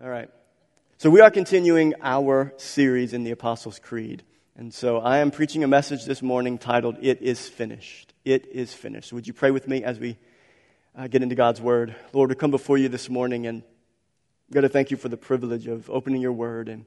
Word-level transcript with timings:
All 0.00 0.08
right. 0.08 0.30
So 0.98 1.10
we 1.10 1.20
are 1.22 1.30
continuing 1.30 1.92
our 2.00 2.54
series 2.56 3.12
in 3.12 3.24
the 3.24 3.32
Apostles' 3.32 3.80
Creed. 3.80 4.22
And 4.54 4.72
so 4.72 4.98
I 4.98 5.18
am 5.18 5.32
preaching 5.32 5.64
a 5.64 5.66
message 5.66 6.04
this 6.04 6.22
morning 6.22 6.56
titled, 6.56 6.98
It 7.00 7.20
is 7.20 7.48
Finished. 7.48 8.14
It 8.24 8.46
is 8.46 8.72
Finished. 8.72 9.12
Would 9.12 9.26
you 9.26 9.32
pray 9.32 9.50
with 9.50 9.66
me 9.66 9.82
as 9.82 9.98
we 9.98 10.16
uh, 10.96 11.08
get 11.08 11.24
into 11.24 11.34
God's 11.34 11.60
Word? 11.60 11.96
Lord, 12.12 12.30
we 12.30 12.36
come 12.36 12.52
before 12.52 12.78
you 12.78 12.88
this 12.88 13.10
morning 13.10 13.48
and 13.48 13.64
got 14.52 14.60
to 14.60 14.68
thank 14.68 14.92
you 14.92 14.96
for 14.96 15.08
the 15.08 15.16
privilege 15.16 15.66
of 15.66 15.90
opening 15.90 16.22
your 16.22 16.32
Word 16.32 16.68
and, 16.68 16.86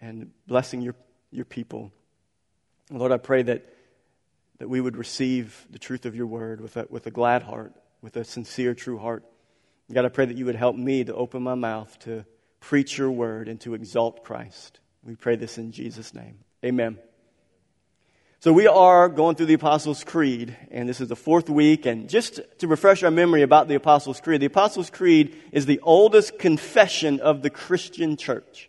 and 0.00 0.32
blessing 0.48 0.80
your, 0.80 0.96
your 1.30 1.44
people. 1.44 1.92
Lord, 2.90 3.12
I 3.12 3.18
pray 3.18 3.44
that, 3.44 3.72
that 4.58 4.68
we 4.68 4.80
would 4.80 4.96
receive 4.96 5.64
the 5.70 5.78
truth 5.78 6.06
of 6.06 6.16
your 6.16 6.26
Word 6.26 6.60
with 6.60 6.76
a, 6.76 6.88
with 6.90 7.06
a 7.06 7.12
glad 7.12 7.44
heart, 7.44 7.72
with 8.02 8.16
a 8.16 8.24
sincere, 8.24 8.74
true 8.74 8.98
heart. 8.98 9.24
God, 9.92 10.04
I 10.04 10.08
pray 10.08 10.26
that 10.26 10.36
you 10.36 10.46
would 10.46 10.56
help 10.56 10.74
me 10.74 11.04
to 11.04 11.14
open 11.14 11.42
my 11.42 11.54
mouth 11.54 11.96
to 12.00 12.24
preach 12.58 12.98
your 12.98 13.10
word 13.10 13.48
and 13.48 13.60
to 13.60 13.74
exalt 13.74 14.24
Christ. 14.24 14.80
We 15.04 15.14
pray 15.14 15.36
this 15.36 15.58
in 15.58 15.70
Jesus' 15.70 16.12
name. 16.12 16.38
Amen. 16.64 16.98
So 18.40 18.52
we 18.52 18.66
are 18.66 19.08
going 19.08 19.36
through 19.36 19.46
the 19.46 19.54
Apostles' 19.54 20.02
Creed, 20.02 20.56
and 20.72 20.88
this 20.88 21.00
is 21.00 21.08
the 21.08 21.16
fourth 21.16 21.48
week. 21.48 21.86
And 21.86 22.08
just 22.08 22.40
to 22.58 22.66
refresh 22.66 23.04
our 23.04 23.12
memory 23.12 23.42
about 23.42 23.68
the 23.68 23.76
Apostles' 23.76 24.20
Creed, 24.20 24.40
the 24.40 24.46
Apostles' 24.46 24.90
Creed 24.90 25.36
is 25.52 25.66
the 25.66 25.80
oldest 25.84 26.38
confession 26.38 27.20
of 27.20 27.42
the 27.42 27.50
Christian 27.50 28.16
church. 28.16 28.68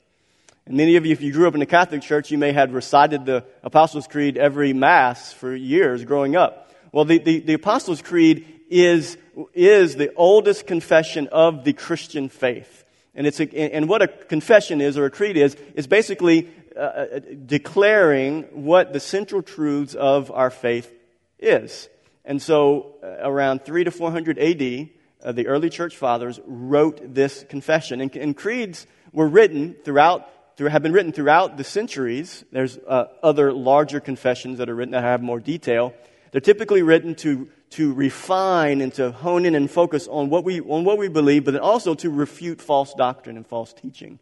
And 0.68 0.78
many 0.78 0.98
of 0.98 1.06
you, 1.06 1.14
if 1.14 1.22
you 1.22 1.34
grew 1.34 1.48
up 1.48 1.54
in 1.56 1.60
the 1.60 1.66
Catholic 1.66 2.02
Church, 2.04 2.30
you 2.30 2.38
may 2.38 2.52
have 2.52 2.74
recited 2.74 3.26
the 3.26 3.44
Apostles' 3.64 4.08
Creed 4.08 4.38
every 4.38 4.74
Mass 4.74 5.34
for 5.34 5.56
years 5.56 6.06
growing 6.06 6.36
up. 6.36 6.72
Well, 6.92 7.06
the, 7.06 7.18
the, 7.18 7.40
the 7.40 7.54
Apostles' 7.54 8.02
Creed 8.02 8.57
is, 8.70 9.18
is 9.54 9.96
the 9.96 10.14
oldest 10.16 10.68
confession 10.68 11.28
of 11.32 11.64
the 11.64 11.74
Christian 11.74 12.30
faith. 12.30 12.86
And, 13.16 13.26
it's 13.26 13.40
a, 13.40 13.74
and 13.74 13.90
what 13.90 14.02
a 14.02 14.08
confession 14.08 14.80
is, 14.80 14.98
or 14.98 15.06
a 15.06 15.10
creed 15.10 15.38
is, 15.38 15.56
is 15.76 15.88
basically 15.88 16.50
uh, 16.76 16.80
uh, 16.80 17.20
declaring 17.46 18.44
what 18.52 18.94
the 18.94 19.00
central 19.00 19.42
truths 19.42 19.96
of 19.96 20.30
our 20.32 20.52
faith 20.52 20.94
is. 21.40 21.90
And 22.24 22.42
so, 22.42 22.96
uh, 23.02 23.28
around 23.28 23.66
3 23.66 23.86
to 23.86 23.92
400 23.92 24.38
AD, 24.38 24.90
uh, 25.24 25.32
the 25.32 25.48
early 25.48 25.72
church 25.72 25.98
fathers 25.98 26.40
wrote 26.46 27.16
this 27.16 27.44
confession. 27.50 28.02
And, 28.02 28.16
and 28.16 28.38
creeds 28.38 28.86
were 29.12 29.28
written 29.28 29.76
throughout, 29.84 30.30
through, 30.56 30.70
have 30.70 30.84
been 30.84 30.94
written 30.94 31.12
throughout 31.12 31.58
the 31.58 31.64
centuries. 31.64 32.46
There's 32.52 32.78
uh, 32.78 33.06
other 33.24 33.52
larger 33.52 34.00
confessions 34.00 34.60
that 34.60 34.70
are 34.70 34.76
written 34.76 34.92
that 34.92 35.04
have 35.04 35.24
more 35.24 35.40
detail. 35.40 35.96
They're 36.32 36.42
typically 36.42 36.84
written 36.84 37.16
to 37.16 37.50
to 37.72 37.94
refine 37.94 38.82
and 38.82 38.94
to 38.94 39.12
hone 39.12 39.46
in 39.46 39.56
and 39.56 39.70
focus 39.70 40.08
on 40.08 40.30
what 40.30 40.44
we, 40.44 40.62
on 40.62 40.84
what 40.84 40.98
we 40.98 41.08
believe, 41.08 41.46
but 41.46 41.52
then 41.52 41.62
also 41.62 41.94
to 41.96 42.10
refute 42.10 42.62
false 42.62 42.94
doctrine 42.94 43.36
and 43.36 43.46
false 43.46 43.74
teaching. 43.74 44.20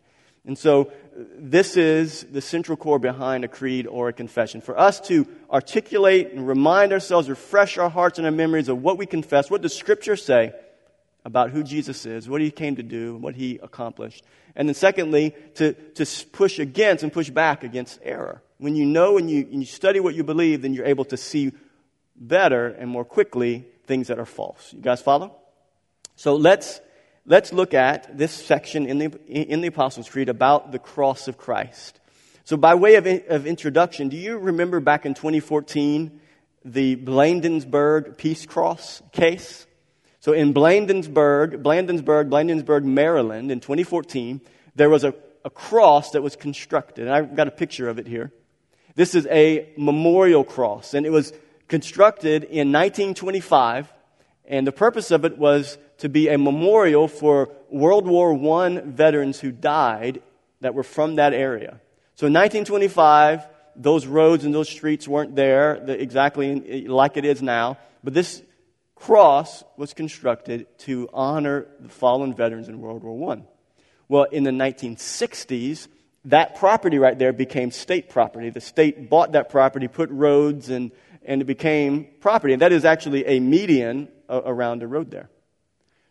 And 0.48 0.58
so, 0.58 0.86
uh, 0.86 1.24
this 1.38 1.76
is 1.76 2.24
the 2.32 2.42
central 2.42 2.78
core 2.78 3.00
behind 3.00 3.44
a 3.44 3.48
creed 3.48 3.88
or 3.88 4.10
a 4.10 4.14
confession. 4.14 4.62
For 4.62 4.78
us 4.78 5.00
to 5.02 5.28
articulate 5.52 6.32
and 6.34 6.48
remind 6.48 6.94
ourselves, 6.94 7.30
refresh 7.30 7.78
our 7.78 7.90
hearts 7.90 8.20
and 8.20 8.26
our 8.26 8.32
memories 8.32 8.70
of 8.70 8.82
what 8.82 8.98
we 8.98 9.06
confess, 9.06 9.50
what 9.50 9.62
does 9.62 9.76
Scripture 9.76 10.16
say 10.16 10.54
about 11.24 11.50
who 11.50 11.64
Jesus 11.64 12.06
is, 12.06 12.30
what 12.30 12.42
he 12.42 12.52
came 12.52 12.76
to 12.76 12.84
do, 12.84 13.16
what 13.18 13.34
he 13.34 13.60
accomplished. 13.64 14.24
And 14.56 14.70
then, 14.70 14.76
secondly, 14.76 15.34
to, 15.56 15.74
to 15.74 16.06
push 16.32 16.60
against 16.60 17.04
and 17.04 17.12
push 17.12 17.32
back 17.32 17.64
against 17.64 18.00
error. 18.04 18.44
When 18.60 18.76
you 18.76 18.86
know 18.86 19.18
and 19.18 19.30
you, 19.30 19.40
and 19.52 19.60
you 19.60 19.66
study 19.66 20.00
what 20.00 20.14
you 20.14 20.24
believe, 20.24 20.62
then 20.62 20.74
you're 20.74 20.86
able 20.86 21.06
to 21.06 21.18
see 21.18 21.52
better 22.16 22.68
and 22.68 22.90
more 22.90 23.06
quickly 23.06 23.66
things 23.86 24.08
that 24.08 24.20
are 24.20 24.26
false. 24.26 24.74
You 24.74 24.82
guys 24.82 25.02
follow? 25.02 25.36
So 26.16 26.36
let's, 26.36 26.82
let's 27.26 27.52
look 27.52 27.74
at 27.74 28.18
this 28.18 28.32
section 28.32 28.86
in 28.86 28.98
the, 28.98 29.20
in 29.28 29.62
the 29.62 29.68
Apostles' 29.68 30.10
Creed 30.10 30.30
about 30.30 30.72
the 30.72 30.80
cross 30.80 31.28
of 31.28 31.38
Christ. 31.38 32.00
So, 32.46 32.58
by 32.58 32.76
way 32.76 32.96
of, 32.96 33.08
of 33.30 33.48
introduction, 33.48 34.10
do 34.10 34.18
you 34.18 34.38
remember 34.38 34.80
back 34.80 35.08
in 35.08 35.16
2014 35.16 36.20
the 36.64 36.96
Bladensburg 36.96 38.18
Peace 38.18 38.46
Cross 38.46 39.02
case? 39.12 39.66
So, 40.20 40.32
in 40.32 40.54
Bladensburg, 40.54 41.64
Bladensburg, 41.64 42.30
Bladensburg, 42.30 42.84
Maryland, 42.84 43.52
in 43.52 43.62
2014, 43.62 44.42
there 44.76 44.92
was 44.92 45.04
a, 45.04 45.16
a 45.44 45.50
cross 45.50 46.12
that 46.12 46.22
was 46.22 46.36
constructed. 46.36 47.08
And 47.08 47.16
I've 47.16 47.36
got 47.36 47.48
a 47.48 47.52
picture 47.52 47.90
of 47.90 47.98
it 47.98 48.06
here. 48.06 48.32
This 48.94 49.16
is 49.16 49.26
a 49.28 49.74
memorial 49.76 50.44
cross, 50.44 50.94
and 50.94 51.06
it 51.06 51.12
was 51.12 51.34
constructed 51.68 52.44
in 52.44 52.72
1925, 52.72 53.92
and 54.46 54.68
the 54.68 54.72
purpose 54.72 55.12
of 55.12 55.26
it 55.26 55.38
was 55.38 55.78
to 55.98 56.10
be 56.10 56.28
a 56.28 56.38
memorial 56.38 57.08
for 57.08 57.50
World 57.70 58.06
War 58.06 58.34
I 58.62 58.82
veterans 58.82 59.40
who 59.40 59.52
died 59.52 60.22
that 60.62 60.74
were 60.74 60.84
from 60.84 61.16
that 61.16 61.34
area. 61.34 61.80
So 62.16 62.28
in 62.28 62.34
1925, 62.34 63.48
those 63.76 64.06
roads 64.06 64.46
and 64.46 64.54
those 64.54 64.70
streets 64.70 65.08
weren't 65.08 65.36
there 65.36 65.76
exactly 65.88 66.88
like 66.88 67.18
it 67.18 67.26
is 67.26 67.42
now, 67.42 67.78
but 68.04 68.14
this 68.14 68.42
cross 68.96 69.64
was 69.76 69.94
constructed 69.94 70.68
to 70.80 71.10
honor 71.14 71.68
the 71.80 71.90
fallen 71.90 72.34
veterans 72.34 72.70
in 72.70 72.80
World 72.80 73.04
War 73.04 73.34
I. 73.34 73.44
Well, 74.08 74.24
in 74.24 74.44
the 74.44 74.52
1960s, 74.52 75.88
that 76.26 76.56
property 76.56 76.98
right 77.00 77.18
there 77.18 77.34
became 77.34 77.72
state 77.72 78.10
property. 78.10 78.50
The 78.50 78.62
state 78.62 79.10
bought 79.10 79.34
that 79.34 79.50
property, 79.50 79.88
put 79.88 80.10
roads 80.10 80.70
and 80.70 80.92
and 81.26 81.42
it 81.42 81.46
became 81.46 82.08
property. 82.20 82.54
And 82.54 82.62
that 82.62 82.72
is 82.72 82.86
actually 82.86 83.26
a 83.26 83.40
median 83.40 84.08
uh, 84.30 84.42
around 84.46 84.84
a 84.84 84.88
road 84.88 85.12
there. 85.12 85.30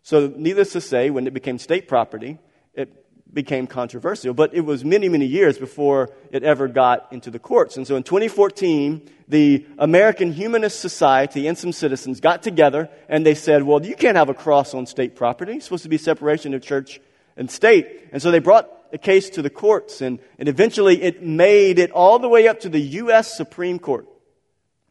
So, 0.03 0.33
needless 0.37 0.73
to 0.73 0.81
say, 0.81 1.11
when 1.11 1.27
it 1.27 1.33
became 1.33 1.59
state 1.59 1.89
property, 1.89 2.39
it 2.75 3.05
became 3.35 3.67
controversial. 3.67 4.33
But 4.33 4.55
it 4.55 4.61
was 4.61 4.85
many, 4.85 5.09
many 5.09 5.27
years 5.27 5.59
before 5.59 6.11
it 6.31 6.43
ever 6.43 6.69
got 6.69 7.09
into 7.13 7.31
the 7.31 7.39
courts. 7.39 7.77
And 7.77 7.87
so 7.87 7.97
in 7.97 8.03
2014, 8.03 9.11
the 9.29 9.67
American 9.79 10.33
Humanist 10.33 10.81
Society 10.81 11.47
and 11.47 11.59
some 11.59 11.73
citizens 11.73 12.21
got 12.21 12.43
together 12.43 12.89
and 13.09 13.27
they 13.27 13.35
said, 13.35 13.63
well, 13.63 13.85
you 13.85 13.97
can't 13.97 14.17
have 14.17 14.29
a 14.29 14.35
cross 14.35 14.75
on 14.75 14.87
state 14.87 15.17
property. 15.17 15.55
It's 15.55 15.65
supposed 15.65 15.83
to 15.83 15.89
be 15.89 15.99
separation 15.99 16.55
of 16.55 16.63
church 16.63 17.01
and 17.37 17.51
state. 17.51 18.09
And 18.13 18.23
so 18.23 18.31
they 18.31 18.39
brought 18.39 18.71
a 18.93 18.99
case 18.99 19.31
to 19.31 19.43
the 19.43 19.51
courts 19.51 20.01
and, 20.01 20.21
and 20.39 20.49
eventually 20.49 21.03
it 21.03 21.23
made 21.23 21.79
it 21.79 21.91
all 21.91 22.19
the 22.19 22.29
way 22.29 22.47
up 22.47 22.61
to 22.61 22.69
the 22.69 22.81
U.S. 22.81 23.37
Supreme 23.37 23.79
Court. 23.79 24.07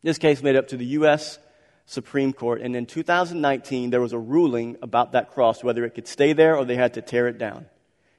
This 0.04 0.18
case 0.18 0.44
made 0.44 0.56
it 0.56 0.60
up 0.60 0.68
to 0.68 0.78
the 0.78 0.86
U.S. 0.86 1.40
Supreme 1.86 2.34
Court, 2.34 2.62
and 2.62 2.76
in 2.76 2.86
2019, 2.86 3.90
there 3.90 4.02
was 4.02 4.14
a 4.14 4.20
ruling 4.20 4.78
about 4.82 5.14
that 5.14 5.32
cross, 5.32 5.64
whether 5.64 5.84
it 5.86 5.92
could 5.92 6.08
stay 6.08 6.34
there 6.34 6.56
or 6.56 6.66
they 6.66 6.76
had 6.76 6.94
to 6.94 7.02
tear 7.02 7.28
it 7.28 7.38
down. 7.38 7.66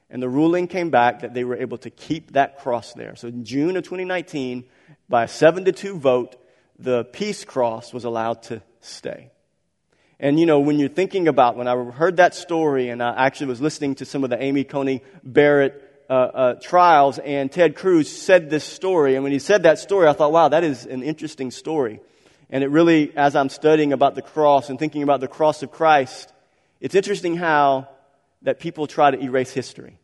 And 0.09 0.21
the 0.21 0.29
ruling 0.29 0.67
came 0.67 0.91
back 0.91 1.21
that 1.21 1.33
they 1.33 1.43
were 1.43 1.55
able 1.55 1.77
to 1.79 1.89
keep 1.89 2.33
that 2.33 2.59
cross 2.59 2.93
there. 2.93 3.15
So 3.15 3.27
in 3.27 3.43
June 3.43 3.75
of 3.75 3.83
2019, 3.83 4.65
by 5.09 5.23
a 5.23 5.27
7 5.27 5.65
to 5.65 5.71
2 5.71 5.97
vote, 5.97 6.35
the 6.77 7.05
peace 7.05 7.43
cross 7.43 7.93
was 7.93 8.03
allowed 8.03 8.43
to 8.43 8.61
stay. 8.81 9.31
And 10.19 10.39
you 10.39 10.45
know, 10.45 10.59
when 10.59 10.79
you're 10.79 10.89
thinking 10.89 11.27
about, 11.27 11.57
when 11.57 11.67
I 11.67 11.75
heard 11.91 12.17
that 12.17 12.35
story 12.35 12.89
and 12.89 13.01
I 13.01 13.25
actually 13.25 13.47
was 13.47 13.61
listening 13.61 13.95
to 13.95 14.05
some 14.05 14.23
of 14.23 14.29
the 14.29 14.41
Amy 14.41 14.63
Coney 14.63 15.03
Barrett 15.23 15.84
uh, 16.09 16.13
uh, 16.13 16.53
trials, 16.55 17.19
and 17.19 17.51
Ted 17.51 17.75
Cruz 17.75 18.09
said 18.09 18.49
this 18.49 18.63
story. 18.63 19.15
And 19.15 19.23
when 19.23 19.31
he 19.31 19.39
said 19.39 19.63
that 19.63 19.79
story, 19.79 20.07
I 20.07 20.13
thought, 20.13 20.31
wow, 20.31 20.49
that 20.49 20.63
is 20.63 20.85
an 20.85 21.03
interesting 21.03 21.51
story. 21.51 21.99
And 22.49 22.63
it 22.63 22.67
really, 22.67 23.15
as 23.17 23.35
I'm 23.35 23.49
studying 23.49 23.93
about 23.93 24.15
the 24.15 24.21
cross 24.21 24.69
and 24.69 24.77
thinking 24.77 25.03
about 25.03 25.19
the 25.19 25.27
cross 25.27 25.63
of 25.63 25.71
Christ, 25.71 26.31
it's 26.79 26.95
interesting 26.95 27.35
how 27.35 27.87
that 28.43 28.59
people 28.59 28.85
try 28.87 29.11
to 29.11 29.19
erase 29.19 29.51
history. 29.51 29.97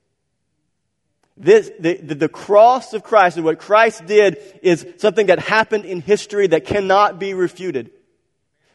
This, 1.37 1.71
the, 1.79 1.97
the, 1.97 2.15
the, 2.15 2.29
cross 2.29 2.93
of 2.93 3.03
Christ 3.03 3.37
and 3.37 3.45
what 3.45 3.57
Christ 3.57 4.05
did 4.05 4.37
is 4.61 4.85
something 4.97 5.27
that 5.27 5.39
happened 5.39 5.85
in 5.85 6.01
history 6.01 6.47
that 6.47 6.65
cannot 6.65 7.19
be 7.19 7.33
refuted. 7.33 7.91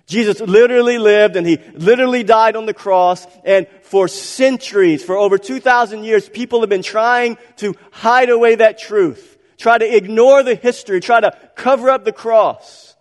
Jesus 0.07 0.41
literally 0.41 0.99
lived 0.99 1.35
and 1.35 1.47
he 1.47 1.59
literally 1.75 2.23
died 2.23 2.55
on 2.55 2.67
the 2.67 2.75
cross. 2.75 3.27
And 3.45 3.67
for 3.83 4.07
centuries, 4.07 5.05
for 5.05 5.17
over 5.17 5.37
2,000 5.37 6.05
years, 6.05 6.29
people 6.29 6.61
have 6.61 6.69
been 6.69 6.83
trying 6.83 7.39
to 7.57 7.75
hide 7.91 8.31
away 8.31 8.55
that 8.57 8.79
truth, 8.79 9.37
try 9.59 9.79
to 9.79 9.97
ignore 9.97 10.45
the 10.45 10.55
history, 10.55 11.01
try 11.01 11.21
to 11.21 11.37
cover 11.57 11.91
up 11.91 12.05
the 12.05 12.13
cross. 12.13 12.95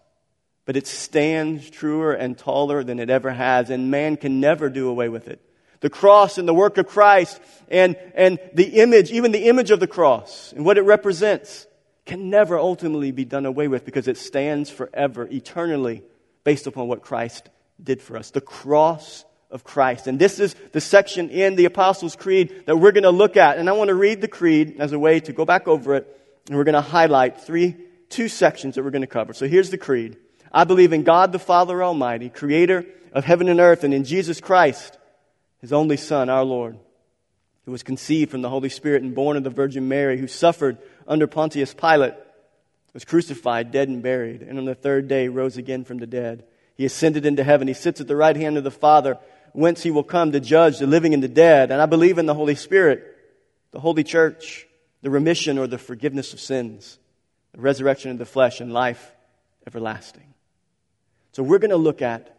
But 0.66 0.75
it 0.75 0.88
stands 0.88 1.69
truer 1.69 2.13
and 2.13 2.36
taller 2.36 2.84
than 2.84 3.00
it 3.00 3.12
ever 3.12 3.30
has, 3.30 3.69
and 3.69 3.92
man 3.92 4.18
can 4.18 4.40
never 4.40 4.68
do 4.68 4.90
away 4.90 5.10
with 5.10 5.28
it. 5.28 5.40
The 5.81 5.92
cross 5.92 6.40
and 6.40 6.48
the 6.48 6.56
work 6.56 6.80
of 6.80 6.88
Christ 6.88 7.40
and, 7.69 7.96
and 8.16 8.40
the 8.56 8.81
image, 8.81 9.12
even 9.12 9.31
the 9.31 9.48
image 9.48 9.69
of 9.69 9.80
the 9.80 9.86
cross 9.86 10.54
and 10.54 10.66
what 10.66 10.80
it 10.80 10.81
represents, 10.81 11.68
can 12.07 12.31
never 12.31 12.57
ultimately 12.57 13.12
be 13.12 13.25
done 13.25 13.46
away 13.46 13.68
with 13.68 13.86
because 13.86 14.07
it 14.07 14.18
stands 14.18 14.72
forever, 14.72 15.28
eternally 15.30 16.02
based 16.45 16.68
upon 16.68 16.88
what 16.88 17.01
Christ 17.01 17.50
did 17.83 18.01
for 18.01 18.15
us. 18.15 18.31
The 18.31 18.39
cross 18.39 19.25
of 19.51 19.65
Christ. 19.65 20.07
And 20.07 20.18
this 20.18 20.39
is 20.39 20.56
the 20.71 20.80
section 20.80 21.30
in 21.30 21.56
the 21.56 21.65
Apostles' 21.65 22.15
Creed 22.15 22.63
that 22.65 22.77
we're 22.77 22.94
going 22.94 23.03
to 23.03 23.09
look 23.12 23.36
at. 23.36 23.57
And 23.57 23.68
I 23.68 23.74
want 23.74 23.89
to 23.89 23.95
read 23.95 24.21
the 24.21 24.30
creed 24.30 24.77
as 24.80 24.94
a 24.94 25.00
way 25.00 25.19
to 25.19 25.33
go 25.33 25.44
back 25.44 25.68
over 25.68 25.95
it. 25.95 26.07
And 26.47 26.57
we're 26.57 26.63
going 26.63 26.74
to 26.74 26.81
highlight 26.81 27.42
three, 27.42 27.75
two 28.09 28.30
sections 28.30 28.75
that 28.75 28.83
we're 28.83 28.92
going 28.92 29.01
to 29.01 29.07
cover. 29.07 29.33
So 29.33 29.47
here's 29.47 29.71
the 29.71 29.77
creed. 29.77 30.18
I 30.51 30.63
believe 30.63 30.94
in 30.94 31.03
God 31.03 31.31
the 31.31 31.39
Father 31.39 31.83
Almighty, 31.83 32.30
creator 32.30 32.86
of 33.12 33.25
heaven 33.25 33.50
and 33.50 33.59
earth, 33.59 33.83
and 33.83 33.94
in 33.94 34.03
Jesus 34.03 34.39
Christ, 34.39 34.97
his 35.59 35.74
only 35.74 35.97
Son, 35.97 36.30
our 36.30 36.44
Lord. 36.44 36.77
who 37.65 37.71
was 37.71 37.83
conceived 37.83 38.31
from 38.31 38.42
the 38.42 38.50
Holy 38.50 38.69
Spirit 38.69 39.01
and 39.01 39.15
born 39.15 39.38
of 39.38 39.44
the 39.44 39.50
Virgin 39.50 39.88
Mary, 39.88 40.19
who 40.19 40.27
suffered 40.27 40.77
under 41.07 41.27
Pontius 41.27 41.74
Pilate, 41.74 42.13
was 42.95 43.03
crucified, 43.03 43.71
dead, 43.71 43.89
and 43.89 44.01
buried, 44.01 44.42
and 44.42 44.57
on 44.57 44.63
the 44.63 44.74
third 44.74 45.09
day 45.09 45.27
rose 45.27 45.57
again 45.57 45.83
from 45.83 45.97
the 45.97 46.07
dead. 46.07 46.45
He 46.75 46.86
ascended 46.86 47.25
into 47.25 47.44
heaven. 47.44 47.68
He 47.68 47.74
sits 47.74 48.00
at 48.00 48.07
the 48.07 48.15
right 48.15 48.36
hand 48.36 48.57
of 48.57 48.63
the 48.63 48.71
Father, 48.71 49.18
whence 49.51 49.83
he 49.83 49.92
will 49.92 50.01
come 50.01 50.31
to 50.31 50.39
judge 50.39 50.80
the 50.80 50.88
living 50.88 51.13
and 51.13 51.21
the 51.21 51.27
dead. 51.27 51.71
And 51.71 51.81
I 51.81 51.88
believe 51.88 52.18
in 52.18 52.25
the 52.25 52.33
Holy 52.33 52.56
Spirit, 52.56 53.06
the 53.71 53.81
Holy 53.81 54.06
Church, 54.06 54.65
the 55.01 55.09
remission 55.09 55.57
or 55.57 55.68
the 55.68 55.77
forgiveness 55.77 56.31
of 56.31 56.39
sins, 56.39 56.97
the 57.53 57.59
resurrection 57.59 58.12
of 58.12 58.18
the 58.18 58.25
flesh, 58.25 58.62
and 58.62 58.71
life 58.71 59.13
everlasting. 59.68 60.33
So 61.33 61.44
we're 61.44 61.59
going 61.59 61.71
to 61.71 61.75
look 61.75 62.01
at 62.01 62.33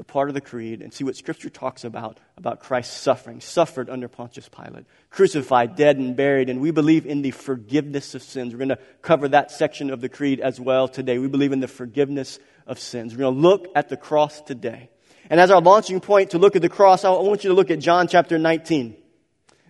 the 0.00 0.04
part 0.04 0.30
of 0.30 0.34
the 0.34 0.40
creed 0.40 0.80
and 0.80 0.94
see 0.94 1.04
what 1.04 1.14
Scripture 1.14 1.50
talks 1.50 1.84
about, 1.84 2.20
about 2.38 2.60
Christ's 2.60 2.96
suffering, 2.96 3.42
suffered 3.42 3.90
under 3.90 4.08
Pontius 4.08 4.48
Pilate, 4.48 4.86
crucified, 5.10 5.76
dead, 5.76 5.98
and 5.98 6.16
buried. 6.16 6.48
And 6.48 6.58
we 6.58 6.70
believe 6.70 7.04
in 7.04 7.20
the 7.20 7.32
forgiveness 7.32 8.14
of 8.14 8.22
sins. 8.22 8.54
We're 8.54 8.60
going 8.60 8.70
to 8.70 8.78
cover 9.02 9.28
that 9.28 9.50
section 9.50 9.90
of 9.90 10.00
the 10.00 10.08
creed 10.08 10.40
as 10.40 10.58
well 10.58 10.88
today. 10.88 11.18
We 11.18 11.28
believe 11.28 11.52
in 11.52 11.60
the 11.60 11.68
forgiveness 11.68 12.38
of 12.66 12.78
sins. 12.78 13.12
We're 13.12 13.24
going 13.24 13.34
to 13.34 13.40
look 13.42 13.66
at 13.76 13.90
the 13.90 13.98
cross 13.98 14.40
today. 14.40 14.88
And 15.28 15.38
as 15.38 15.50
our 15.50 15.60
launching 15.60 16.00
point 16.00 16.30
to 16.30 16.38
look 16.38 16.56
at 16.56 16.62
the 16.62 16.70
cross, 16.70 17.04
I 17.04 17.10
want 17.10 17.44
you 17.44 17.50
to 17.50 17.54
look 17.54 17.70
at 17.70 17.78
John 17.78 18.08
chapter 18.08 18.38
19. 18.38 18.96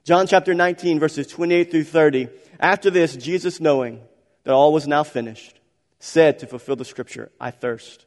John 0.05 0.29
chapter 0.29 0.55
19, 0.55 1.00
verses 1.00 1.26
28 1.26 1.73
through 1.73 1.85
30. 1.85 2.29
After 2.61 2.88
this, 2.88 3.17
Jesus, 3.17 3.59
knowing 3.59 4.00
that 4.44 4.55
all 4.55 4.73
was 4.73 4.87
now 4.87 5.03
finished, 5.03 5.59
said 5.99 6.38
to 6.38 6.47
fulfill 6.47 6.76
the 6.76 6.85
scripture, 6.85 7.33
I 7.41 7.50
thirst 7.50 8.06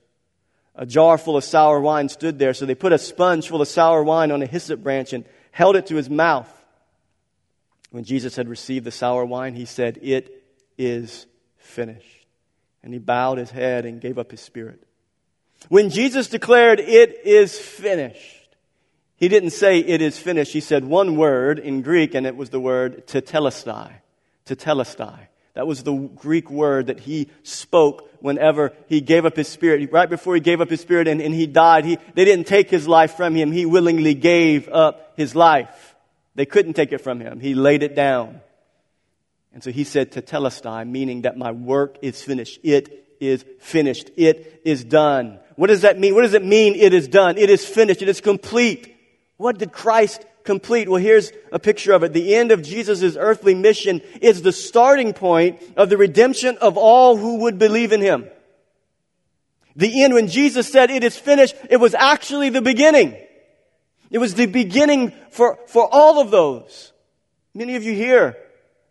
a 0.75 0.85
jar 0.85 1.17
full 1.17 1.37
of 1.37 1.43
sour 1.43 1.79
wine 1.79 2.09
stood 2.09 2.39
there, 2.39 2.53
so 2.53 2.65
they 2.65 2.75
put 2.75 2.93
a 2.93 2.97
sponge 2.97 3.47
full 3.47 3.61
of 3.61 3.67
sour 3.67 4.03
wine 4.03 4.31
on 4.31 4.41
a 4.41 4.47
hyssop 4.47 4.81
branch 4.81 5.13
and 5.13 5.25
held 5.51 5.75
it 5.75 5.87
to 5.87 5.95
his 5.95 6.09
mouth. 6.09 6.49
When 7.91 8.03
Jesus 8.03 8.35
had 8.35 8.49
received 8.49 8.85
the 8.85 8.91
sour 8.91 9.23
wine, 9.23 9.53
he 9.53 9.65
said, 9.65 9.99
It 10.01 10.43
is 10.77 11.27
finished. 11.57 12.25
And 12.81 12.91
he 12.91 12.99
bowed 12.99 13.37
his 13.37 13.51
head 13.51 13.85
and 13.85 14.01
gave 14.01 14.17
up 14.17 14.31
his 14.31 14.41
spirit. 14.41 14.83
When 15.69 15.89
Jesus 15.89 16.27
declared, 16.27 16.79
It 16.79 17.21
is 17.23 17.57
finished, 17.57 18.43
he 19.15 19.29
didn't 19.29 19.51
say, 19.51 19.79
It 19.79 20.01
is 20.01 20.17
finished. 20.17 20.53
He 20.53 20.59
said 20.59 20.83
one 20.83 21.15
word 21.15 21.59
in 21.59 21.81
Greek, 21.81 22.15
and 22.15 22.25
it 22.25 22.35
was 22.35 22.49
the 22.49 22.59
word 22.59 23.07
tetelestai. 23.07 23.91
Tetelestai. 24.45 25.27
That 25.53 25.67
was 25.67 25.83
the 25.83 25.93
Greek 25.93 26.49
word 26.49 26.87
that 26.87 26.99
he 26.99 27.29
spoke 27.43 28.09
whenever 28.21 28.73
he 28.87 29.01
gave 29.01 29.25
up 29.25 29.35
his 29.35 29.47
spirit. 29.47 29.91
Right 29.91 30.09
before 30.09 30.33
he 30.33 30.41
gave 30.41 30.61
up 30.61 30.69
his 30.69 30.81
spirit 30.81 31.07
and, 31.07 31.21
and 31.21 31.33
he 31.33 31.45
died, 31.45 31.85
he, 31.85 31.97
they 32.15 32.25
didn't 32.25 32.47
take 32.47 32.69
his 32.69 32.87
life 32.87 33.15
from 33.15 33.35
him. 33.35 33.51
He 33.51 33.65
willingly 33.65 34.15
gave 34.15 34.67
up 34.69 35.13
his 35.15 35.35
life. 35.35 35.95
They 36.35 36.47
couldn't 36.47 36.73
take 36.73 36.91
it 36.91 37.01
from 37.01 37.19
him. 37.19 37.39
He 37.39 37.53
laid 37.53 37.83
it 37.83 37.95
down. 37.95 38.41
And 39.53 39.63
so 39.63 39.71
he 39.71 39.83
said 39.83 40.11
tetelestai, 40.11 40.89
meaning 40.89 41.21
that 41.21 41.37
my 41.37 41.51
work 41.51 41.97
is 42.01 42.21
finished. 42.23 42.59
It 42.63 43.15
is 43.19 43.45
finished. 43.59 44.09
It 44.17 44.61
is 44.65 44.83
done. 44.83 45.39
What 45.55 45.67
does 45.67 45.81
that 45.81 45.99
mean? 45.99 46.15
What 46.15 46.23
does 46.23 46.33
it 46.33 46.43
mean 46.43 46.73
it 46.73 46.93
is 46.93 47.07
done? 47.07 47.37
It 47.37 47.51
is 47.51 47.63
finished. 47.63 48.01
It 48.01 48.09
is 48.09 48.21
complete. 48.21 48.95
What 49.37 49.59
did 49.59 49.71
Christ 49.71 50.25
complete? 50.43 50.89
Well, 50.89 51.01
here's 51.01 51.31
a 51.51 51.59
picture 51.59 51.93
of 51.93 52.03
it. 52.03 52.13
The 52.13 52.35
end 52.35 52.51
of 52.51 52.61
Jesus' 52.61 53.15
earthly 53.17 53.55
mission 53.55 54.01
is 54.21 54.41
the 54.41 54.51
starting 54.51 55.13
point 55.13 55.61
of 55.75 55.89
the 55.89 55.97
redemption 55.97 56.57
of 56.59 56.77
all 56.77 57.17
who 57.17 57.39
would 57.41 57.59
believe 57.59 57.91
in 57.91 58.01
him. 58.01 58.29
The 59.75 60.03
end, 60.03 60.13
when 60.13 60.27
Jesus 60.27 60.71
said 60.71 60.91
it 60.91 61.03
is 61.03 61.17
finished, 61.17 61.55
it 61.69 61.77
was 61.77 61.95
actually 61.95 62.49
the 62.49 62.61
beginning. 62.61 63.17
It 64.11 64.19
was 64.19 64.35
the 64.35 64.45
beginning 64.45 65.11
for, 65.31 65.57
for 65.67 65.89
all 65.91 66.21
of 66.21 66.29
those. 66.29 66.91
Many 67.55 67.75
of 67.75 67.83
you 67.83 67.93
here 67.93 68.37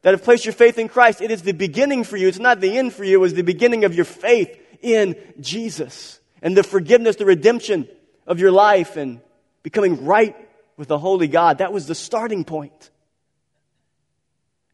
that 0.02 0.10
have 0.10 0.24
placed 0.24 0.44
your 0.44 0.52
faith 0.52 0.78
in 0.78 0.88
Christ, 0.88 1.20
it 1.20 1.30
is 1.30 1.42
the 1.42 1.52
beginning 1.52 2.02
for 2.02 2.16
you. 2.16 2.26
It's 2.26 2.40
not 2.40 2.60
the 2.60 2.76
end 2.76 2.92
for 2.92 3.04
you. 3.04 3.18
It 3.18 3.20
was 3.20 3.34
the 3.34 3.42
beginning 3.42 3.84
of 3.84 3.94
your 3.94 4.04
faith 4.04 4.58
in 4.80 5.14
Jesus 5.40 6.18
and 6.42 6.56
the 6.56 6.64
forgiveness, 6.64 7.16
the 7.16 7.26
redemption 7.26 7.88
of 8.26 8.40
your 8.40 8.50
life 8.50 8.96
and 8.96 9.20
becoming 9.62 10.04
right 10.04 10.36
with 10.82 10.88
the 10.88 10.98
holy 10.98 11.28
God. 11.28 11.58
That 11.58 11.72
was 11.72 11.86
the 11.86 11.94
starting 11.94 12.42
point. 12.42 12.90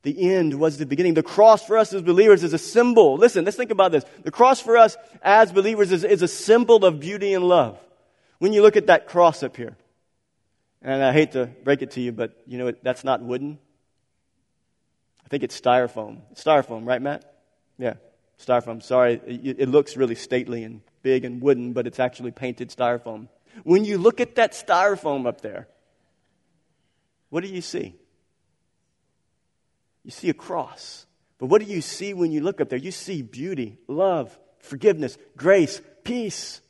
The 0.01 0.33
end 0.33 0.59
was 0.59 0.79
the 0.79 0.87
beginning. 0.87 1.13
The 1.13 1.23
cross 1.23 1.63
for 1.63 1.77
us 1.77 1.93
as 1.93 2.01
believers 2.01 2.43
is 2.43 2.55
a 2.55 2.59
symbol. 2.59 3.19
Listen, 3.19 3.45
let's 3.45 3.59
think 3.59 3.71
about 3.71 3.93
this. 3.93 4.07
The 4.23 4.31
cross 4.31 4.59
for 4.59 4.79
us 4.79 4.97
as 5.21 5.53
believers 5.53 5.93
is, 5.93 6.05
is 6.05 6.23
a 6.23 6.29
symbol 6.29 6.87
of 6.87 6.99
beauty 6.99 7.35
and 7.35 7.45
love. 7.45 7.79
When 8.39 8.55
you 8.55 8.63
look 8.63 8.77
at 8.77 8.87
that 8.87 9.07
cross 9.07 9.43
up 9.43 9.55
here, 9.55 9.77
and 10.81 11.05
I 11.05 11.13
hate 11.13 11.33
to 11.33 11.45
break 11.63 11.83
it 11.83 11.91
to 11.91 12.01
you, 12.01 12.11
but 12.11 12.41
you 12.47 12.57
know, 12.57 12.73
that's 12.83 13.05
not 13.05 13.21
wooden. 13.21 13.59
I 15.27 15.29
think 15.29 15.43
it's 15.43 15.61
styrofoam. 15.61 16.21
It's 16.31 16.43
styrofoam, 16.43 16.87
right, 16.87 17.03
Matt? 17.03 17.31
Yeah, 17.77 17.97
styrofoam. 18.43 18.83
Sorry, 18.83 19.21
it, 19.27 19.57
it 19.59 19.69
looks 19.69 19.95
really 19.95 20.15
stately 20.15 20.65
and 20.65 20.81
big 21.03 21.27
and 21.27 21.43
wooden, 21.43 21.75
but 21.75 21.87
it's 21.87 22.01
actually 22.01 22.31
painted 22.31 22.71
styrofoam. 22.71 23.29
When 23.63 23.85
you 23.85 23.99
look 23.99 24.21
at 24.21 24.37
that 24.37 24.53
styrofoam 24.53 25.27
up 25.27 25.43
there, 25.43 25.69
what 27.31 27.43
do 27.43 27.49
you 27.49 27.61
see? 27.61 27.95
You 30.05 30.11
see 30.11 30.31
a 30.31 30.35
cross. 30.35 31.07
But 31.39 31.47
what 31.47 31.63
do 31.63 31.71
you 31.71 31.81
see 31.81 32.15
when 32.15 32.33
you 32.33 32.41
look 32.41 32.61
up 32.61 32.69
there? 32.69 32.79
You 32.79 32.91
see 32.91 33.23
beauty, 33.23 33.79
love, 33.87 34.37
forgiveness, 34.61 35.19
grace, 35.37 35.81
peace. 36.03 36.61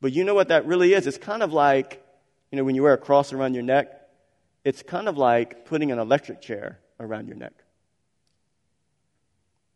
But 0.00 0.12
you 0.12 0.24
know 0.24 0.34
what 0.34 0.48
that 0.48 0.66
really 0.66 0.92
is? 0.92 1.06
It's 1.06 1.18
kind 1.18 1.42
of 1.42 1.52
like, 1.52 2.04
you 2.50 2.58
know, 2.58 2.64
when 2.64 2.74
you 2.74 2.82
wear 2.82 2.92
a 2.92 2.98
cross 2.98 3.32
around 3.32 3.54
your 3.54 3.62
neck, 3.62 3.88
it's 4.64 4.82
kind 4.82 5.08
of 5.08 5.16
like 5.16 5.64
putting 5.66 5.92
an 5.92 5.98
electric 5.98 6.40
chair 6.40 6.78
around 6.98 7.28
your 7.28 7.36
neck. 7.36 7.52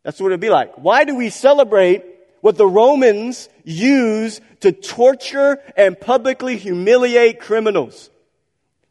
That's 0.03 0.19
what 0.19 0.27
it'd 0.27 0.39
be 0.39 0.49
like. 0.49 0.75
Why 0.75 1.03
do 1.03 1.15
we 1.15 1.29
celebrate 1.29 2.03
what 2.41 2.57
the 2.57 2.67
Romans 2.67 3.49
use 3.63 4.39
to 4.61 4.71
torture 4.71 5.61
and 5.75 5.99
publicly 5.99 6.57
humiliate 6.57 7.39
criminals? 7.39 8.09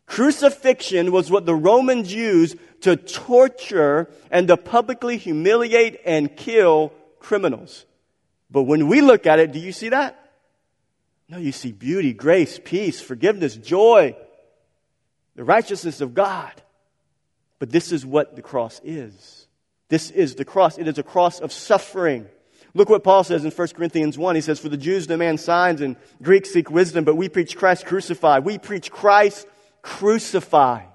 Crucifixion 0.09 1.13
was 1.13 1.31
what 1.31 1.45
the 1.45 1.55
Romans 1.55 2.13
used 2.13 2.57
to 2.81 2.97
torture 2.97 4.11
and 4.31 4.49
to 4.49 4.57
publicly 4.57 5.19
humiliate 5.19 6.01
and 6.05 6.35
kill 6.35 6.93
criminals. 7.21 7.85
But 8.51 8.63
when 8.63 8.89
we 8.89 9.03
look 9.03 9.27
at 9.27 9.39
it, 9.39 9.53
do 9.53 9.59
you 9.59 9.71
see 9.71 9.91
that? 9.91 10.19
No, 11.29 11.37
you 11.37 11.53
see 11.53 11.73
beauty, 11.73 12.15
grace, 12.15 12.59
peace, 12.65 13.03
forgiveness, 13.03 13.55
joy, 13.55 14.17
the 15.37 15.45
righteousness 15.45 16.01
of 16.01 16.15
God. 16.15 16.53
But 17.59 17.71
this 17.71 17.93
is 17.93 18.07
what 18.07 18.35
the 18.35 18.43
cross 18.43 18.81
is. 18.83 19.47
This 19.91 20.11
is 20.11 20.37
the 20.37 20.45
cross. 20.45 20.79
It 20.79 20.89
is 20.89 20.97
a 20.97 21.03
cross 21.03 21.39
of 21.39 21.53
suffering. 21.53 22.27
Look 22.73 22.89
what 22.89 23.05
Paul 23.05 23.25
says 23.25 23.45
in 23.45 23.51
1 23.51 23.69
Corinthians 23.69 24.17
1. 24.17 24.35
He 24.37 24.41
says, 24.41 24.59
For 24.59 24.71
the 24.71 24.77
Jews 24.79 25.07
demand 25.07 25.41
signs 25.41 25.83
and 25.83 25.97
Greeks 26.23 26.51
seek 26.51 26.71
wisdom, 26.71 27.05
but 27.05 27.17
we 27.17 27.29
preach 27.29 27.57
Christ 27.57 27.85
crucified. 27.85 28.45
We 28.45 28.57
preach 28.57 28.91
Christ 28.91 29.47
crucified. 29.83 30.89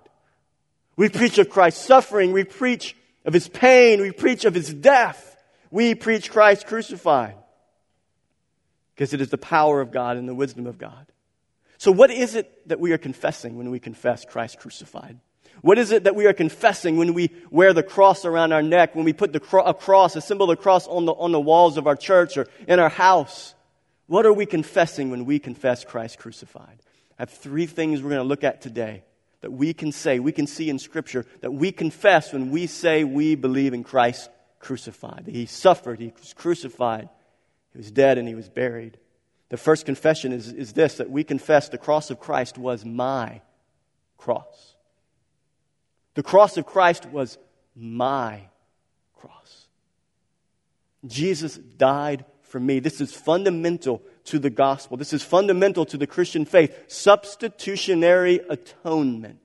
We 0.96 1.10
preach 1.10 1.38
of 1.38 1.50
Christ's 1.50 1.86
suffering. 1.86 2.32
We 2.32 2.44
preach 2.44 2.96
of 3.26 3.34
his 3.34 3.48
pain. 3.48 4.02
We 4.02 4.12
preach 4.12 4.46
of 4.46 4.54
his 4.54 4.74
death. 4.74 5.38
We 5.72 5.96
preach 5.96 6.32
Christ 6.32 6.68
crucified. 6.68 7.36
Because 8.94 9.14
it 9.14 9.22
is 9.22 9.30
the 9.30 9.38
power 9.38 9.82
of 9.82 9.92
God 9.92 10.18
and 10.18 10.30
the 10.30 10.36
wisdom 10.36 10.68
of 10.68 10.78
God. 10.78 11.08
So, 11.80 11.92
what 11.92 12.12
is 12.12 12.36
it 12.36 12.68
that 12.70 12.80
we 12.80 12.92
are 12.92 12.98
confessing 12.98 13.58
when 13.58 13.72
we 13.72 13.80
confess 13.80 14.24
Christ 14.24 14.60
crucified? 14.60 15.20
What 15.62 15.78
is 15.78 15.92
it 15.92 16.04
that 16.04 16.16
we 16.16 16.28
are 16.28 16.34
confessing 16.34 16.98
when 16.98 17.14
we 17.14 17.32
wear 17.50 17.74
the 17.74 17.84
cross 17.84 18.26
around 18.26 18.52
our 18.52 18.62
neck, 18.62 18.96
when 18.96 19.06
we 19.06 19.14
put 19.14 19.34
the 19.34 19.40
cro- 19.40 19.64
a 19.64 19.74
cross, 19.74 20.16
a 20.16 20.22
symbol 20.22 20.50
of 20.50 20.58
the 20.58 20.62
cross 20.62 20.88
on 20.88 21.06
the, 21.06 21.14
on 21.14 21.32
the 21.32 21.40
walls 21.40 21.78
of 21.78 21.88
our 21.88 21.96
church 21.96 22.38
or 22.38 22.48
in 22.68 22.80
our 22.80 22.90
house? 22.90 23.56
What 24.08 24.26
are 24.26 24.34
we 24.34 24.46
confessing 24.46 25.10
when 25.10 25.26
we 25.26 25.40
confess 25.40 25.84
Christ 25.84 26.20
crucified? 26.20 26.80
I 27.24 27.26
have 27.26 27.38
three 27.38 27.68
things 27.68 28.02
we're 28.02 28.10
going 28.10 28.20
to 28.20 28.28
look 28.28 28.44
at 28.44 28.60
today 28.60 29.06
that 29.40 29.54
we 29.54 29.74
can 29.74 29.94
say, 29.94 30.20
we 30.20 30.34
can 30.34 30.46
see 30.46 30.70
in 30.70 30.78
Scripture, 30.78 31.26
that 31.40 31.54
we 31.54 31.72
confess 31.72 32.34
when 32.34 32.52
we 32.52 32.68
say 32.68 33.06
we 33.06 33.36
believe 33.36 33.74
in 33.74 33.86
Christ 33.86 34.30
crucified. 34.60 35.24
He 35.26 35.46
suffered, 35.46 36.02
He 36.02 36.12
was 36.20 36.34
crucified, 36.34 37.08
He 37.72 37.78
was 37.78 37.92
dead, 37.92 38.18
and 38.18 38.28
He 38.28 38.36
was 38.36 38.50
buried. 38.50 38.98
The 39.48 39.56
first 39.56 39.86
confession 39.86 40.34
is, 40.34 40.52
is 40.52 40.74
this 40.74 40.98
that 40.98 41.10
we 41.10 41.24
confess 41.24 41.70
the 41.70 41.78
cross 41.78 42.10
of 42.10 42.20
Christ 42.20 42.58
was 42.58 42.84
my 42.84 43.40
cross. 44.18 44.76
The 46.16 46.24
cross 46.24 46.58
of 46.58 46.66
Christ 46.66 47.06
was 47.06 47.38
my 47.74 48.42
cross. 49.16 49.68
Jesus 51.08 51.56
died 51.56 52.26
for 52.42 52.60
me. 52.60 52.82
This 52.82 53.00
is 53.00 53.14
fundamental 53.14 54.02
to 54.26 54.40
the 54.40 54.50
gospel. 54.50 54.98
This 54.98 55.14
is 55.14 55.24
fundamental 55.24 55.86
to 55.86 55.98
the 55.98 56.08
Christian 56.08 56.46
faith. 56.46 56.74
Substitutionary 56.88 58.40
atonement. 58.50 59.40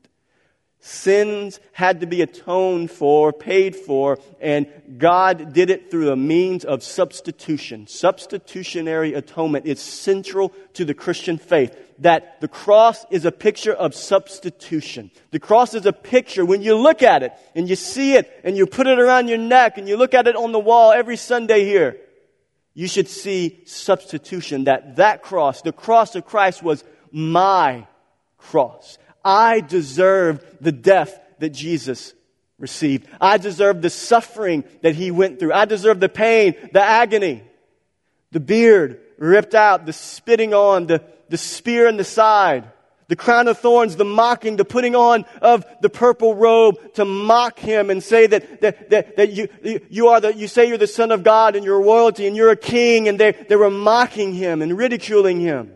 Sins 0.81 1.59
had 1.73 2.01
to 2.01 2.07
be 2.07 2.23
atoned 2.23 2.93
for, 2.93 3.33
paid 3.33 3.75
for, 3.75 4.19
and 4.41 4.69
God 4.97 5.53
did 5.53 5.71
it 5.71 5.91
through 5.91 6.13
a 6.13 6.17
means 6.17 6.65
of 6.65 6.85
substitution. 6.85 7.89
Substitutionary 7.89 9.15
atonement 9.15 9.67
is 9.67 9.81
central 9.81 10.53
to 10.75 10.85
the 10.85 10.95
Christian 10.95 11.37
faith. 11.37 11.77
That 11.99 12.41
the 12.41 12.47
cross 12.47 13.05
is 13.11 13.25
a 13.25 13.33
picture 13.33 13.75
of 13.75 13.93
substitution. 13.93 15.11
The 15.33 15.41
cross 15.41 15.75
is 15.75 15.85
a 15.85 15.93
picture 15.93 16.45
when 16.47 16.63
you 16.63 16.77
look 16.77 17.03
at 17.03 17.25
it 17.25 17.33
and 17.57 17.69
you 17.69 17.75
see 17.75 18.15
it 18.15 18.31
and 18.45 18.57
you 18.57 18.65
put 18.65 18.87
it 18.87 19.01
around 19.01 19.27
your 19.27 19.39
neck 19.39 19.79
and 19.79 19.89
you 19.89 19.97
look 19.97 20.15
at 20.15 20.29
it 20.29 20.37
on 20.37 20.53
the 20.53 20.61
wall 20.61 20.93
every 20.93 21.17
Sunday 21.17 21.65
here. 21.65 21.97
You 22.79 22.87
should 22.87 23.09
see 23.09 23.59
substitution. 23.65 24.65
That 24.65 24.95
that 24.97 25.21
cross, 25.21 25.63
the 25.63 25.73
cross 25.73 26.15
of 26.15 26.25
Christ 26.25 26.63
was 26.63 26.85
my 27.11 27.89
cross. 28.37 28.99
I 29.25 29.59
deserved 29.59 30.45
the 30.61 30.71
death 30.71 31.21
that 31.41 31.49
Jesus 31.49 32.15
received. 32.57 33.09
I 33.21 33.39
deserved 33.39 33.83
the 33.83 33.91
suffering 33.91 34.63
that 34.83 34.95
he 34.95 35.11
went 35.11 35.41
through. 35.41 35.55
I 35.55 35.65
deserved 35.65 36.01
the 36.01 36.09
pain, 36.09 36.55
the 36.73 36.81
agony, 36.81 37.43
the 38.31 38.39
beard 38.39 39.01
ripped 39.19 39.57
out, 39.57 39.85
the 39.85 39.93
spitting 39.93 40.55
on, 40.55 40.87
the, 40.87 41.03
the 41.31 41.37
spear 41.37 41.89
in 41.89 41.97
the 41.97 42.05
side, 42.05 42.71
the 43.09 43.17
crown 43.17 43.49
of 43.49 43.59
thorns, 43.59 43.97
the 43.97 44.05
mocking, 44.05 44.57
the 44.57 44.67
putting 44.67 44.95
on 44.95 45.25
of 45.41 45.65
the 45.81 45.89
purple 45.89 46.35
robe 46.35 46.77
to 46.95 47.07
mock 47.07 47.59
him 47.59 47.89
and 47.89 48.03
say 48.03 48.27
that, 48.27 48.61
that, 48.61 48.91
that, 48.91 49.17
that 49.17 49.33
you, 49.33 49.49
you 49.89 50.09
are 50.09 50.21
the, 50.21 50.35
you 50.35 50.47
say 50.47 50.69
you're 50.69 50.77
the 50.77 50.87
son 50.87 51.11
of 51.11 51.23
God 51.23 51.57
and 51.57 51.65
you're 51.65 51.81
royalty 51.81 52.27
and 52.27 52.37
you're 52.37 52.51
a 52.51 52.57
king 52.57 53.09
and 53.09 53.19
they, 53.19 53.33
they 53.33 53.57
were 53.57 53.71
mocking 53.71 54.35
him 54.35 54.61
and 54.61 54.77
ridiculing 54.77 55.41
him. 55.41 55.73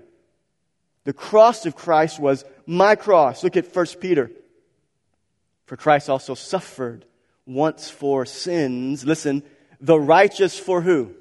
The 1.05 1.15
cross 1.15 1.65
of 1.65 1.75
Christ 1.75 2.21
was 2.21 2.45
my 2.67 2.97
cross. 2.97 3.43
Look 3.43 3.57
at 3.57 3.75
1 3.75 3.87
Peter. 3.99 4.31
For 5.65 5.77
Christ 5.79 6.11
also 6.11 6.35
suffered 6.35 7.07
once 7.47 7.89
for 7.89 8.27
sins. 8.27 9.07
Listen, 9.07 9.43
the 9.81 9.99
righteous 9.99 10.59
for 10.59 10.83
who? 10.83 11.15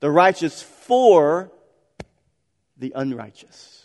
The 0.00 0.10
righteous 0.10 0.62
for 0.62 1.52
the 2.78 2.94
unrighteous. 2.96 3.75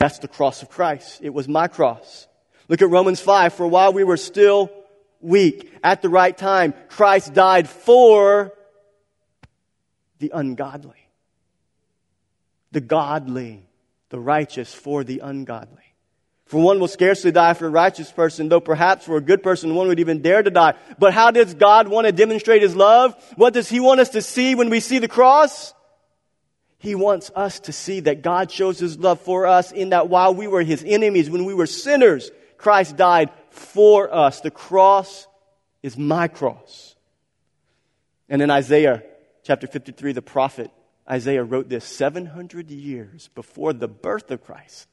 That's 0.00 0.18
the 0.18 0.28
cross 0.28 0.62
of 0.62 0.68
Christ. 0.68 1.20
It 1.22 1.32
was 1.32 1.46
my 1.46 1.68
cross. 1.68 2.26
Look 2.68 2.82
at 2.82 2.90
Romans 2.90 3.20
5. 3.20 3.54
For 3.54 3.68
while 3.68 3.92
we 3.92 4.02
were 4.02 4.16
still 4.16 4.72
weak, 5.20 5.72
at 5.84 6.02
the 6.02 6.08
right 6.08 6.36
time, 6.36 6.74
Christ 6.88 7.34
died 7.34 7.68
for 7.68 8.52
the 10.18 10.32
ungodly. 10.34 10.96
The 12.72 12.80
godly 12.80 13.62
the 14.10 14.20
righteous 14.20 14.74
for 14.74 15.02
the 15.02 15.20
ungodly. 15.20 15.76
For 16.46 16.60
one 16.60 16.80
will 16.80 16.88
scarcely 16.88 17.30
die 17.30 17.54
for 17.54 17.66
a 17.66 17.70
righteous 17.70 18.10
person, 18.10 18.48
though 18.48 18.60
perhaps 18.60 19.06
for 19.06 19.16
a 19.16 19.20
good 19.20 19.40
person 19.42 19.76
one 19.76 19.86
would 19.86 20.00
even 20.00 20.20
dare 20.20 20.42
to 20.42 20.50
die. 20.50 20.74
But 20.98 21.14
how 21.14 21.30
does 21.30 21.54
God 21.54 21.86
want 21.86 22.08
to 22.08 22.12
demonstrate 22.12 22.60
His 22.60 22.74
love? 22.74 23.14
What 23.36 23.54
does 23.54 23.68
He 23.68 23.78
want 23.78 24.00
us 24.00 24.10
to 24.10 24.22
see 24.22 24.56
when 24.56 24.68
we 24.68 24.80
see 24.80 24.98
the 24.98 25.08
cross? 25.08 25.72
He 26.80 26.94
wants 26.94 27.30
us 27.36 27.60
to 27.60 27.72
see 27.72 28.00
that 28.00 28.22
God 28.22 28.50
shows 28.50 28.78
His 28.78 28.98
love 28.98 29.20
for 29.20 29.46
us 29.46 29.70
in 29.70 29.90
that 29.90 30.08
while 30.08 30.34
we 30.34 30.46
were 30.46 30.62
His 30.62 30.82
enemies, 30.82 31.28
when 31.28 31.44
we 31.44 31.52
were 31.52 31.66
sinners, 31.66 32.30
Christ 32.56 32.96
died 32.96 33.30
for 33.50 34.12
us. 34.12 34.40
The 34.40 34.50
cross 34.50 35.26
is 35.82 35.98
my 35.98 36.26
cross. 36.26 36.96
And 38.30 38.40
in 38.40 38.50
Isaiah 38.50 39.02
chapter 39.42 39.66
53, 39.66 40.12
the 40.12 40.22
prophet 40.22 40.70
Isaiah 41.08 41.44
wrote 41.44 41.68
this 41.68 41.84
700 41.84 42.70
years 42.70 43.28
before 43.34 43.74
the 43.74 43.88
birth 43.88 44.30
of 44.30 44.42
Christ. 44.42 44.88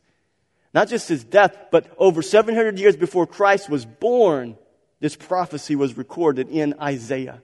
Not 0.73 0.89
just 0.89 1.07
his 1.07 1.23
death, 1.23 1.55
but 1.71 1.89
over 1.97 2.21
700 2.21 2.77
years 2.77 2.97
before 2.97 3.25
Christ 3.25 3.69
was 3.69 3.85
born, 3.85 4.57
this 4.99 5.15
prophecy 5.15 5.77
was 5.77 5.95
recorded 5.95 6.49
in 6.49 6.75
Isaiah, 6.81 7.41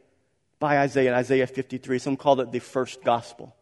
by 0.59 0.79
Isaiah 0.79 1.11
in 1.11 1.15
Isaiah 1.15 1.47
53. 1.47 1.97
Some 1.99 2.17
call 2.17 2.41
it 2.41 2.51
the 2.51 2.59
first 2.59 3.03
gospel. 3.05 3.55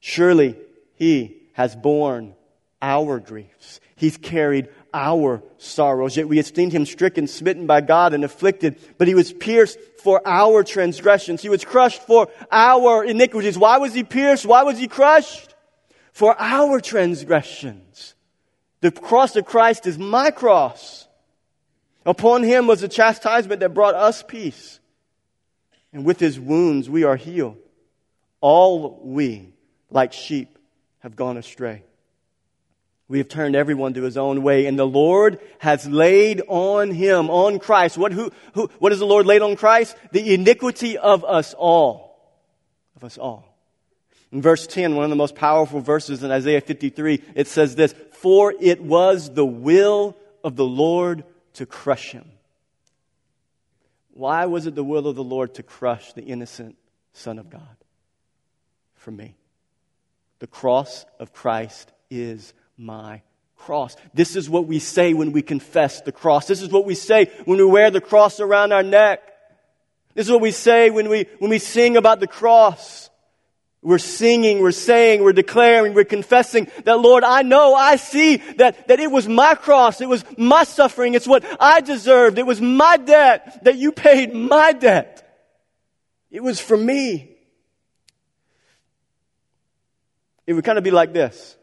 Surely 0.00 0.56
he 0.94 1.36
has 1.54 1.74
borne 1.74 2.34
our 2.80 3.18
griefs. 3.18 3.80
He's 3.96 4.16
carried 4.16 4.68
our 4.94 5.42
sorrows. 5.58 6.16
Yet 6.16 6.28
we 6.28 6.38
esteemed 6.38 6.72
him 6.72 6.86
stricken, 6.86 7.26
smitten 7.26 7.66
by 7.66 7.80
God, 7.80 8.14
and 8.14 8.24
afflicted. 8.24 8.78
But 8.96 9.08
he 9.08 9.14
was 9.14 9.32
pierced 9.32 9.78
for 10.02 10.22
our 10.24 10.62
transgressions. 10.62 11.42
He 11.42 11.48
was 11.48 11.64
crushed 11.64 12.02
for 12.02 12.28
our 12.50 13.04
iniquities. 13.04 13.58
Why 13.58 13.78
was 13.78 13.94
he 13.94 14.04
pierced? 14.04 14.46
Why 14.46 14.62
was 14.62 14.78
he 14.78 14.86
crushed? 14.86 15.54
For 16.12 16.40
our 16.40 16.80
transgressions. 16.80 18.14
The 18.80 18.92
cross 18.92 19.34
of 19.34 19.44
Christ 19.44 19.86
is 19.86 19.98
my 19.98 20.30
cross. 20.30 21.08
Upon 22.06 22.42
him 22.42 22.66
was 22.66 22.80
the 22.80 22.88
chastisement 22.88 23.60
that 23.60 23.74
brought 23.74 23.94
us 23.94 24.22
peace. 24.22 24.78
And 25.92 26.04
with 26.04 26.20
his 26.20 26.38
wounds 26.38 26.88
we 26.88 27.04
are 27.04 27.16
healed. 27.16 27.58
All 28.40 29.00
we, 29.02 29.52
like 29.90 30.12
sheep, 30.12 30.58
have 31.00 31.16
gone 31.16 31.36
astray. 31.36 31.82
We 33.08 33.18
have 33.18 33.28
turned 33.28 33.56
everyone 33.56 33.94
to 33.94 34.02
his 34.02 34.18
own 34.18 34.42
way, 34.42 34.66
and 34.66 34.78
the 34.78 34.86
Lord 34.86 35.40
has 35.58 35.88
laid 35.88 36.42
on 36.46 36.90
him, 36.90 37.30
on 37.30 37.58
Christ. 37.58 37.96
What, 37.96 38.12
who, 38.12 38.30
who, 38.52 38.68
what 38.78 38.92
has 38.92 38.98
the 38.98 39.06
Lord 39.06 39.24
laid 39.24 39.40
on 39.40 39.56
Christ? 39.56 39.96
The 40.12 40.34
iniquity 40.34 40.98
of 40.98 41.24
us 41.24 41.54
all. 41.54 42.20
Of 42.96 43.04
us 43.04 43.16
all. 43.16 43.48
In 44.30 44.42
verse 44.42 44.66
10, 44.66 44.94
one 44.94 45.04
of 45.04 45.10
the 45.10 45.16
most 45.16 45.34
powerful 45.34 45.80
verses 45.80 46.22
in 46.22 46.30
Isaiah 46.30 46.60
53, 46.60 47.22
it 47.34 47.46
says 47.46 47.74
this 47.74 47.94
For 48.12 48.52
it 48.60 48.82
was 48.82 49.32
the 49.32 49.46
will 49.46 50.14
of 50.44 50.56
the 50.56 50.66
Lord 50.66 51.24
to 51.54 51.64
crush 51.64 52.12
him. 52.12 52.30
Why 54.12 54.46
was 54.46 54.66
it 54.66 54.74
the 54.74 54.84
will 54.84 55.06
of 55.06 55.16
the 55.16 55.24
Lord 55.24 55.54
to 55.54 55.62
crush 55.62 56.12
the 56.12 56.24
innocent 56.24 56.76
Son 57.14 57.38
of 57.38 57.48
God? 57.48 57.62
For 58.96 59.12
me. 59.12 59.34
The 60.40 60.46
cross 60.46 61.04
of 61.18 61.32
Christ 61.32 61.92
is 62.10 62.54
my 62.76 63.22
cross. 63.56 63.96
This 64.14 64.36
is 64.36 64.48
what 64.48 64.66
we 64.66 64.78
say 64.78 65.14
when 65.14 65.32
we 65.32 65.42
confess 65.42 66.00
the 66.00 66.12
cross. 66.12 66.46
This 66.46 66.62
is 66.62 66.70
what 66.70 66.86
we 66.86 66.94
say 66.94 67.30
when 67.44 67.58
we 67.58 67.64
wear 67.64 67.90
the 67.90 68.00
cross 68.00 68.40
around 68.40 68.72
our 68.72 68.82
neck. 68.82 69.20
This 70.14 70.26
is 70.26 70.32
what 70.32 70.40
we 70.40 70.52
say 70.52 70.90
when 70.90 71.08
we, 71.08 71.26
when 71.38 71.50
we 71.50 71.58
sing 71.58 71.96
about 71.96 72.20
the 72.20 72.26
cross. 72.26 73.10
We're 73.80 73.98
singing, 73.98 74.60
we're 74.60 74.72
saying, 74.72 75.22
we're 75.22 75.32
declaring, 75.32 75.94
we're 75.94 76.04
confessing 76.04 76.68
that, 76.84 76.98
Lord, 76.98 77.22
I 77.22 77.42
know, 77.42 77.74
I 77.74 77.94
see 77.94 78.36
that, 78.56 78.88
that 78.88 78.98
it 78.98 79.10
was 79.10 79.28
my 79.28 79.54
cross, 79.54 80.00
it 80.00 80.08
was 80.08 80.24
my 80.36 80.64
suffering, 80.64 81.14
it's 81.14 81.28
what 81.28 81.44
I 81.60 81.80
deserved, 81.80 82.38
it 82.38 82.46
was 82.46 82.60
my 82.60 82.96
debt, 82.96 83.62
that 83.62 83.76
you 83.76 83.92
paid 83.92 84.34
my 84.34 84.72
debt. 84.72 85.24
It 86.32 86.42
was 86.42 86.60
for 86.60 86.76
me. 86.76 87.37
It 90.48 90.54
would 90.54 90.64
kind 90.64 90.78
of 90.78 90.82
be 90.82 90.90
like 90.90 91.12
this 91.12 91.56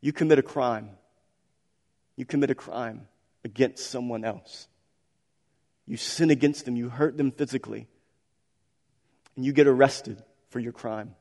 you 0.00 0.12
commit 0.12 0.38
a 0.38 0.42
crime. 0.42 0.88
You 2.16 2.24
commit 2.24 2.50
a 2.50 2.54
crime 2.54 3.06
against 3.44 3.90
someone 3.90 4.24
else. 4.24 4.66
You 5.84 5.98
sin 5.98 6.30
against 6.30 6.64
them, 6.64 6.74
you 6.74 6.88
hurt 6.88 7.18
them 7.18 7.32
physically, 7.32 7.86
and 9.36 9.44
you 9.44 9.52
get 9.52 9.66
arrested 9.66 10.22
for 10.48 10.58
your 10.58 10.72
crime. 10.72 11.14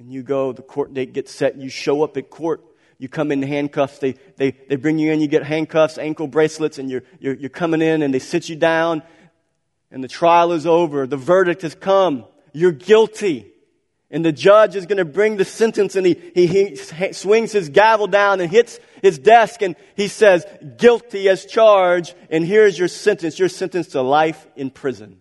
And 0.00 0.12
you 0.12 0.24
go, 0.24 0.52
the 0.52 0.62
court 0.62 0.92
date 0.92 1.12
gets 1.12 1.32
set, 1.32 1.56
you 1.56 1.68
show 1.68 2.02
up 2.02 2.16
at 2.16 2.28
court, 2.28 2.62
you 2.98 3.08
come 3.08 3.30
in 3.30 3.42
handcuffs, 3.42 4.00
they, 4.00 4.16
they, 4.36 4.50
they 4.68 4.74
bring 4.74 4.98
you 4.98 5.12
in, 5.12 5.20
you 5.20 5.28
get 5.28 5.44
handcuffs, 5.44 5.98
ankle 5.98 6.26
bracelets, 6.26 6.78
and 6.78 6.90
you're, 6.90 7.04
you're, 7.20 7.34
you're 7.34 7.48
coming 7.48 7.80
in, 7.80 8.02
and 8.02 8.12
they 8.12 8.18
sit 8.18 8.48
you 8.48 8.56
down, 8.56 9.04
and 9.92 10.02
the 10.02 10.08
trial 10.08 10.50
is 10.50 10.66
over, 10.66 11.06
the 11.06 11.16
verdict 11.16 11.62
has 11.62 11.76
come, 11.76 12.24
you're 12.52 12.72
guilty. 12.72 13.52
And 14.10 14.24
the 14.24 14.32
judge 14.32 14.76
is 14.76 14.86
going 14.86 14.98
to 14.98 15.04
bring 15.04 15.36
the 15.36 15.44
sentence 15.44 15.96
and 15.96 16.06
he, 16.06 16.14
he, 16.34 16.46
he, 16.46 17.12
swings 17.12 17.50
his 17.50 17.68
gavel 17.68 18.06
down 18.06 18.40
and 18.40 18.50
hits 18.50 18.78
his 19.02 19.18
desk 19.18 19.62
and 19.62 19.74
he 19.96 20.06
says, 20.06 20.46
guilty 20.78 21.28
as 21.28 21.44
charged. 21.44 22.14
And 22.30 22.44
here's 22.44 22.78
your 22.78 22.88
sentence. 22.88 23.38
You're 23.38 23.48
sentenced 23.48 23.92
to 23.92 24.02
life 24.02 24.46
in 24.54 24.70
prison. 24.70 25.20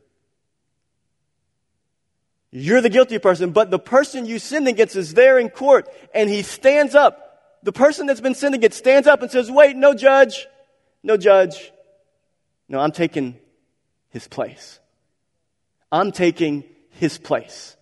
You're 2.52 2.82
the 2.82 2.90
guilty 2.90 3.20
person, 3.20 3.52
but 3.52 3.72
the 3.72 3.80
person 3.80 4.28
you 4.28 4.40
sinned 4.40 4.68
against 4.68 4.96
is 4.96 5.14
there 5.14 5.40
in 5.40 5.50
court 5.50 5.90
and 6.14 6.30
he 6.30 6.44
stands 6.44 6.96
up. 6.96 7.22
The 7.64 7.74
person 7.74 8.06
that's 8.06 8.22
been 8.22 8.36
sinned 8.36 8.56
against 8.56 8.78
stands 8.78 9.08
up 9.08 9.24
and 9.24 9.32
says, 9.32 9.50
wait, 9.50 9.76
no 9.76 9.96
judge, 9.96 10.46
no 11.02 11.18
judge. 11.18 11.72
No, 12.70 12.80
I'm 12.80 12.92
taking 12.92 13.38
his 14.10 14.28
place. 14.28 14.80
I'm 15.92 16.12
taking 16.12 16.64
his 16.92 17.18
place. 17.18 17.76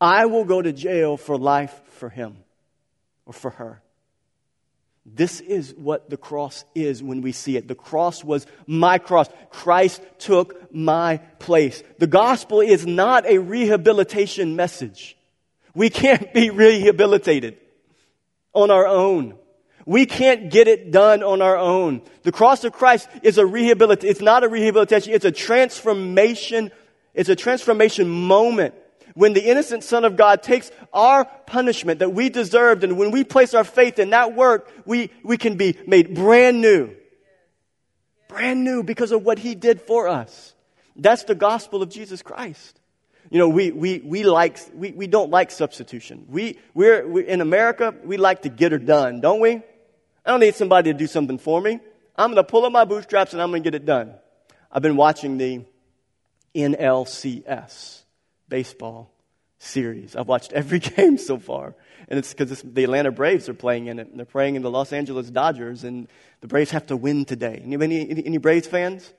I 0.00 0.26
will 0.26 0.44
go 0.44 0.60
to 0.60 0.72
jail 0.72 1.16
for 1.16 1.38
life 1.38 1.74
for 1.92 2.08
him 2.08 2.36
or 3.24 3.32
for 3.32 3.50
her. 3.50 3.82
This 5.06 5.40
is 5.40 5.72
what 5.74 6.10
the 6.10 6.16
cross 6.16 6.64
is 6.74 7.00
when 7.00 7.22
we 7.22 7.30
see 7.30 7.56
it. 7.56 7.68
The 7.68 7.76
cross 7.76 8.24
was 8.24 8.44
my 8.66 8.98
cross. 8.98 9.28
Christ 9.50 10.02
took 10.18 10.74
my 10.74 11.18
place. 11.38 11.82
The 11.98 12.08
gospel 12.08 12.60
is 12.60 12.84
not 12.84 13.24
a 13.24 13.38
rehabilitation 13.38 14.56
message. 14.56 15.16
We 15.74 15.90
can't 15.90 16.32
be 16.34 16.50
rehabilitated 16.50 17.56
on 18.52 18.72
our 18.72 18.86
own. 18.86 19.38
We 19.86 20.06
can't 20.06 20.50
get 20.50 20.66
it 20.66 20.90
done 20.90 21.22
on 21.22 21.40
our 21.40 21.56
own. 21.56 22.02
The 22.24 22.32
cross 22.32 22.64
of 22.64 22.72
Christ 22.72 23.08
is 23.22 23.38
a 23.38 23.46
rehabilitation. 23.46 24.10
It's 24.10 24.20
not 24.20 24.42
a 24.42 24.48
rehabilitation. 24.48 25.12
It's 25.12 25.24
a 25.24 25.30
transformation. 25.30 26.72
It's 27.14 27.28
a 27.28 27.36
transformation 27.36 28.08
moment 28.08 28.74
when 29.16 29.32
the 29.32 29.42
innocent 29.42 29.82
Son 29.82 30.04
of 30.04 30.14
God 30.14 30.42
takes 30.42 30.70
our 30.92 31.24
punishment 31.24 32.00
that 32.00 32.12
we 32.12 32.28
deserved, 32.28 32.84
and 32.84 32.98
when 32.98 33.10
we 33.10 33.24
place 33.24 33.54
our 33.54 33.64
faith 33.64 33.98
in 33.98 34.10
that 34.10 34.36
work, 34.36 34.70
we, 34.84 35.10
we 35.24 35.38
can 35.38 35.56
be 35.56 35.78
made 35.86 36.14
brand 36.14 36.60
new. 36.60 36.94
Brand 38.28 38.62
new 38.62 38.82
because 38.82 39.12
of 39.12 39.22
what 39.24 39.38
He 39.38 39.54
did 39.54 39.80
for 39.80 40.06
us. 40.06 40.54
That's 40.94 41.24
the 41.24 41.34
gospel 41.34 41.82
of 41.82 41.88
Jesus 41.88 42.20
Christ. 42.20 42.78
You 43.30 43.38
know, 43.38 43.48
we, 43.48 43.70
we, 43.70 44.02
we, 44.04 44.22
like, 44.22 44.58
we, 44.74 44.92
we 44.92 45.06
don't 45.06 45.30
like 45.30 45.50
substitution. 45.50 46.26
We, 46.28 46.58
we're, 46.74 47.08
we, 47.08 47.26
in 47.26 47.40
America, 47.40 47.94
we 48.04 48.18
like 48.18 48.42
to 48.42 48.50
get 48.50 48.72
her 48.72 48.78
done, 48.78 49.22
don't 49.22 49.40
we? 49.40 49.52
I 49.52 49.62
don't 50.30 50.40
need 50.40 50.56
somebody 50.56 50.92
to 50.92 50.98
do 50.98 51.06
something 51.06 51.38
for 51.38 51.58
me. 51.58 51.80
I'm 52.16 52.32
going 52.32 52.36
to 52.36 52.44
pull 52.44 52.66
up 52.66 52.72
my 52.72 52.84
bootstraps 52.84 53.32
and 53.32 53.40
I'm 53.40 53.50
going 53.50 53.62
to 53.62 53.70
get 53.70 53.74
it 53.74 53.86
done. 53.86 54.12
I've 54.70 54.82
been 54.82 54.96
watching 54.96 55.38
the 55.38 55.64
NLCS 56.54 58.02
baseball 58.48 59.12
series. 59.58 60.16
I've 60.16 60.28
watched 60.28 60.52
every 60.52 60.78
game 60.96 61.18
so 61.18 61.38
far. 61.38 61.74
And 62.08 62.18
it's 62.18 62.32
because 62.32 62.62
the 62.62 62.84
Atlanta 62.84 63.10
Braves 63.10 63.48
are 63.48 63.54
playing 63.54 63.86
in 63.86 63.98
it. 63.98 64.08
And 64.08 64.18
they're 64.18 64.26
playing 64.26 64.54
in 64.54 64.62
the 64.62 64.70
Los 64.70 64.92
Angeles 64.92 65.30
Dodgers. 65.30 65.84
And 65.84 66.08
the 66.40 66.48
Braves 66.48 66.70
have 66.70 66.86
to 66.86 66.96
win 66.96 67.24
today. 67.24 67.62
Any, 67.64 67.74
any, 67.82 68.26
any 68.26 68.38
Braves 68.38 68.66
fans? 68.66 69.12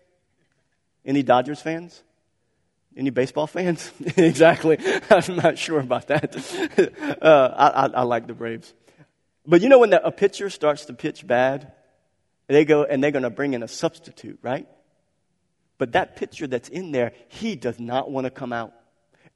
Any 1.05 1.23
Dodgers 1.23 1.61
fans? 1.61 2.03
Any 2.95 3.11
baseball 3.11 3.47
fans? 3.47 3.91
exactly. 4.17 4.77
I'm 5.09 5.35
not 5.35 5.57
sure 5.57 5.79
about 5.79 6.07
that. 6.07 6.35
Uh, 7.21 7.53
I, 7.55 7.67
I, 7.67 7.85
I, 7.87 8.01
like 8.03 8.27
the 8.27 8.33
Braves. 8.33 8.73
But 9.45 9.61
you 9.61 9.69
know 9.69 9.79
when 9.79 9.91
the, 9.91 10.05
a 10.05 10.11
pitcher 10.11 10.49
starts 10.49 10.85
to 10.85 10.93
pitch 10.93 11.25
bad, 11.25 11.71
they 12.47 12.65
go 12.65 12.83
and 12.83 13.03
they're 13.03 13.11
going 13.11 13.23
to 13.23 13.29
bring 13.29 13.53
in 13.53 13.61
a 13.61 13.67
substitute, 13.67 14.39
right? 14.41 14.67
But 15.77 15.91
that 15.91 16.15
pitcher 16.15 16.47
that's 16.47 16.69
in 16.69 16.91
there, 16.91 17.13
he 17.27 17.55
does 17.55 17.79
not 17.79 18.09
want 18.09 18.25
to 18.25 18.31
come 18.31 18.51
out. 18.51 18.73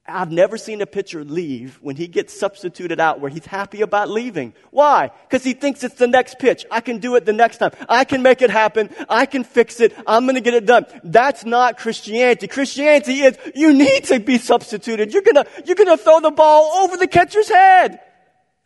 I've 0.08 0.32
never 0.32 0.58
seen 0.58 0.82
a 0.82 0.88
pitcher 0.88 1.24
leave 1.24 1.78
when 1.82 1.96
he 1.96 2.08
gets 2.08 2.38
substituted 2.38 3.00
out 3.00 3.20
where 3.20 3.30
he's 3.30 3.46
happy 3.46 3.82
about 3.82 4.10
leaving. 4.10 4.54
Why? 4.72 5.12
Because 5.30 5.44
he 5.44 5.54
thinks 5.54 5.84
it's 5.84 5.96
the 5.96 6.08
next 6.08 6.40
pitch. 6.40 6.66
I 6.72 6.82
can 6.82 6.98
do 6.98 7.16
it 7.16 7.26
the 7.26 7.34
next 7.34 7.58
time. 7.58 7.72
I 7.88 8.04
can 8.04 8.24
make 8.24 8.42
it 8.42 8.50
happen. 8.50 8.90
I 9.08 9.28
can 9.28 9.44
fix 9.44 9.80
it. 9.80 9.96
I'm 10.08 10.26
going 10.26 10.36
to 10.36 10.42
get 10.42 10.56
it 10.56 10.66
done. 10.66 10.86
That's 11.04 11.46
not 11.46 11.78
Christianity. 11.78 12.48
Christianity 12.48 13.22
is 13.22 13.38
you 13.54 13.74
need 13.74 14.06
to 14.06 14.20
be 14.20 14.40
substituted. 14.40 15.14
You're 15.14 15.22
going 15.22 15.46
to, 15.46 15.48
you're 15.66 15.76
going 15.76 15.96
to 15.96 16.04
throw 16.04 16.20
the 16.20 16.32
ball 16.32 16.84
over 16.84 16.98
the 16.98 17.08
catcher's 17.08 17.50
head 17.50 18.00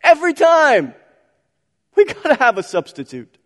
every 0.02 0.32
time. 0.32 0.94
We 1.96 2.06
got 2.06 2.24
to 2.24 2.34
have 2.34 2.56
a 2.56 2.62
substitute. 2.62 3.36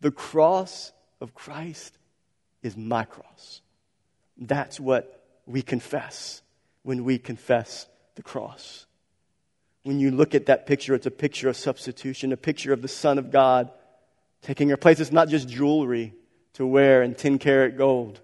The 0.00 0.10
cross 0.10 0.92
of 1.20 1.34
Christ 1.34 1.98
is 2.62 2.78
my 2.78 3.04
cross. 3.04 3.60
That's 4.38 4.80
what 4.80 5.22
we 5.44 5.60
confess 5.60 6.40
when 6.82 7.04
we 7.04 7.18
confess 7.18 7.86
the 8.14 8.22
cross. 8.22 8.86
When 9.82 9.98
you 9.98 10.10
look 10.10 10.34
at 10.34 10.46
that 10.46 10.66
picture, 10.66 10.94
it's 10.94 11.06
a 11.06 11.10
picture 11.10 11.48
of 11.48 11.56
substitution, 11.56 12.32
a 12.32 12.36
picture 12.36 12.72
of 12.72 12.82
the 12.82 12.88
Son 12.88 13.18
of 13.18 13.30
God 13.30 13.70
taking 14.42 14.68
your 14.68 14.76
place. 14.76 15.00
It's 15.00 15.12
not 15.12 15.28
just 15.28 15.48
jewelry 15.48 16.14
to 16.54 16.66
wear 16.66 17.02
in 17.02 17.14
10 17.14 17.38
karat 17.38 17.76
gold. 17.76 18.20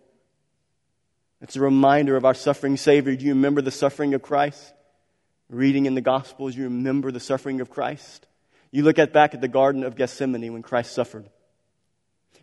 It's 1.40 1.56
a 1.56 1.60
reminder 1.60 2.16
of 2.16 2.25
our 2.25 2.34
suffering 2.34 2.76
Savior. 2.76 3.14
Do 3.14 3.25
you 3.25 3.34
remember 3.34 3.62
the 3.62 3.70
suffering 3.70 4.14
of 4.14 4.22
Christ? 4.22 4.72
Reading 5.48 5.86
in 5.86 5.94
the 5.94 6.00
Gospels, 6.00 6.56
you 6.56 6.64
remember 6.64 7.12
the 7.12 7.20
suffering 7.20 7.60
of 7.60 7.70
Christ. 7.70 8.26
You 8.70 8.82
look 8.82 8.98
at 8.98 9.12
back 9.12 9.34
at 9.34 9.40
the 9.40 9.48
Garden 9.48 9.84
of 9.84 9.96
Gethsemane 9.96 10.52
when 10.52 10.62
Christ 10.62 10.92
suffered. 10.92 11.28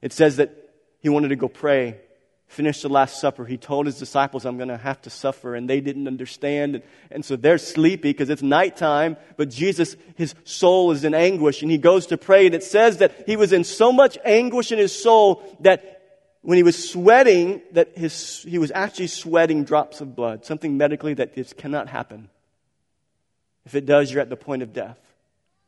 It 0.02 0.14
says 0.14 0.38
that 0.38 0.74
he 1.00 1.10
wanted 1.10 1.30
to 1.30 1.36
go 1.36 1.48
pray 1.48 2.00
finished 2.48 2.84
the 2.84 2.90
Last 2.90 3.20
Supper, 3.20 3.46
he 3.46 3.58
told 3.58 3.86
his 3.86 3.98
disciples, 3.98 4.46
I'm 4.46 4.58
going 4.58 4.70
to 4.70 4.78
have 4.78 5.02
to 5.04 5.10
suffer. 5.10 5.56
And 5.56 5.70
they 5.70 5.82
didn't 5.82 6.08
understand. 6.08 6.76
And, 6.76 6.84
and 7.12 7.26
so 7.26 7.36
they're 7.36 7.58
sleepy 7.58 8.10
because 8.10 8.30
it's 8.30 8.42
nighttime. 8.42 9.18
But 9.38 9.50
Jesus, 9.50 9.96
his 10.16 10.36
soul 10.44 10.92
is 10.92 11.04
in 11.04 11.14
anguish. 11.14 11.62
And 11.62 11.72
he 11.72 11.78
goes 11.78 12.08
to 12.08 12.18
pray. 12.18 12.46
And 12.46 12.56
it 12.56 12.64
says 12.64 12.98
that 12.98 13.24
he 13.26 13.36
was 13.36 13.54
in 13.54 13.64
so 13.64 13.92
much 13.92 14.18
anguish 14.24 14.72
in 14.72 14.78
his 14.78 14.94
soul 14.94 15.44
that 15.62 16.02
when 16.42 16.58
he 16.58 16.64
was 16.64 16.90
sweating, 16.90 17.62
that 17.72 17.98
his, 17.98 18.44
he 18.44 18.58
was 18.58 18.72
actually 18.72 19.08
sweating 19.08 19.64
drops 19.64 20.02
of 20.02 20.16
blood. 20.16 20.46
Something 20.46 20.78
medically 20.78 21.14
that 21.16 21.34
this 21.34 21.54
cannot 21.54 21.88
happen. 21.88 22.30
If 23.66 23.76
it 23.76 23.86
does, 23.86 24.12
you're 24.12 24.22
at 24.22 24.30
the 24.30 24.36
point 24.36 24.62
of 24.62 24.74
death. 24.74 25.00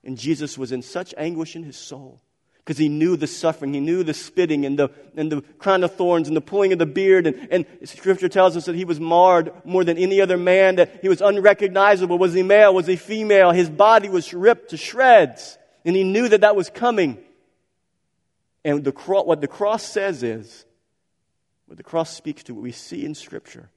And 0.04 0.18
Jesus 0.18 0.58
was 0.58 0.72
in 0.72 0.82
such 0.82 1.14
anguish 1.18 1.56
in 1.56 1.64
his 1.64 1.78
soul 1.78 2.22
because 2.66 2.80
he 2.80 2.90
knew 2.90 3.16
the 3.16 3.28
suffering. 3.28 3.76
He 3.76 3.80
knew 3.80 4.04
the 4.04 4.16
spitting 4.16 4.66
and 4.66 4.78
the, 4.78 4.90
and 5.16 5.32
the 5.32 5.42
crown 5.60 5.84
of 5.84 5.94
thorns 5.94 6.28
and 6.28 6.36
the 6.36 6.42
pulling 6.42 6.74
of 6.74 6.80
the 6.80 6.88
beard. 6.88 7.28
And, 7.28 7.48
and 7.52 7.66
scripture 7.88 8.28
tells 8.28 8.58
us 8.58 8.66
that 8.66 8.74
he 8.74 8.86
was 8.86 9.00
marred 9.00 9.52
more 9.66 9.84
than 9.84 10.00
any 10.00 10.20
other 10.20 10.36
man, 10.36 10.78
that 10.78 11.00
he 11.04 11.08
was 11.08 11.22
unrecognizable. 11.22 12.18
Was 12.18 12.34
he 12.34 12.42
male? 12.42 12.74
Was 12.74 12.88
he 12.88 12.96
female? 12.96 13.52
His 13.52 13.70
body 13.70 14.10
was 14.10 14.34
ripped 14.34 14.72
to 14.72 14.78
shreds. 14.78 15.60
And 15.86 15.96
he 15.96 16.04
knew 16.04 16.28
that 16.28 16.42
that 16.42 16.56
was 16.56 16.72
coming. 16.72 17.20
And 18.64 18.84
the, 18.84 18.92
what 18.92 19.42
the 19.42 19.48
cross 19.48 19.84
says 19.84 20.24
is, 20.24 20.66
what 21.68 21.78
the 21.78 21.84
cross 21.84 22.10
speaks 22.10 22.42
to, 22.44 22.56
what 22.56 22.64
we 22.64 22.72
see 22.72 23.06
in 23.06 23.14
scripture, 23.14 23.70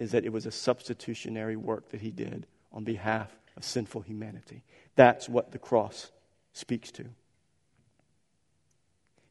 is 0.00 0.10
that 0.10 0.24
it 0.24 0.32
was 0.32 0.44
a 0.44 0.50
substitutionary 0.50 1.54
work 1.54 1.90
that 1.90 2.00
he 2.00 2.10
did 2.10 2.48
on 2.72 2.82
behalf 2.82 3.30
of 3.56 3.64
sinful 3.64 4.00
humanity. 4.00 4.64
That's 4.96 5.28
what 5.28 5.52
the 5.52 5.58
cross 5.60 6.10
speaks 6.52 6.90
to. 6.92 7.04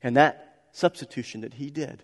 And 0.02 0.18
that 0.18 0.64
substitution 0.72 1.42
that 1.42 1.54
he 1.54 1.70
did, 1.70 2.04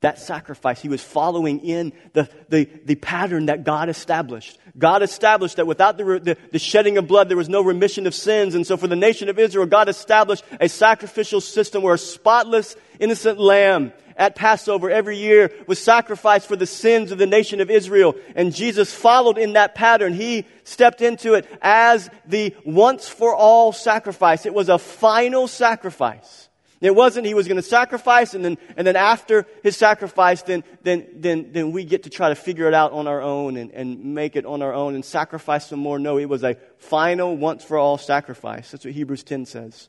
that 0.00 0.18
sacrifice, 0.18 0.80
he 0.80 0.88
was 0.88 1.02
following 1.02 1.60
in 1.60 1.92
the, 2.12 2.28
the, 2.48 2.68
the 2.84 2.96
pattern 2.96 3.46
that 3.46 3.64
God 3.64 3.88
established. 3.88 4.58
God 4.76 5.02
established 5.02 5.56
that 5.56 5.66
without 5.66 5.96
the, 5.96 6.04
the, 6.04 6.36
the, 6.52 6.58
shedding 6.58 6.98
of 6.98 7.06
blood, 7.06 7.28
there 7.28 7.36
was 7.36 7.48
no 7.48 7.62
remission 7.62 8.06
of 8.06 8.14
sins. 8.14 8.54
And 8.54 8.66
so 8.66 8.76
for 8.76 8.88
the 8.88 8.96
nation 8.96 9.28
of 9.28 9.38
Israel, 9.38 9.66
God 9.66 9.88
established 9.88 10.44
a 10.60 10.68
sacrificial 10.68 11.40
system 11.40 11.82
where 11.82 11.94
a 11.94 11.98
spotless, 11.98 12.76
innocent 12.98 13.38
lamb 13.38 13.92
at 14.16 14.34
Passover 14.34 14.90
every 14.90 15.18
year 15.18 15.52
was 15.66 15.78
sacrificed 15.78 16.46
for 16.46 16.56
the 16.56 16.66
sins 16.66 17.12
of 17.12 17.18
the 17.18 17.26
nation 17.26 17.60
of 17.60 17.70
Israel. 17.70 18.14
And 18.34 18.54
Jesus 18.54 18.92
followed 18.92 19.38
in 19.38 19.54
that 19.54 19.74
pattern. 19.74 20.14
He 20.14 20.46
stepped 20.64 21.02
into 21.02 21.34
it 21.34 21.46
as 21.62 22.10
the 22.26 22.54
once 22.64 23.08
for 23.08 23.34
all 23.34 23.72
sacrifice. 23.72 24.46
It 24.46 24.54
was 24.54 24.68
a 24.68 24.78
final 24.78 25.48
sacrifice. 25.48 26.45
It 26.80 26.94
wasn't 26.94 27.26
he 27.26 27.34
was 27.34 27.48
going 27.48 27.56
to 27.56 27.62
sacrifice 27.62 28.34
and 28.34 28.44
then, 28.44 28.58
and 28.76 28.86
then 28.86 28.96
after 28.96 29.46
his 29.62 29.76
sacrifice, 29.76 30.42
then, 30.42 30.62
then, 30.82 31.06
then, 31.14 31.52
then 31.52 31.72
we 31.72 31.84
get 31.84 32.02
to 32.02 32.10
try 32.10 32.28
to 32.28 32.34
figure 32.34 32.68
it 32.68 32.74
out 32.74 32.92
on 32.92 33.06
our 33.06 33.22
own 33.22 33.56
and, 33.56 33.70
and 33.70 34.14
make 34.14 34.36
it 34.36 34.44
on 34.44 34.60
our 34.60 34.74
own 34.74 34.94
and 34.94 35.04
sacrifice 35.04 35.68
some 35.68 35.78
more. 35.78 35.98
No, 35.98 36.18
it 36.18 36.26
was 36.26 36.42
a 36.44 36.56
final, 36.78 37.36
once 37.36 37.64
for 37.64 37.78
all 37.78 37.96
sacrifice. 37.96 38.70
That's 38.70 38.84
what 38.84 38.92
Hebrews 38.92 39.22
10 39.22 39.46
says. 39.46 39.88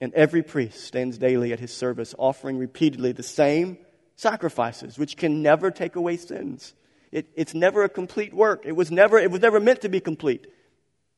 And 0.00 0.12
every 0.14 0.42
priest 0.42 0.84
stands 0.84 1.18
daily 1.18 1.52
at 1.52 1.60
his 1.60 1.72
service, 1.72 2.14
offering 2.18 2.58
repeatedly 2.58 3.12
the 3.12 3.22
same 3.22 3.78
sacrifices, 4.16 4.98
which 4.98 5.16
can 5.16 5.40
never 5.40 5.70
take 5.70 5.94
away 5.94 6.16
sins. 6.16 6.74
It, 7.12 7.28
it's 7.36 7.54
never 7.54 7.84
a 7.84 7.88
complete 7.88 8.34
work. 8.34 8.64
It 8.66 8.72
was 8.72 8.90
never, 8.90 9.18
it 9.18 9.30
was 9.30 9.40
never 9.40 9.60
meant 9.60 9.82
to 9.82 9.88
be 9.88 10.00
complete. 10.00 10.48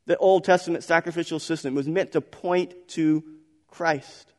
The 0.06 0.16
Old 0.18 0.44
Testament 0.44 0.84
sacrificial 0.84 1.38
system 1.38 1.74
was 1.74 1.88
meant 1.88 2.12
to 2.12 2.20
point 2.20 2.74
to 2.88 3.24
Christ. 3.70 4.32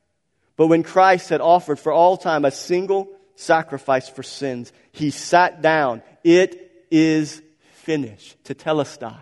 But 0.55 0.67
when 0.67 0.83
Christ 0.83 1.29
had 1.29 1.41
offered 1.41 1.79
for 1.79 1.91
all 1.91 2.17
time 2.17 2.45
a 2.45 2.51
single 2.51 3.09
sacrifice 3.35 4.09
for 4.09 4.23
sins, 4.23 4.73
he 4.91 5.11
sat 5.11 5.61
down. 5.61 6.01
It 6.23 6.85
is 6.91 7.41
finished. 7.73 8.43
Tetelestai. 8.43 9.19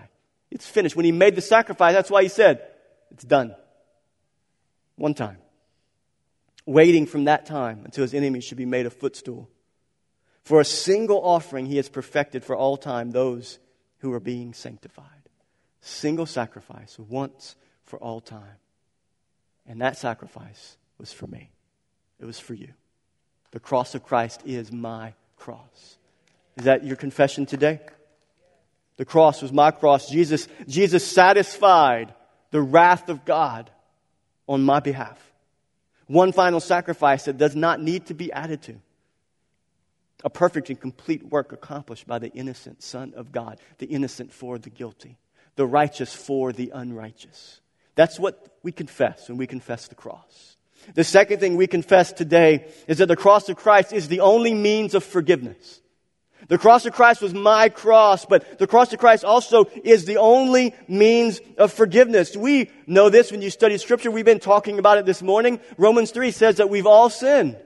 It's 0.50 0.68
finished. 0.68 0.96
When 0.96 1.06
he 1.06 1.12
made 1.12 1.36
the 1.36 1.42
sacrifice, 1.42 1.94
that's 1.94 2.10
why 2.10 2.24
he 2.24 2.30
said, 2.30 2.62
it's 3.12 3.24
done. 3.24 3.56
One 4.96 5.14
time. 5.14 5.38
Waiting 6.66 7.06
from 7.06 7.26
that 7.26 7.46
time 7.46 7.82
until 7.86 8.02
his 8.02 8.14
enemies 8.14 8.44
should 8.44 8.58
be 8.58 8.66
made 8.66 8.86
a 8.86 8.90
footstool. 8.90 9.50
For 10.44 10.60
a 10.60 10.66
single 10.66 11.22
offering, 11.24 11.66
he 11.66 11.78
has 11.78 11.90
perfected 11.90 12.44
for 12.44 12.56
all 12.56 12.78
time 12.78 13.12
those 13.12 13.60
who 14.00 14.12
are 14.14 14.20
being 14.20 14.54
sanctified. 14.54 15.06
Single 15.82 16.26
sacrifice, 16.26 16.98
once 16.98 17.56
for 17.84 18.00
all 18.00 18.20
time. 18.20 18.58
And 19.68 19.82
that 19.82 19.98
sacrifice 19.98 20.78
was 20.98 21.12
for 21.12 21.28
me, 21.28 21.52
it 22.20 22.26
was 22.26 22.40
for 22.40 22.54
you. 22.54 22.70
The 23.52 23.60
cross 23.60 23.96
of 23.96 24.04
Christ 24.04 24.42
is 24.46 24.72
my 24.72 25.14
cross. 25.38 25.98
Is 26.58 26.66
that 26.66 26.84
your 26.84 26.96
confession 26.96 27.46
today? 27.46 27.80
The 28.98 29.06
cross 29.06 29.42
was 29.42 29.54
my 29.54 29.72
cross. 29.72 30.10
Jesus, 30.10 30.48
Jesus 30.68 31.06
satisfied 31.06 32.14
the 32.52 32.62
wrath 32.62 33.10
of 33.10 33.26
God 33.26 33.70
on 34.48 34.64
my 34.64 34.80
behalf. 34.80 35.22
One 36.08 36.32
final 36.32 36.60
sacrifice 36.60 37.26
that 37.26 37.38
does 37.38 37.56
not 37.56 37.82
need 37.82 38.08
to 38.08 38.14
be 38.14 38.32
added 38.32 38.62
to. 38.64 38.76
A 40.24 40.30
perfect 40.30 40.70
and 40.70 40.80
complete 40.80 41.24
work 41.24 41.52
accomplished 41.52 42.08
by 42.08 42.18
the 42.18 42.30
innocent 42.30 42.82
Son 42.82 43.14
of 43.16 43.32
God, 43.32 43.60
the 43.78 43.86
innocent 43.86 44.34
for 44.34 44.58
the 44.58 44.72
guilty, 44.72 45.18
the 45.56 45.66
righteous 45.68 46.14
for 46.16 46.52
the 46.52 46.72
unrighteous 46.74 47.62
That's 47.98 48.20
what 48.20 48.60
we 48.62 48.72
confess 48.72 49.28
when 49.28 49.38
we 49.38 49.48
confess 49.48 49.88
the 49.88 49.96
cross. 49.96 50.56
The 50.94 51.04
second 51.04 51.40
thing 51.40 51.58
we 51.58 51.66
confess 51.66 52.14
today 52.14 52.68
is 52.88 53.00
that 53.00 53.08
the 53.08 53.16
cross 53.16 53.50
of 53.50 53.58
Christ 53.58 53.92
is 53.92 54.08
the 54.08 54.22
only 54.22 54.54
means 54.54 54.94
of 54.94 55.04
forgiveness. 55.04 55.82
The 56.48 56.60
cross 56.60 56.86
of 56.86 56.94
Christ 56.94 57.24
was 57.24 57.34
my 57.34 57.70
cross, 57.70 58.24
but 58.24 58.60
the 58.60 58.68
cross 58.68 58.94
of 58.94 59.00
Christ 59.00 59.26
also 59.26 59.66
is 59.84 60.06
the 60.06 60.18
only 60.18 60.76
means 60.88 61.42
of 61.58 61.74
forgiveness. 61.74 62.38
We 62.38 62.70
know 62.86 63.10
this 63.10 63.32
when 63.32 63.42
you 63.42 63.50
study 63.50 63.80
scripture. 63.80 64.12
We've 64.12 64.24
been 64.24 64.40
talking 64.40 64.78
about 64.78 65.00
it 65.00 65.08
this 65.08 65.24
morning. 65.24 65.60
Romans 65.78 66.12
3 66.12 66.30
says 66.30 66.58
that 66.58 66.70
we've 66.70 66.86
all 66.86 67.10
sinned. 67.10 67.58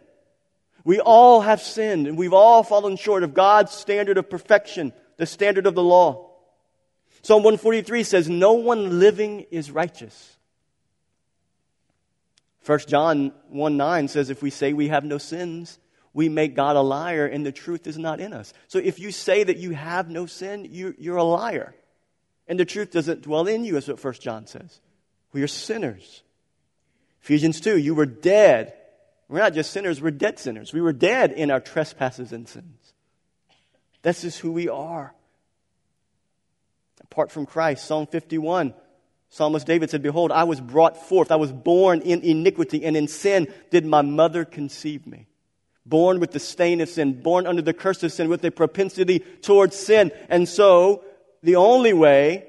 We 0.86 1.02
all 1.02 1.42
have 1.42 1.62
sinned 1.62 2.08
and 2.08 2.18
we've 2.18 2.34
all 2.34 2.64
fallen 2.64 2.96
short 2.96 3.24
of 3.24 3.34
God's 3.34 3.74
standard 3.74 4.18
of 4.18 4.30
perfection, 4.30 4.94
the 5.18 5.26
standard 5.26 5.68
of 5.68 5.76
the 5.76 5.84
law. 5.84 6.31
Psalm 7.24 7.44
143 7.44 8.04
says, 8.04 8.30
No 8.30 8.54
one 8.54 9.00
living 9.00 9.46
is 9.52 9.72
righteous. 9.72 10.38
1 12.66 12.80
John 12.88 13.32
1 13.50 13.78
9 13.78 14.08
says, 14.08 14.30
If 14.30 14.42
we 14.42 14.50
say 14.50 14.74
we 14.74 14.90
have 14.90 15.04
no 15.04 15.18
sins, 15.18 15.80
we 16.14 16.30
make 16.30 16.56
God 16.56 16.76
a 16.76 16.82
liar 16.82 17.26
and 17.26 17.46
the 17.46 17.52
truth 17.52 17.88
is 17.88 17.98
not 17.98 18.20
in 18.20 18.34
us. 18.34 18.54
So 18.68 18.80
if 18.80 19.00
you 19.00 19.12
say 19.12 19.44
that 19.44 19.58
you 19.58 19.72
have 19.72 20.10
no 20.10 20.26
sin, 20.26 20.68
you, 20.70 20.96
you're 20.98 21.18
a 21.18 21.24
liar. 21.24 21.74
And 22.48 22.60
the 22.60 22.66
truth 22.66 22.92
doesn't 22.92 23.22
dwell 23.22 23.48
in 23.48 23.64
you, 23.64 23.78
is 23.78 23.88
what 23.88 24.04
1 24.04 24.14
John 24.16 24.46
says. 24.46 24.82
We 25.32 25.42
are 25.42 25.48
sinners. 25.48 26.24
Ephesians 27.22 27.62
2, 27.62 27.78
you 27.78 27.96
were 27.96 28.06
dead. 28.06 28.74
We're 29.30 29.40
not 29.40 29.54
just 29.54 29.72
sinners, 29.72 30.02
we're 30.02 30.12
dead 30.12 30.40
sinners. 30.40 30.74
We 30.74 30.82
were 30.82 30.92
dead 30.92 31.32
in 31.32 31.52
our 31.52 31.62
trespasses 31.62 32.34
and 32.34 32.48
sins. 32.50 32.94
This 34.02 34.24
is 34.24 34.38
who 34.38 34.52
we 34.52 34.68
are. 34.68 35.14
Apart 37.12 37.32
from 37.32 37.46
Christ, 37.46 37.86
Psalm 37.86 38.08
51, 38.08 38.74
Psalmist 39.30 39.68
David 39.68 39.90
said, 39.90 40.02
Behold, 40.02 40.32
I 40.32 40.46
was 40.46 40.60
brought 40.60 40.98
forth, 40.98 41.32
I 41.32 41.36
was 41.36 41.52
born 41.52 42.02
in 42.02 42.22
iniquity, 42.22 42.84
and 42.86 42.98
in 42.98 43.08
sin 43.08 43.48
did 43.70 43.86
my 43.86 44.02
mother 44.02 44.46
conceive 44.46 45.06
me 45.06 45.28
born 45.86 46.20
with 46.20 46.32
the 46.32 46.40
stain 46.40 46.82
of 46.82 46.90
sin, 46.90 47.22
born 47.22 47.48
under 47.48 47.62
the 47.62 47.74
curse 47.74 48.04
of 48.04 48.12
sin, 48.12 48.30
with 48.30 48.44
a 48.46 48.52
propensity 48.52 49.20
towards 49.20 49.76
sin. 49.76 50.12
And 50.30 50.48
so, 50.48 51.04
the 51.44 51.56
only 51.56 51.94
way 51.94 52.48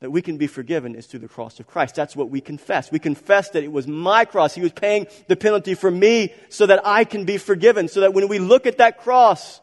that 0.00 0.10
we 0.10 0.20
can 0.20 0.36
be 0.36 0.46
forgiven 0.46 0.94
is 0.94 1.06
through 1.06 1.20
the 1.20 1.28
cross 1.28 1.58
of 1.60 1.66
Christ. 1.66 1.94
That's 1.94 2.14
what 2.14 2.28
we 2.28 2.40
confess. 2.40 2.92
We 2.92 2.98
confess 2.98 3.50
that 3.50 3.64
it 3.64 3.72
was 3.72 3.86
my 3.86 4.24
cross. 4.24 4.54
He 4.54 4.60
was 4.60 4.72
paying 4.72 5.06
the 5.28 5.36
penalty 5.36 5.74
for 5.74 5.90
me 5.90 6.34
so 6.50 6.66
that 6.66 6.86
I 6.86 7.04
can 7.04 7.24
be 7.24 7.38
forgiven. 7.38 7.88
So 7.88 8.00
that 8.00 8.12
when 8.12 8.28
we 8.28 8.38
look 8.38 8.66
at 8.66 8.78
that 8.78 8.98
cross, 8.98 9.60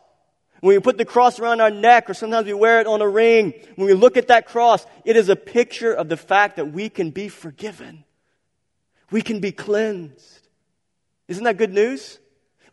when 0.62 0.76
we 0.76 0.80
put 0.80 0.98
the 0.98 1.06
cross 1.06 1.40
around 1.40 1.60
our 1.60 1.72
neck, 1.72 2.10
or 2.10 2.14
sometimes 2.14 2.46
we 2.46 2.54
wear 2.54 2.80
it 2.80 2.88
on 2.88 3.02
a 3.02 3.08
ring, 3.08 3.54
when 3.76 3.88
we 3.88 3.94
look 3.94 4.16
at 4.16 4.28
that 4.28 4.46
cross, 4.46 4.86
it 5.04 5.18
is 5.18 5.28
a 5.28 5.36
picture 5.36 5.92
of 5.92 6.08
the 6.08 6.18
fact 6.18 6.56
that 6.56 6.72
we 6.72 6.88
can 6.88 7.10
be 7.10 7.28
forgiven. 7.28 8.04
We 9.10 9.22
can 9.24 9.40
be 9.40 9.52
cleansed. 9.52 10.48
Isn't 11.28 11.44
that 11.44 11.58
good 11.58 11.74
news? 11.74 12.20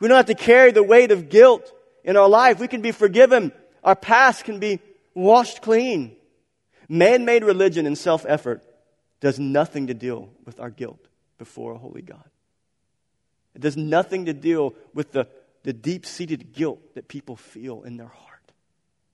We 0.00 0.08
don't 0.08 0.16
have 0.18 0.26
to 0.26 0.34
carry 0.34 0.70
the 0.70 0.82
weight 0.82 1.10
of 1.10 1.30
guilt 1.30 1.72
in 2.04 2.16
our 2.16 2.28
life. 2.28 2.60
We 2.60 2.68
can 2.68 2.82
be 2.82 2.92
forgiven. 2.92 3.52
Our 3.82 3.96
past 3.96 4.44
can 4.44 4.58
be 4.58 4.80
washed 5.14 5.62
clean. 5.62 6.14
Man 6.88 7.24
made 7.24 7.42
religion 7.42 7.86
and 7.86 7.96
self 7.96 8.24
effort 8.28 8.62
does 9.20 9.38
nothing 9.38 9.88
to 9.88 9.94
deal 9.94 10.30
with 10.44 10.60
our 10.60 10.70
guilt 10.70 11.00
before 11.38 11.72
a 11.72 11.78
holy 11.78 12.02
God. 12.02 12.24
It 13.54 13.62
does 13.62 13.76
nothing 13.76 14.26
to 14.26 14.32
deal 14.32 14.74
with 14.94 15.12
the, 15.12 15.26
the 15.68 15.74
deep 15.74 16.06
seated 16.06 16.54
guilt 16.54 16.94
that 16.94 17.08
people 17.08 17.36
feel 17.36 17.82
in 17.82 17.98
their 17.98 18.08
heart 18.08 18.52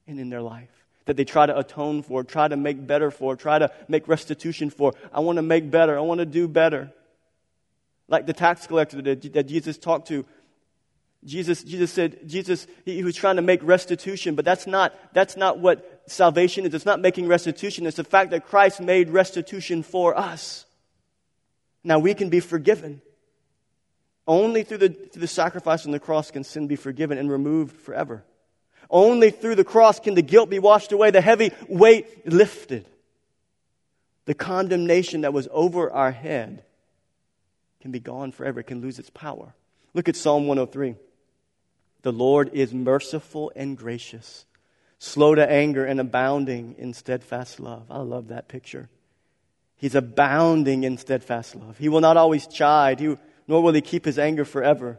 and 0.06 0.20
in 0.20 0.30
their 0.30 0.40
life. 0.40 0.70
That 1.06 1.16
they 1.16 1.24
try 1.24 1.46
to 1.46 1.58
atone 1.58 2.04
for, 2.04 2.22
try 2.22 2.46
to 2.46 2.56
make 2.56 2.86
better 2.86 3.10
for, 3.10 3.34
try 3.34 3.58
to 3.58 3.72
make 3.88 4.06
restitution 4.06 4.70
for. 4.70 4.92
I 5.12 5.18
want 5.18 5.38
to 5.38 5.42
make 5.42 5.68
better. 5.68 5.98
I 5.98 6.02
want 6.02 6.20
to 6.20 6.26
do 6.26 6.46
better. 6.46 6.92
Like 8.06 8.26
the 8.26 8.32
tax 8.32 8.68
collector 8.68 9.02
that, 9.02 9.32
that 9.32 9.48
Jesus 9.48 9.76
talked 9.78 10.06
to 10.08 10.24
Jesus, 11.24 11.64
Jesus 11.64 11.90
said, 11.90 12.20
Jesus, 12.28 12.68
he, 12.84 12.94
he 12.98 13.02
was 13.02 13.16
trying 13.16 13.34
to 13.34 13.42
make 13.42 13.60
restitution, 13.64 14.36
but 14.36 14.44
that's 14.44 14.68
not, 14.68 14.94
that's 15.12 15.36
not 15.36 15.58
what 15.58 16.04
salvation 16.06 16.66
is. 16.66 16.72
It's 16.72 16.86
not 16.86 17.00
making 17.00 17.26
restitution. 17.26 17.84
It's 17.84 17.96
the 17.96 18.04
fact 18.04 18.30
that 18.30 18.46
Christ 18.46 18.80
made 18.80 19.10
restitution 19.10 19.82
for 19.82 20.16
us. 20.16 20.66
Now 21.82 21.98
we 21.98 22.14
can 22.14 22.28
be 22.28 22.38
forgiven. 22.38 23.02
Only 24.26 24.62
through 24.62 24.78
the, 24.78 24.88
through 24.88 25.20
the 25.20 25.26
sacrifice 25.26 25.84
on 25.84 25.92
the 25.92 26.00
cross 26.00 26.30
can 26.30 26.44
sin 26.44 26.66
be 26.66 26.76
forgiven 26.76 27.18
and 27.18 27.30
removed 27.30 27.76
forever. 27.76 28.24
Only 28.90 29.30
through 29.30 29.56
the 29.56 29.64
cross 29.64 30.00
can 30.00 30.14
the 30.14 30.22
guilt 30.22 30.50
be 30.50 30.58
washed 30.58 30.92
away, 30.92 31.10
the 31.10 31.20
heavy 31.20 31.52
weight 31.68 32.26
lifted. 32.26 32.86
The 34.26 34.34
condemnation 34.34 35.22
that 35.22 35.32
was 35.32 35.48
over 35.50 35.90
our 35.90 36.10
head 36.10 36.64
can 37.80 37.90
be 37.90 38.00
gone 38.00 38.32
forever, 38.32 38.60
it 38.60 38.66
can 38.66 38.80
lose 38.80 38.98
its 38.98 39.10
power. 39.10 39.54
Look 39.92 40.08
at 40.08 40.16
Psalm 40.16 40.46
103. 40.46 40.96
The 42.02 42.12
Lord 42.12 42.50
is 42.52 42.72
merciful 42.72 43.52
and 43.54 43.76
gracious, 43.76 44.46
slow 44.98 45.34
to 45.34 45.50
anger 45.50 45.84
and 45.84 46.00
abounding 46.00 46.76
in 46.78 46.94
steadfast 46.94 47.60
love. 47.60 47.86
I 47.90 47.98
love 47.98 48.28
that 48.28 48.48
picture. 48.48 48.88
He's 49.76 49.94
abounding 49.94 50.84
in 50.84 50.96
steadfast 50.98 51.56
love. 51.56 51.76
He 51.78 51.88
will 51.88 52.00
not 52.00 52.16
always 52.16 52.46
chide, 52.46 53.00
he, 53.00 53.16
nor 53.46 53.62
will 53.62 53.72
he 53.72 53.80
keep 53.80 54.04
his 54.04 54.18
anger 54.18 54.44
forever. 54.44 54.98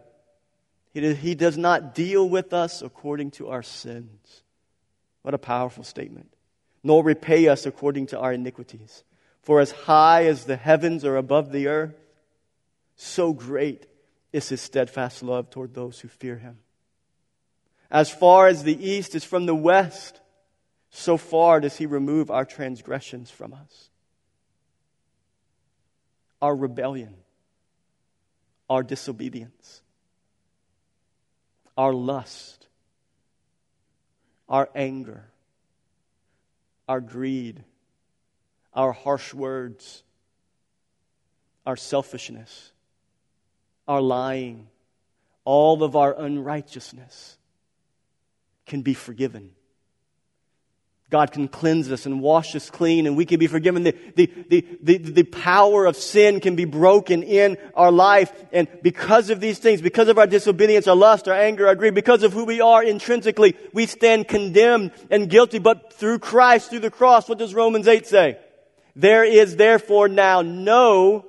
He, 0.94 1.36
does 1.36 1.58
not 1.58 1.94
deal 1.94 2.28
with 2.28 2.54
us 2.54 2.82
according 2.82 3.32
to 3.32 3.50
our 3.50 3.64
sins. 3.64 4.44
What 5.24 5.34
a 5.34 5.38
powerful 5.38 5.84
statement. 5.84 6.34
Nor 6.84 7.04
repay 7.04 7.50
us 7.50 7.66
according 7.66 8.08
to 8.08 8.20
our 8.20 8.32
iniquities. 8.32 9.04
For 9.42 9.60
as 9.60 9.72
high 9.72 10.26
as 10.26 10.46
the 10.46 10.56
heavens 10.56 11.04
are 11.04 11.18
above 11.18 11.52
the 11.52 11.68
earth, 11.68 11.96
so 12.96 13.34
great 13.34 13.88
is 14.32 14.48
his 14.48 14.62
steadfast 14.62 15.22
love 15.22 15.50
toward 15.50 15.74
those 15.74 16.00
who 16.00 16.08
fear 16.08 16.38
him. 16.38 16.60
As 17.92 18.10
far 18.10 18.48
as 18.48 18.64
the 18.64 18.90
east 18.90 19.16
is 19.16 19.26
from 19.26 19.46
the 19.46 19.56
west, 19.56 20.22
so 20.90 21.18
far 21.18 21.60
does 21.60 21.76
he 21.76 21.86
remove 21.86 22.32
our 22.32 22.46
transgressions 22.46 23.30
from 23.30 23.54
us. 23.54 23.90
Our 26.42 26.56
rebellion, 26.56 27.16
our 28.70 28.84
disobedience, 28.84 29.82
our 31.78 31.94
lust, 31.94 32.68
our 34.48 34.70
anger, 34.76 35.26
our 36.88 37.02
greed, 37.02 37.64
our 38.74 38.92
harsh 38.92 39.34
words, 39.34 40.04
our 41.66 41.76
selfishness, 41.76 42.72
our 43.88 44.02
lying, 44.02 44.68
all 45.44 45.84
of 45.84 45.96
our 45.96 46.14
unrighteousness 46.20 47.38
can 48.66 48.82
be 48.82 48.94
forgiven. 48.94 49.55
God 51.16 51.32
can 51.32 51.48
cleanse 51.48 51.90
us 51.94 52.06
and 52.06 52.20
wash 52.20 52.58
us 52.58 52.70
clean, 52.70 53.08
and 53.08 53.16
we 53.16 53.26
can 53.26 53.40
be 53.40 53.48
forgiven. 53.48 53.84
The, 53.84 53.96
the, 54.18 54.26
the, 54.50 54.68
the, 54.82 54.98
the 54.98 55.24
power 55.24 55.86
of 55.86 55.96
sin 55.96 56.42
can 56.42 56.58
be 56.58 56.66
broken 56.66 57.24
in 57.24 57.58
our 57.74 57.90
life. 57.90 58.34
And 58.52 58.68
because 58.82 59.30
of 59.30 59.40
these 59.40 59.58
things, 59.58 59.82
because 59.82 60.10
of 60.10 60.18
our 60.18 60.28
disobedience, 60.28 60.90
our 60.90 60.96
lust, 60.96 61.30
our 61.30 61.34
anger, 61.34 61.68
our 61.68 61.76
greed, 61.76 61.96
because 61.96 62.24
of 62.24 62.34
who 62.34 62.44
we 62.44 62.60
are 62.60 62.84
intrinsically, 62.84 63.56
we 63.72 63.86
stand 63.86 64.28
condemned 64.28 64.92
and 65.10 65.30
guilty. 65.30 65.58
But 65.58 65.94
through 65.94 66.20
Christ, 66.20 66.70
through 66.70 66.80
the 66.80 66.92
cross, 66.92 67.30
what 67.30 67.38
does 67.38 67.54
Romans 67.54 67.88
8 67.88 68.06
say? 68.06 68.38
There 68.94 69.24
is 69.24 69.56
therefore 69.56 70.10
now 70.10 70.42
no 70.42 71.26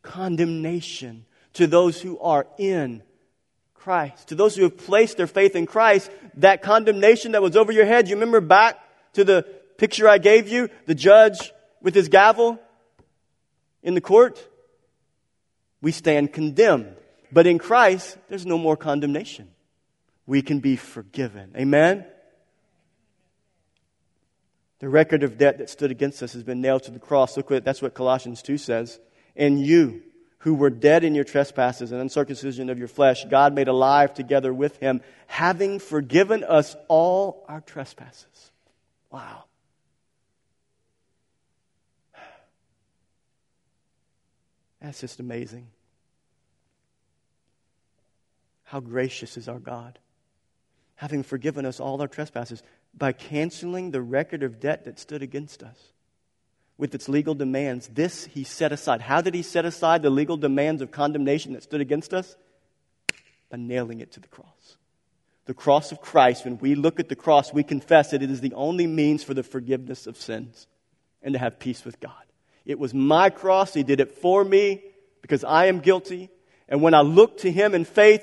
condemnation 0.00 1.26
to 1.52 1.66
those 1.66 2.00
who 2.00 2.18
are 2.20 2.46
in 2.56 3.02
Christ. 3.78 4.28
To 4.28 4.34
those 4.34 4.56
who 4.56 4.62
have 4.62 4.76
placed 4.76 5.16
their 5.16 5.26
faith 5.26 5.56
in 5.56 5.66
Christ, 5.66 6.10
that 6.34 6.62
condemnation 6.62 7.32
that 7.32 7.42
was 7.42 7.56
over 7.56 7.72
your 7.72 7.86
head, 7.86 8.08
you 8.08 8.16
remember 8.16 8.40
back 8.40 8.78
to 9.14 9.24
the 9.24 9.42
picture 9.76 10.08
I 10.08 10.18
gave 10.18 10.48
you, 10.48 10.68
the 10.86 10.94
judge 10.94 11.52
with 11.80 11.94
his 11.94 12.08
gavel 12.08 12.58
in 13.82 13.94
the 13.94 14.00
court? 14.00 14.44
We 15.80 15.92
stand 15.92 16.32
condemned. 16.32 16.96
But 17.30 17.46
in 17.46 17.58
Christ, 17.58 18.16
there's 18.28 18.46
no 18.46 18.58
more 18.58 18.76
condemnation. 18.76 19.48
We 20.26 20.42
can 20.42 20.60
be 20.60 20.76
forgiven. 20.76 21.52
Amen? 21.56 22.04
The 24.80 24.88
record 24.88 25.22
of 25.22 25.38
debt 25.38 25.58
that 25.58 25.70
stood 25.70 25.90
against 25.90 26.22
us 26.22 26.32
has 26.34 26.42
been 26.42 26.60
nailed 26.60 26.84
to 26.84 26.90
the 26.90 26.98
cross. 26.98 27.36
Look 27.36 27.50
what 27.50 27.64
that's 27.64 27.82
what 27.82 27.94
Colossians 27.94 28.42
2 28.42 28.58
says. 28.58 29.00
And 29.36 29.60
you, 29.60 30.02
who 30.38 30.54
were 30.54 30.70
dead 30.70 31.02
in 31.04 31.14
your 31.14 31.24
trespasses 31.24 31.90
and 31.90 32.00
uncircumcision 32.00 32.70
of 32.70 32.78
your 32.78 32.88
flesh, 32.88 33.24
God 33.24 33.54
made 33.54 33.68
alive 33.68 34.14
together 34.14 34.54
with 34.54 34.78
him, 34.78 35.00
having 35.26 35.78
forgiven 35.78 36.44
us 36.44 36.76
all 36.86 37.44
our 37.48 37.60
trespasses. 37.60 38.52
Wow. 39.10 39.44
That's 44.80 45.00
just 45.00 45.18
amazing. 45.18 45.66
How 48.62 48.78
gracious 48.78 49.36
is 49.36 49.48
our 49.48 49.58
God, 49.58 49.98
having 50.94 51.24
forgiven 51.24 51.66
us 51.66 51.80
all 51.80 52.00
our 52.00 52.06
trespasses 52.06 52.62
by 52.96 53.12
canceling 53.12 53.90
the 53.90 54.02
record 54.02 54.44
of 54.44 54.60
debt 54.60 54.84
that 54.84 55.00
stood 55.00 55.22
against 55.22 55.64
us 55.64 55.92
with 56.78 56.94
its 56.94 57.08
legal 57.08 57.34
demands. 57.34 57.88
This 57.88 58.26
he 58.26 58.44
set 58.44 58.72
aside. 58.72 59.02
How 59.02 59.20
did 59.20 59.34
he 59.34 59.42
set 59.42 59.64
aside 59.64 60.02
the 60.02 60.10
legal 60.10 60.36
demands 60.36 60.80
of 60.80 60.92
condemnation 60.92 61.52
that 61.52 61.64
stood 61.64 61.80
against 61.80 62.14
us? 62.14 62.36
By 63.50 63.58
nailing 63.58 64.00
it 64.00 64.12
to 64.12 64.20
the 64.20 64.28
cross. 64.28 64.76
The 65.46 65.54
cross 65.54 65.92
of 65.92 66.00
Christ, 66.00 66.44
when 66.44 66.58
we 66.58 66.74
look 66.74 67.00
at 67.00 67.08
the 67.08 67.16
cross, 67.16 67.52
we 67.52 67.62
confess 67.62 68.10
that 68.10 68.22
it 68.22 68.30
is 68.30 68.40
the 68.40 68.54
only 68.54 68.86
means 68.86 69.24
for 69.24 69.34
the 69.34 69.42
forgiveness 69.42 70.06
of 70.06 70.16
sins 70.16 70.66
and 71.22 71.32
to 71.32 71.38
have 71.38 71.58
peace 71.58 71.84
with 71.84 71.98
God. 72.00 72.12
It 72.64 72.78
was 72.78 72.94
my 72.94 73.30
cross. 73.30 73.74
He 73.74 73.82
did 73.82 73.98
it 73.98 74.12
for 74.12 74.44
me 74.44 74.82
because 75.22 75.42
I 75.42 75.66
am 75.66 75.80
guilty. 75.80 76.30
And 76.68 76.82
when 76.82 76.94
I 76.94 77.00
look 77.00 77.38
to 77.38 77.50
Him 77.50 77.74
in 77.74 77.86
faith, 77.86 78.22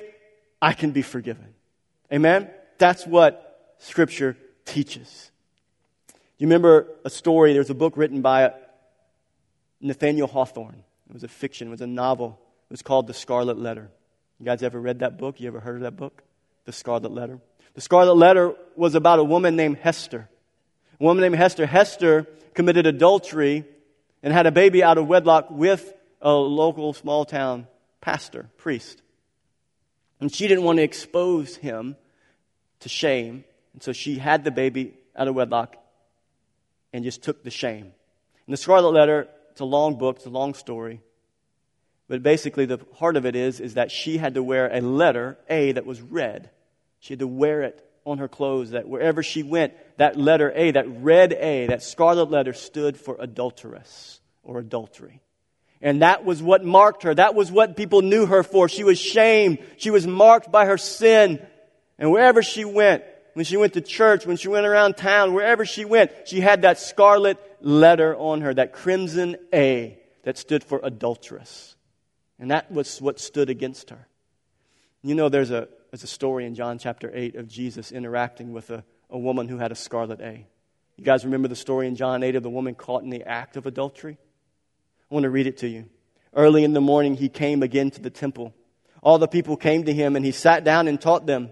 I 0.62 0.74
can 0.74 0.91
be 0.91 1.02
forgiven. 1.02 1.56
Amen? 2.13 2.50
That's 2.78 3.06
what 3.08 3.76
Scripture 3.80 4.38
teaches. 4.63 5.32
You 6.38 6.48
remember 6.48 6.88
a 7.06 7.10
story? 7.10 7.54
There's 7.54 7.69
a 7.69 7.76
book 7.76 7.95
written 7.95 8.21
by 8.21 8.54
Nathaniel 9.80 10.28
Hawthorne. 10.28 10.84
It 11.10 11.13
was 11.13 11.24
a 11.24 11.30
fiction, 11.30 11.69
it 11.69 11.71
was 11.71 11.82
a 11.82 11.88
novel. 11.88 12.39
It 12.69 12.74
was 12.74 12.82
called 12.82 13.08
The 13.08 13.13
Scarlet 13.13 13.58
Letter. 13.58 13.89
You 14.39 14.45
guys 14.45 14.63
ever 14.63 14.80
read 14.80 15.00
that 15.00 15.17
book? 15.17 15.39
You 15.39 15.48
ever 15.48 15.62
heard 15.62 15.78
of 15.78 15.82
that 15.84 15.95
book? 15.95 16.24
The 16.65 16.74
Scarlet 16.74 17.12
Letter. 17.12 17.39
The 17.76 17.82
Scarlet 17.82 18.15
Letter 18.15 18.54
was 18.76 18.95
about 18.95 19.19
a 19.19 19.24
woman 19.24 19.56
named 19.56 19.78
Hester. 19.78 20.28
A 21.00 21.04
woman 21.04 21.21
named 21.21 21.36
Hester. 21.36 21.65
Hester 21.65 22.28
committed 22.54 22.86
adultery 22.86 23.63
and 24.21 24.34
had 24.34 24.45
a 24.45 24.52
baby 24.52 24.84
out 24.84 24.98
of 24.98 25.08
wedlock 25.08 25.48
with 25.52 25.93
a 26.21 26.34
local 26.34 26.91
small 26.91 27.24
town 27.24 27.67
pastor, 28.02 28.50
priest. 28.58 29.02
And 30.19 30.34
she 30.34 30.48
didn't 30.48 30.63
want 30.63 30.80
to 30.80 30.84
expose 30.84 31.56
him 31.56 31.95
to 32.82 32.89
shame. 32.89 33.45
And 33.74 33.84
so 33.84 33.93
she 33.93 34.17
had 34.17 34.43
the 34.43 34.52
baby 34.52 34.95
out 35.15 35.28
of 35.28 35.36
wedlock 35.36 35.78
and 36.95 37.03
just 37.03 37.21
took 37.21 37.43
the 37.43 37.51
shame. 37.51 37.91
And 38.47 38.53
the 38.53 38.58
Scarlet 38.58 38.91
Letter, 38.91 39.27
it's 39.51 39.60
a 39.60 39.65
long 39.65 39.97
book, 39.97 40.15
it's 40.15 40.25
a 40.25 40.29
long 40.29 40.53
story. 40.53 41.01
But 42.08 42.23
basically, 42.23 42.65
the 42.65 42.79
heart 42.95 43.17
of 43.17 43.25
it 43.25 43.36
is, 43.36 43.60
is 43.60 43.73
that 43.73 43.91
she 43.91 44.17
had 44.17 44.36
to 44.36 44.43
wear 44.43 44.69
a 44.71 44.79
letter, 44.79 45.38
A, 45.49 45.73
that 45.73 45.86
was 45.86 46.01
red. 46.01 46.51
She 46.99 47.12
had 47.12 47.19
to 47.19 47.27
wear 47.27 47.63
it 47.63 47.86
on 48.05 48.19
her 48.19 48.29
clothes, 48.29 48.69
that 48.69 48.88
wherever 48.88 49.23
she 49.23 49.43
went, 49.43 49.73
that 49.97 50.15
letter 50.15 50.53
A, 50.55 50.71
that 50.71 50.86
red 50.88 51.34
A, 51.34 51.67
that 51.67 51.84
scarlet 51.84 52.31
letter 52.31 52.53
stood 52.53 52.97
for 52.97 53.17
adulteress 53.19 54.21
or 54.41 54.60
adultery. 54.60 55.19
And 55.81 56.01
that 56.01 56.23
was 56.23 56.41
what 56.41 56.63
marked 56.63 57.03
her. 57.03 57.13
That 57.13 57.36
was 57.36 57.51
what 57.51 57.75
people 57.75 58.03
knew 58.03 58.25
her 58.25 58.41
for. 58.41 58.69
She 58.69 58.86
was 58.86 58.99
shamed. 58.99 59.60
She 59.75 59.89
was 59.89 60.08
marked 60.08 60.49
by 60.49 60.65
her 60.65 60.77
sin. 60.77 61.45
And 61.99 62.10
wherever 62.10 62.41
she 62.41 62.63
went, 62.63 63.03
when 63.36 63.43
she 63.43 63.58
went 63.58 63.74
to 63.74 63.82
church, 63.82 64.26
when 64.26 64.38
she 64.38 64.48
went 64.48 64.65
around 64.65 64.95
town, 64.95 65.34
wherever 65.34 65.65
she 65.65 65.84
went, 65.84 66.10
she 66.24 66.39
had 66.39 66.62
that 66.62 66.80
scarlet 66.80 67.38
letter 67.60 68.15
on 68.15 68.39
her, 68.39 68.54
that 68.54 68.71
crimson 68.71 69.36
A 69.54 70.00
that 70.24 70.38
stood 70.38 70.63
for 70.63 70.80
adulteress. 70.82 71.76
And 72.39 72.52
that 72.52 72.71
was 72.71 73.02
what 73.02 73.19
stood 73.19 73.50
against 73.50 73.89
her. 73.89 74.08
You 75.02 75.15
know, 75.15 75.28
there's 75.28 75.52
a, 75.52 75.67
there's 75.91 76.04
a 76.04 76.08
story 76.08 76.45
in 76.45 76.56
John 76.56 76.80
chapter 76.80 77.12
8 77.13 77.36
of 77.36 77.50
Jesus 77.50 77.91
interacting 77.91 78.54
with 78.54 78.69
a, 78.69 78.86
a 79.10 79.17
woman 79.17 79.50
who 79.50 79.58
had 79.58 79.74
a 79.74 79.76
scarlet 79.76 80.21
A. 80.21 80.48
You 80.95 81.04
guys 81.04 81.26
remember 81.26 81.50
the 81.50 81.58
story 81.58 81.88
in 81.88 81.98
John 81.98 82.24
8 82.24 82.38
of 82.38 82.43
the 82.43 82.50
woman 82.50 82.74
caught 82.74 83.04
in 83.04 83.10
the 83.10 83.28
act 83.28 83.58
of 83.58 83.65
adultery? 83.65 84.17
I 85.12 85.13
want 85.13 85.26
to 85.26 85.30
read 85.30 85.48
it 85.48 85.58
to 85.58 85.67
you. 85.67 85.89
Early 86.34 86.63
in 86.63 86.71
the 86.71 86.80
morning, 86.80 87.15
he 87.15 87.28
came 87.28 87.63
again 87.63 87.91
to 87.91 88.02
the 88.02 88.10
temple. 88.10 88.54
All 89.04 89.17
the 89.17 89.28
people 89.28 89.58
came 89.58 89.84
to 89.84 89.93
him, 89.93 90.15
and 90.15 90.24
he 90.24 90.32
sat 90.32 90.63
down 90.63 90.88
and 90.88 91.02
taught 91.02 91.26
them. 91.26 91.52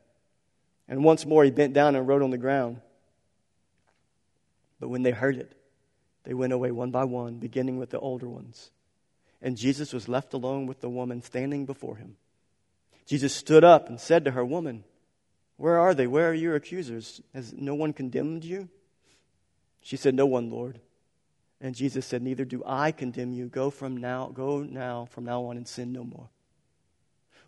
And 0.91 1.05
once 1.05 1.25
more 1.25 1.45
he 1.45 1.51
bent 1.51 1.73
down 1.73 1.95
and 1.95 2.05
wrote 2.05 2.21
on 2.21 2.31
the 2.31 2.37
ground. 2.37 2.81
But 4.81 4.89
when 4.89 5.03
they 5.03 5.11
heard 5.11 5.37
it, 5.37 5.55
they 6.25 6.33
went 6.33 6.51
away 6.51 6.71
one 6.71 6.91
by 6.91 7.05
one, 7.05 7.37
beginning 7.37 7.77
with 7.77 7.91
the 7.91 7.99
older 7.99 8.27
ones. 8.27 8.71
And 9.41 9.55
Jesus 9.55 9.93
was 9.93 10.09
left 10.09 10.33
alone 10.33 10.67
with 10.67 10.81
the 10.81 10.89
woman 10.89 11.21
standing 11.21 11.65
before 11.65 11.95
him. 11.95 12.17
Jesus 13.07 13.33
stood 13.33 13.63
up 13.63 13.87
and 13.87 14.01
said 14.01 14.25
to 14.25 14.31
her, 14.31 14.43
Woman, 14.43 14.83
where 15.55 15.79
are 15.79 15.93
they? 15.93 16.07
Where 16.07 16.29
are 16.29 16.33
your 16.33 16.55
accusers? 16.55 17.21
Has 17.33 17.53
no 17.53 17.73
one 17.73 17.93
condemned 17.93 18.43
you? 18.43 18.67
She 19.79 19.95
said, 19.95 20.13
No 20.13 20.25
one, 20.25 20.51
Lord. 20.51 20.81
And 21.61 21.73
Jesus 21.73 22.05
said, 22.05 22.21
Neither 22.21 22.43
do 22.43 22.63
I 22.65 22.91
condemn 22.91 23.31
you. 23.31 23.47
Go 23.47 23.69
from 23.69 23.95
now, 23.95 24.27
go 24.33 24.59
now, 24.59 25.05
from 25.05 25.23
now 25.23 25.45
on, 25.45 25.55
and 25.55 25.67
sin 25.67 25.93
no 25.93 26.03
more. 26.03 26.27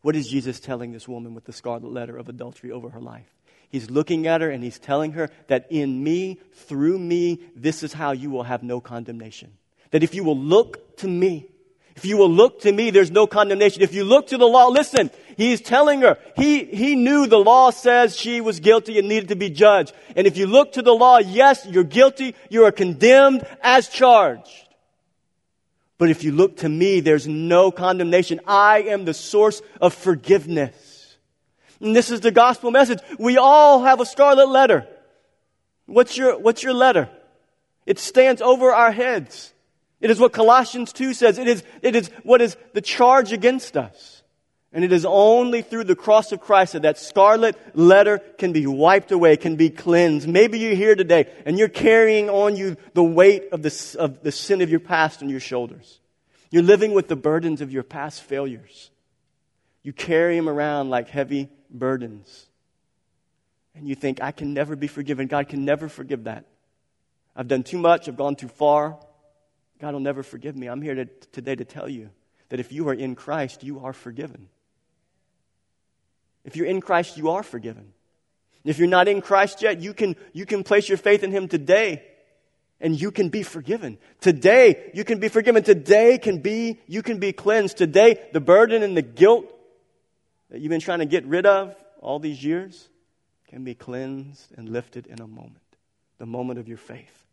What 0.01 0.15
is 0.15 0.29
Jesus 0.29 0.61
telling 0.61 0.93
this 0.93 1.09
woman 1.09 1.33
with 1.33 1.43
the 1.43 1.53
scarlet 1.53 1.91
letter 1.91 2.17
of 2.17 2.29
adultery 2.29 2.71
over 2.71 2.89
her 2.91 3.01
life? 3.01 3.32
He's 3.73 3.89
looking 3.89 4.27
at 4.27 4.41
her 4.41 4.51
and 4.51 4.63
he's 4.63 4.77
telling 4.77 5.13
her 5.13 5.31
that 5.47 5.65
in 5.71 6.03
me, 6.03 6.39
through 6.53 6.99
me, 6.99 7.39
this 7.55 7.81
is 7.81 7.91
how 7.91 8.11
you 8.11 8.29
will 8.29 8.43
have 8.43 8.61
no 8.61 8.79
condemnation. 8.79 9.51
That 9.89 10.03
if 10.03 10.13
you 10.13 10.23
will 10.23 10.37
look 10.37 10.97
to 10.97 11.07
me, 11.07 11.47
if 11.95 12.05
you 12.05 12.17
will 12.17 12.29
look 12.29 12.61
to 12.61 12.71
me, 12.71 12.91
there's 12.91 13.09
no 13.09 13.25
condemnation. 13.25 13.81
If 13.81 13.95
you 13.95 14.03
look 14.03 14.27
to 14.27 14.37
the 14.37 14.45
law, 14.45 14.67
listen, 14.67 15.09
he's 15.37 15.59
telling 15.59 16.01
her, 16.01 16.19
he, 16.35 16.65
he 16.65 16.95
knew 16.95 17.25
the 17.25 17.39
law 17.39 17.71
says 17.71 18.15
she 18.15 18.41
was 18.41 18.59
guilty 18.59 18.99
and 18.99 19.07
needed 19.07 19.29
to 19.29 19.35
be 19.35 19.49
judged. 19.49 19.91
And 20.15 20.27
if 20.27 20.37
you 20.37 20.45
look 20.45 20.73
to 20.73 20.83
the 20.83 20.93
law, 20.93 21.17
yes, 21.17 21.65
you're 21.65 21.83
guilty, 21.83 22.35
you 22.51 22.65
are 22.65 22.71
condemned 22.71 23.43
as 23.63 23.89
charged. 23.89 24.67
But 25.97 26.11
if 26.11 26.23
you 26.23 26.31
look 26.31 26.57
to 26.57 26.69
me, 26.69 26.99
there's 26.99 27.27
no 27.27 27.71
condemnation. 27.71 28.39
I 28.45 28.83
am 28.83 29.05
the 29.05 29.15
source 29.15 29.63
of 29.81 29.95
forgiveness. 29.95 30.92
And 31.83 31.93
this 31.93 32.09
is 32.09 32.21
the 32.21 32.31
gospel 32.31 32.71
message. 32.71 32.99
We 33.19 33.37
all 33.37 33.83
have 33.83 33.99
a 33.99 34.05
scarlet 34.05 34.47
letter. 34.47 34.87
What's 35.85 36.17
your, 36.17 36.39
what's 36.39 36.63
your 36.63 36.73
letter? 36.73 37.09
It 37.85 37.99
stands 37.99 38.41
over 38.41 38.71
our 38.71 38.91
heads. 38.91 39.53
It 39.99 40.09
is 40.09 40.17
what 40.17 40.31
Colossians 40.31 40.93
2 40.93 41.13
says. 41.13 41.37
It 41.37 41.47
is, 41.47 41.61
it 41.81 41.95
is 41.97 42.09
what 42.23 42.41
is 42.41 42.55
the 42.71 42.79
charge 42.79 43.33
against 43.33 43.75
us. 43.75 44.23
And 44.71 44.85
it 44.85 44.93
is 44.93 45.05
only 45.05 45.61
through 45.61 45.83
the 45.83 45.95
cross 45.95 46.31
of 46.31 46.39
Christ 46.39 46.71
that 46.71 46.83
that 46.83 46.97
scarlet 46.97 47.57
letter 47.75 48.19
can 48.37 48.53
be 48.53 48.65
wiped 48.65 49.11
away, 49.11 49.35
can 49.35 49.57
be 49.57 49.69
cleansed. 49.69 50.27
Maybe 50.27 50.59
you're 50.59 50.75
here 50.75 50.95
today 50.95 51.29
and 51.45 51.59
you're 51.59 51.67
carrying 51.67 52.29
on 52.29 52.55
you 52.55 52.77
the 52.93 53.03
weight 53.03 53.49
of 53.51 53.61
the, 53.61 53.95
of 53.99 54.23
the 54.23 54.31
sin 54.31 54.61
of 54.61 54.69
your 54.69 54.79
past 54.79 55.21
on 55.21 55.27
your 55.27 55.41
shoulders. 55.41 55.99
You're 56.49 56.63
living 56.63 56.93
with 56.93 57.09
the 57.09 57.17
burdens 57.17 57.59
of 57.59 57.73
your 57.73 57.83
past 57.83 58.23
failures. 58.23 58.89
You 59.83 59.91
carry 59.91 60.37
them 60.37 60.47
around 60.47 60.89
like 60.89 61.09
heavy 61.09 61.49
burdens. 61.73 62.47
And 63.75 63.87
you 63.87 63.95
think, 63.95 64.21
I 64.21 64.31
can 64.31 64.53
never 64.53 64.75
be 64.75 64.87
forgiven. 64.87 65.27
God 65.27 65.49
can 65.49 65.65
never 65.65 65.89
forgive 65.89 66.25
that. 66.25 66.45
I've 67.35 67.47
done 67.47 67.63
too 67.63 67.79
much. 67.79 68.07
I've 68.07 68.17
gone 68.17 68.35
too 68.35 68.47
far. 68.47 68.97
God 69.81 69.93
will 69.93 69.99
never 69.99 70.23
forgive 70.23 70.55
me. 70.55 70.67
I'm 70.67 70.81
here 70.81 70.95
to, 70.95 71.05
today 71.31 71.55
to 71.55 71.65
tell 71.65 71.89
you 71.89 72.09
that 72.49 72.59
if 72.59 72.71
you 72.71 72.87
are 72.89 72.93
in 72.93 73.15
Christ, 73.15 73.63
you 73.63 73.83
are 73.83 73.93
forgiven. 73.93 74.47
If 76.45 76.55
you're 76.55 76.67
in 76.67 76.81
Christ, 76.81 77.17
you 77.17 77.31
are 77.31 77.43
forgiven. 77.43 77.93
If 78.63 78.77
you're 78.77 78.87
not 78.87 79.07
in 79.07 79.21
Christ 79.21 79.61
yet, 79.61 79.81
you 79.81 79.93
can, 79.93 80.15
you 80.31 80.45
can 80.45 80.63
place 80.63 80.87
your 80.87 80.97
faith 80.97 81.23
in 81.23 81.31
Him 81.31 81.47
today 81.47 82.03
and 82.79 82.99
you 82.99 83.11
can 83.11 83.29
be 83.29 83.43
forgiven. 83.43 83.97
Today, 84.19 84.91
you 84.93 85.03
can 85.03 85.19
be 85.19 85.29
forgiven. 85.29 85.63
Today 85.63 86.17
can 86.17 86.39
be, 86.39 86.79
you 86.85 87.01
can 87.01 87.17
be 87.17 87.31
cleansed. 87.31 87.77
Today, 87.77 88.21
the 88.33 88.41
burden 88.41 88.83
and 88.83 88.95
the 88.95 89.01
guilt 89.01 89.45
that 90.53 90.61
you've 90.61 90.69
been 90.69 90.79
trying 90.79 90.99
to 90.99 91.05
get 91.05 91.25
rid 91.25 91.47
of 91.47 91.75
all 91.99 92.19
these 92.19 92.43
years 92.43 92.87
can 93.47 93.63
be 93.63 93.73
cleansed 93.73 94.53
and 94.55 94.69
lifted 94.69 95.07
in 95.07 95.19
a 95.19 95.25
moment. 95.25 95.57
The 96.19 96.27
moment 96.27 96.59
of 96.59 96.67
your 96.67 96.77
faith. 96.77 97.25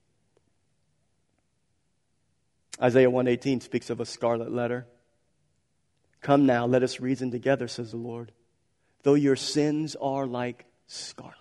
Isaiah 2.80 3.11
118 3.11 3.61
speaks 3.61 3.90
of 3.90 4.00
a 4.00 4.06
scarlet 4.06 4.50
letter. 4.50 4.87
Come 6.22 6.46
now, 6.46 6.64
let 6.64 6.83
us 6.83 6.98
reason 6.98 7.30
together, 7.30 7.68
says 7.68 7.90
the 7.90 7.98
Lord. 7.98 8.33
Though 9.02 9.14
your 9.14 9.37
sins 9.37 9.96
are 10.00 10.26
like 10.26 10.64
scarlet, 10.87 11.37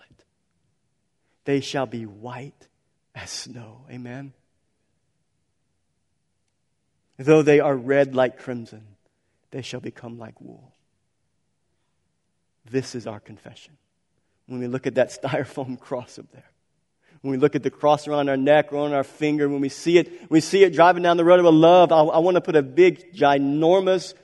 they 1.46 1.60
shall 1.60 1.86
be 1.86 2.04
white 2.04 2.68
as 3.14 3.30
snow. 3.30 3.86
Amen. 3.90 4.34
Though 7.16 7.40
they 7.40 7.60
are 7.60 7.74
red 7.74 8.14
like 8.14 8.38
crimson, 8.38 8.82
they 9.50 9.62
shall 9.62 9.80
become 9.80 10.18
like 10.18 10.38
wool. 10.42 10.74
This 12.68 12.94
is 12.94 13.06
our 13.06 13.20
confession. 13.20 13.76
When 14.46 14.60
we 14.60 14.66
look 14.66 14.86
at 14.86 14.96
that 14.96 15.10
styrofoam 15.22 15.78
cross 15.78 16.18
up 16.18 16.26
there, 16.32 16.50
When 17.22 17.32
we 17.32 17.36
look 17.36 17.54
at 17.54 17.62
the 17.62 17.70
cross 17.70 18.08
around 18.08 18.28
our 18.28 18.36
neck 18.36 18.72
or 18.72 18.78
on 18.78 18.92
our 18.92 19.04
finger, 19.04 19.48
when 19.48 19.60
we 19.60 19.68
see 19.68 19.98
it, 19.98 20.30
we 20.30 20.40
see 20.40 20.64
it 20.64 20.72
driving 20.72 21.02
down 21.02 21.16
the 21.16 21.24
road 21.24 21.44
of 21.44 21.54
love. 21.54 21.92
I, 21.92 22.00
I 22.00 22.18
want 22.18 22.36
to 22.36 22.40
put 22.40 22.56
a 22.56 22.62
big, 22.62 23.14
ginormous 23.14 24.14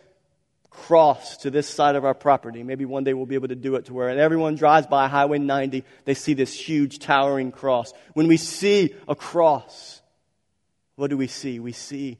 cross 0.70 1.38
to 1.38 1.50
this 1.50 1.68
side 1.68 1.96
of 1.96 2.04
our 2.04 2.14
property. 2.14 2.62
Maybe 2.62 2.84
one 2.84 3.04
day 3.04 3.14
we'll 3.14 3.26
be 3.26 3.34
able 3.34 3.48
to 3.48 3.54
do 3.54 3.76
it 3.76 3.86
to 3.86 3.94
where 3.94 4.10
everyone 4.10 4.56
drives 4.56 4.86
by 4.86 5.08
Highway 5.08 5.38
90, 5.38 5.84
they 6.04 6.14
see 6.14 6.34
this 6.34 6.52
huge 6.52 6.98
towering 6.98 7.50
cross. 7.50 7.92
When 8.12 8.28
we 8.28 8.36
see 8.36 8.94
a 9.08 9.14
cross, 9.14 10.02
what 10.96 11.08
do 11.08 11.16
we 11.16 11.28
see? 11.28 11.60
We 11.60 11.72
see 11.72 12.18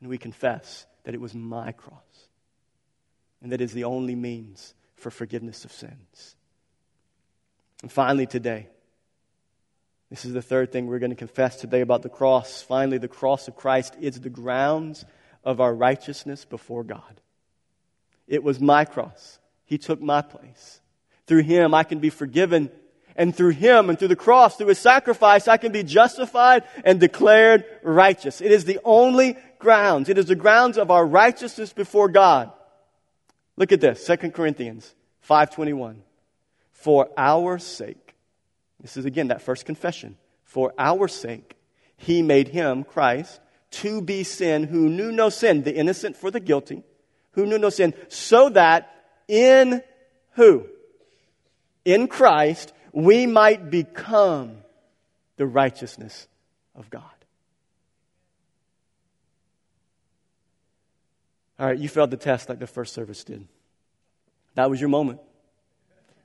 and 0.00 0.10
we 0.10 0.18
confess 0.18 0.86
that 1.04 1.14
it 1.14 1.20
was 1.20 1.34
my 1.34 1.72
cross 1.72 2.02
and 3.44 3.52
that 3.52 3.60
is 3.60 3.72
the 3.72 3.84
only 3.84 4.14
means 4.14 4.74
for 5.04 5.10
forgiveness 5.10 5.66
of 5.66 5.72
sins. 5.72 6.34
And 7.82 7.92
finally, 7.92 8.24
today, 8.24 8.68
this 10.08 10.24
is 10.24 10.32
the 10.32 10.40
third 10.40 10.72
thing 10.72 10.86
we're 10.86 10.98
going 10.98 11.10
to 11.10 11.16
confess 11.16 11.56
today 11.56 11.82
about 11.82 12.00
the 12.00 12.08
cross. 12.08 12.62
Finally, 12.62 12.96
the 12.96 13.06
cross 13.06 13.46
of 13.46 13.54
Christ 13.54 13.94
is 14.00 14.18
the 14.18 14.30
grounds 14.30 15.04
of 15.44 15.60
our 15.60 15.74
righteousness 15.74 16.46
before 16.46 16.84
God. 16.84 17.20
It 18.26 18.42
was 18.42 18.60
my 18.60 18.86
cross. 18.86 19.38
He 19.66 19.76
took 19.76 20.00
my 20.00 20.22
place. 20.22 20.80
Through 21.26 21.42
him, 21.42 21.74
I 21.74 21.82
can 21.82 21.98
be 21.98 22.08
forgiven. 22.08 22.70
And 23.14 23.36
through 23.36 23.50
him 23.50 23.90
and 23.90 23.98
through 23.98 24.08
the 24.08 24.16
cross, 24.16 24.56
through 24.56 24.68
his 24.68 24.78
sacrifice, 24.78 25.48
I 25.48 25.58
can 25.58 25.70
be 25.70 25.82
justified 25.82 26.62
and 26.82 26.98
declared 26.98 27.66
righteous. 27.82 28.40
It 28.40 28.52
is 28.52 28.64
the 28.64 28.80
only 28.84 29.36
grounds. 29.58 30.08
It 30.08 30.16
is 30.16 30.26
the 30.26 30.34
grounds 30.34 30.78
of 30.78 30.90
our 30.90 31.04
righteousness 31.04 31.74
before 31.74 32.08
God. 32.08 32.50
Look 33.56 33.72
at 33.72 33.80
this, 33.80 34.04
2 34.04 34.32
Corinthians 34.34 34.94
5:21. 35.28 36.02
For 36.72 37.08
our 37.16 37.58
sake. 37.58 38.14
This 38.80 38.96
is 38.96 39.04
again 39.04 39.28
that 39.28 39.42
first 39.42 39.64
confession. 39.64 40.16
For 40.44 40.74
our 40.78 41.08
sake, 41.08 41.56
he 41.96 42.20
made 42.20 42.48
him, 42.48 42.84
Christ, 42.84 43.40
to 43.70 44.02
be 44.02 44.22
sin 44.22 44.64
who 44.64 44.88
knew 44.88 45.10
no 45.10 45.30
sin, 45.30 45.62
the 45.62 45.74
innocent 45.74 46.16
for 46.16 46.30
the 46.30 46.40
guilty 46.40 46.82
who 47.34 47.46
knew 47.46 47.58
no 47.58 47.70
sin, 47.70 47.94
so 48.08 48.48
that 48.50 48.90
in 49.28 49.82
who? 50.32 50.66
In 51.84 52.08
Christ, 52.08 52.72
we 52.92 53.26
might 53.26 53.70
become 53.70 54.58
the 55.36 55.46
righteousness 55.46 56.28
of 56.74 56.90
God. 56.90 57.02
All 61.64 61.70
right, 61.70 61.78
you 61.78 61.88
failed 61.88 62.10
the 62.10 62.18
test 62.18 62.50
like 62.50 62.58
the 62.58 62.66
first 62.66 62.92
service 62.92 63.24
did. 63.24 63.48
That 64.54 64.68
was 64.68 64.78
your 64.78 64.90
moment. 64.90 65.20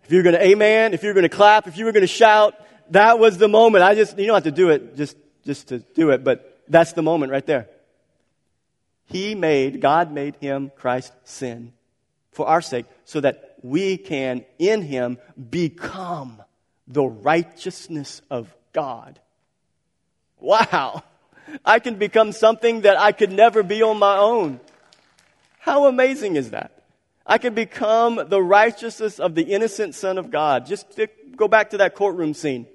If 0.03 0.11
you're 0.11 0.21
going 0.21 0.35
to 0.35 0.45
amen, 0.45 0.93
if 0.93 1.01
you're 1.01 1.13
going 1.13 1.23
to 1.23 1.29
clap, 1.29 1.65
if 1.65 1.77
you 1.77 1.85
were 1.85 1.93
going 1.93 2.01
to 2.01 2.07
shout, 2.07 2.55
that 2.89 3.19
was 3.19 3.37
the 3.37 3.47
moment. 3.47 3.85
I 3.85 3.95
just, 3.95 4.19
you 4.19 4.25
don't 4.25 4.33
have 4.33 4.43
to 4.43 4.51
do 4.51 4.69
it 4.69 4.97
just, 4.97 5.15
just 5.45 5.69
to 5.69 5.79
do 5.79 6.09
it, 6.09 6.25
but 6.25 6.61
that's 6.67 6.91
the 6.91 7.01
moment 7.01 7.31
right 7.31 7.45
there. 7.45 7.69
He 9.05 9.33
made, 9.33 9.79
God 9.79 10.11
made 10.11 10.35
him, 10.41 10.73
Christ, 10.75 11.13
sin 11.23 11.71
for 12.33 12.45
our 12.45 12.61
sake, 12.61 12.85
so 13.05 13.21
that 13.21 13.55
we 13.61 13.95
can, 13.95 14.43
in 14.57 14.81
him, 14.81 15.19
become 15.49 16.43
the 16.85 17.05
righteousness 17.05 18.21
of 18.29 18.53
God. 18.73 19.21
Wow! 20.37 21.01
I 21.63 21.79
can 21.79 21.95
become 21.95 22.33
something 22.33 22.81
that 22.81 22.99
I 22.99 23.13
could 23.13 23.31
never 23.31 23.63
be 23.63 23.81
on 23.81 23.99
my 23.99 24.17
own. 24.17 24.59
How 25.69 25.85
amazing 25.85 26.35
is 26.35 26.49
that? 26.49 26.71
I 27.27 27.37
can 27.37 27.53
become 27.53 28.19
the 28.27 28.41
righteousness 28.41 29.19
of 29.19 29.35
the 29.35 29.43
innocent 29.43 29.93
Son 29.93 30.17
of 30.17 30.31
God. 30.31 30.65
Just 30.65 30.89
to 30.95 31.07
go 31.35 31.47
back 31.47 31.69
to 31.69 31.77
that 31.77 31.93
courtroom 31.93 32.33
scene. 32.33 32.65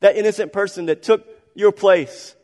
That 0.00 0.16
innocent 0.16 0.52
person 0.52 0.86
that 0.86 1.04
took 1.04 1.24
your 1.54 1.70
place 1.70 2.34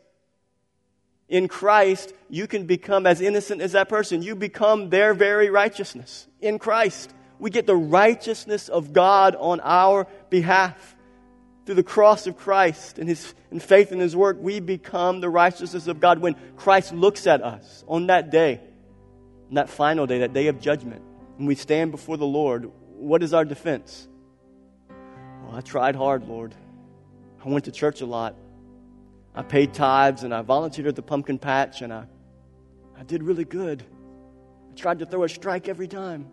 in 1.27 1.49
Christ, 1.49 2.13
you 2.29 2.47
can 2.47 2.65
become 2.65 3.05
as 3.05 3.19
innocent 3.19 3.59
as 3.59 3.73
that 3.73 3.89
person. 3.89 4.21
You 4.21 4.33
become 4.33 4.89
their 4.89 5.13
very 5.13 5.49
righteousness 5.49 6.25
in 6.39 6.57
Christ. 6.57 7.13
We 7.39 7.49
get 7.49 7.67
the 7.67 7.75
righteousness 7.75 8.69
of 8.69 8.93
God 8.93 9.35
on 9.35 9.59
our 9.61 10.07
behalf. 10.29 10.95
Through 11.65 11.75
the 11.75 11.83
cross 11.83 12.27
of 12.27 12.37
Christ 12.37 12.99
and 12.99 13.07
his 13.07 13.33
and 13.49 13.61
faith 13.61 13.91
in 13.91 13.99
his 13.99 14.15
work, 14.15 14.37
we 14.39 14.59
become 14.59 15.21
the 15.21 15.29
righteousness 15.29 15.87
of 15.87 15.99
God. 15.99 16.19
When 16.19 16.35
Christ 16.57 16.93
looks 16.93 17.25
at 17.27 17.41
us 17.41 17.83
on 17.87 18.07
that 18.07 18.31
day, 18.31 18.59
on 19.49 19.55
that 19.55 19.69
final 19.69 20.05
day, 20.05 20.19
that 20.19 20.33
day 20.33 20.47
of 20.47 20.59
judgment, 20.59 21.01
and 21.37 21.47
we 21.47 21.55
stand 21.55 21.91
before 21.91 22.17
the 22.17 22.25
Lord, 22.25 22.69
what 22.97 23.23
is 23.23 23.33
our 23.33 23.45
defense? 23.45 24.07
Well, 24.89 25.55
I 25.55 25.61
tried 25.61 25.95
hard, 25.95 26.27
Lord. 26.27 26.53
I 27.45 27.49
went 27.49 27.65
to 27.65 27.71
church 27.71 28.01
a 28.01 28.05
lot. 28.05 28.35
I 29.35 29.41
paid 29.41 29.73
tithes 29.73 30.23
and 30.23 30.33
I 30.33 30.41
volunteered 30.41 30.87
at 30.87 30.95
the 30.95 31.01
pumpkin 31.01 31.37
patch 31.37 31.81
and 31.81 31.93
I, 31.93 32.05
I 32.97 33.03
did 33.03 33.23
really 33.23 33.45
good. 33.45 33.83
I 34.71 34.75
tried 34.75 34.99
to 34.99 35.05
throw 35.05 35.23
a 35.23 35.29
strike 35.29 35.67
every 35.67 35.87
time. 35.87 36.27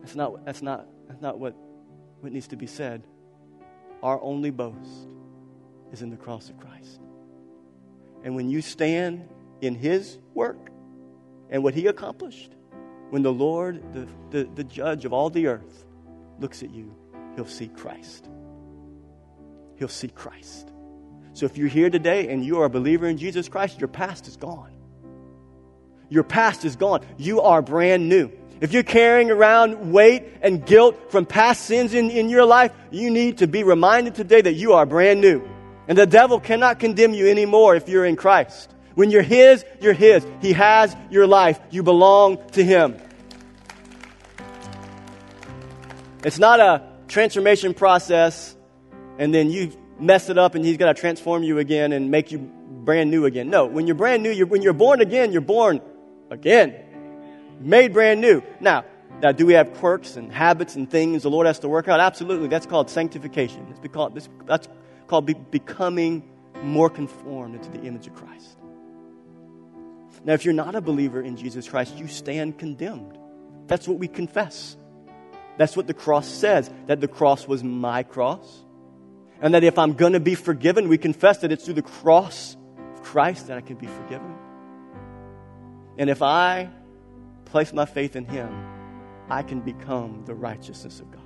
That's 0.00 0.14
not, 0.14 0.44
that's 0.44 0.62
not, 0.62 0.86
that's 1.06 1.20
not 1.20 1.38
what, 1.38 1.54
what 2.20 2.32
needs 2.32 2.48
to 2.48 2.56
be 2.56 2.66
said. 2.66 3.02
Our 4.02 4.20
only 4.22 4.50
boast 4.50 5.08
is 5.92 6.02
in 6.02 6.10
the 6.10 6.16
cross 6.16 6.50
of 6.50 6.58
Christ. 6.58 7.00
And 8.24 8.34
when 8.34 8.48
you 8.48 8.60
stand 8.60 9.28
in 9.60 9.74
His 9.74 10.18
work 10.34 10.70
and 11.50 11.62
what 11.62 11.74
He 11.74 11.86
accomplished, 11.86 12.52
when 13.10 13.22
the 13.22 13.32
Lord, 13.32 13.82
the, 13.92 14.06
the, 14.30 14.48
the 14.54 14.64
judge 14.64 15.04
of 15.04 15.12
all 15.12 15.30
the 15.30 15.46
earth, 15.46 15.84
looks 16.38 16.62
at 16.62 16.70
you, 16.70 16.94
He'll 17.36 17.46
see 17.46 17.68
Christ 17.68 18.28
he'll 19.78 19.88
see 19.88 20.08
Christ. 20.08 20.70
So 21.32 21.46
if 21.46 21.56
you're 21.56 21.68
here 21.68 21.88
today 21.88 22.28
and 22.28 22.44
you 22.44 22.60
are 22.60 22.64
a 22.64 22.70
believer 22.70 23.06
in 23.06 23.16
Jesus 23.16 23.48
Christ, 23.48 23.78
your 23.80 23.88
past 23.88 24.26
is 24.26 24.36
gone. 24.36 24.72
Your 26.08 26.24
past 26.24 26.64
is 26.64 26.74
gone. 26.74 27.02
You 27.16 27.40
are 27.42 27.62
brand 27.62 28.08
new. 28.08 28.30
If 28.60 28.72
you're 28.72 28.82
carrying 28.82 29.30
around 29.30 29.92
weight 29.92 30.24
and 30.42 30.64
guilt 30.64 31.10
from 31.10 31.26
past 31.26 31.64
sins 31.64 31.94
in, 31.94 32.10
in 32.10 32.28
your 32.28 32.44
life, 32.44 32.72
you 32.90 33.10
need 33.10 33.38
to 33.38 33.46
be 33.46 33.62
reminded 33.62 34.14
today 34.14 34.40
that 34.40 34.54
you 34.54 34.72
are 34.72 34.84
brand 34.84 35.20
new. 35.20 35.48
And 35.86 35.96
the 35.96 36.06
devil 36.06 36.40
cannot 36.40 36.80
condemn 36.80 37.14
you 37.14 37.28
anymore 37.28 37.76
if 37.76 37.88
you're 37.88 38.04
in 38.04 38.16
Christ. 38.16 38.70
When 38.94 39.10
you're 39.10 39.22
His, 39.22 39.64
you're 39.80 39.92
His. 39.92 40.26
He 40.42 40.52
has 40.54 40.94
your 41.08 41.26
life. 41.26 41.60
You 41.70 41.82
belong 41.82 42.38
to 42.52 42.64
Him. 42.64 43.00
It's 46.24 46.38
not 46.38 46.58
a 46.58 46.82
transformation 47.06 47.74
process 47.74 48.56
and 49.18 49.32
then 49.32 49.50
you 49.50 49.72
mess 49.98 50.28
it 50.30 50.38
up 50.38 50.54
and 50.54 50.64
he's 50.64 50.76
going 50.76 50.92
to 50.94 51.00
transform 51.00 51.42
you 51.42 51.58
again 51.58 51.92
and 51.92 52.10
make 52.10 52.32
you 52.32 52.38
brand 52.38 53.10
new 53.10 53.24
again. 53.24 53.50
No, 53.50 53.66
when 53.66 53.86
you're 53.86 53.96
brand 53.96 54.22
new, 54.22 54.30
you're, 54.30 54.46
when 54.46 54.62
you're 54.62 54.72
born 54.72 55.00
again, 55.00 55.32
you're 55.32 55.40
born 55.40 55.80
again. 56.30 56.74
Made 57.60 57.92
brand 57.92 58.20
new. 58.20 58.42
Now, 58.60 58.84
now, 59.20 59.32
do 59.32 59.46
we 59.46 59.54
have 59.54 59.74
quirks 59.74 60.16
and 60.16 60.32
habits 60.32 60.76
and 60.76 60.88
things 60.88 61.22
the 61.22 61.30
Lord 61.30 61.46
has 61.46 61.58
to 61.60 61.68
work 61.68 61.88
out? 61.88 61.98
Absolutely. 61.98 62.46
That's 62.48 62.66
called 62.66 62.88
sanctification. 62.88 63.66
It's 63.70 63.92
called, 63.92 64.20
that's 64.46 64.68
called 65.08 65.26
be, 65.26 65.34
becoming 65.34 66.22
more 66.62 66.88
conformed 66.88 67.56
into 67.56 67.70
the 67.70 67.84
image 67.84 68.06
of 68.06 68.14
Christ. 68.14 68.56
Now, 70.24 70.34
if 70.34 70.44
you're 70.44 70.54
not 70.54 70.74
a 70.74 70.80
believer 70.80 71.20
in 71.20 71.36
Jesus 71.36 71.68
Christ, 71.68 71.96
you 71.96 72.06
stand 72.06 72.58
condemned. 72.58 73.18
That's 73.66 73.88
what 73.88 73.98
we 73.98 74.08
confess. 74.08 74.76
That's 75.56 75.76
what 75.76 75.86
the 75.88 75.94
cross 75.94 76.28
says, 76.28 76.70
that 76.86 77.00
the 77.00 77.08
cross 77.08 77.48
was 77.48 77.64
my 77.64 78.04
cross 78.04 78.64
and 79.40 79.54
that 79.54 79.64
if 79.64 79.78
I'm 79.78 79.94
going 79.94 80.14
to 80.14 80.20
be 80.20 80.34
forgiven, 80.34 80.88
we 80.88 80.98
confess 80.98 81.38
that 81.38 81.52
it's 81.52 81.64
through 81.64 81.74
the 81.74 81.82
cross 81.82 82.56
of 82.94 83.02
Christ 83.02 83.48
that 83.48 83.56
I 83.56 83.60
can 83.60 83.76
be 83.76 83.86
forgiven. 83.86 84.34
And 85.96 86.10
if 86.10 86.22
I 86.22 86.70
place 87.48 87.72
my 87.72 87.84
faith 87.84 88.16
in 88.16 88.24
Him, 88.24 88.50
I 89.28 89.42
can 89.42 89.60
become 89.60 90.24
the 90.24 90.34
righteousness 90.34 91.00
of 91.00 91.10
God. 91.10 91.22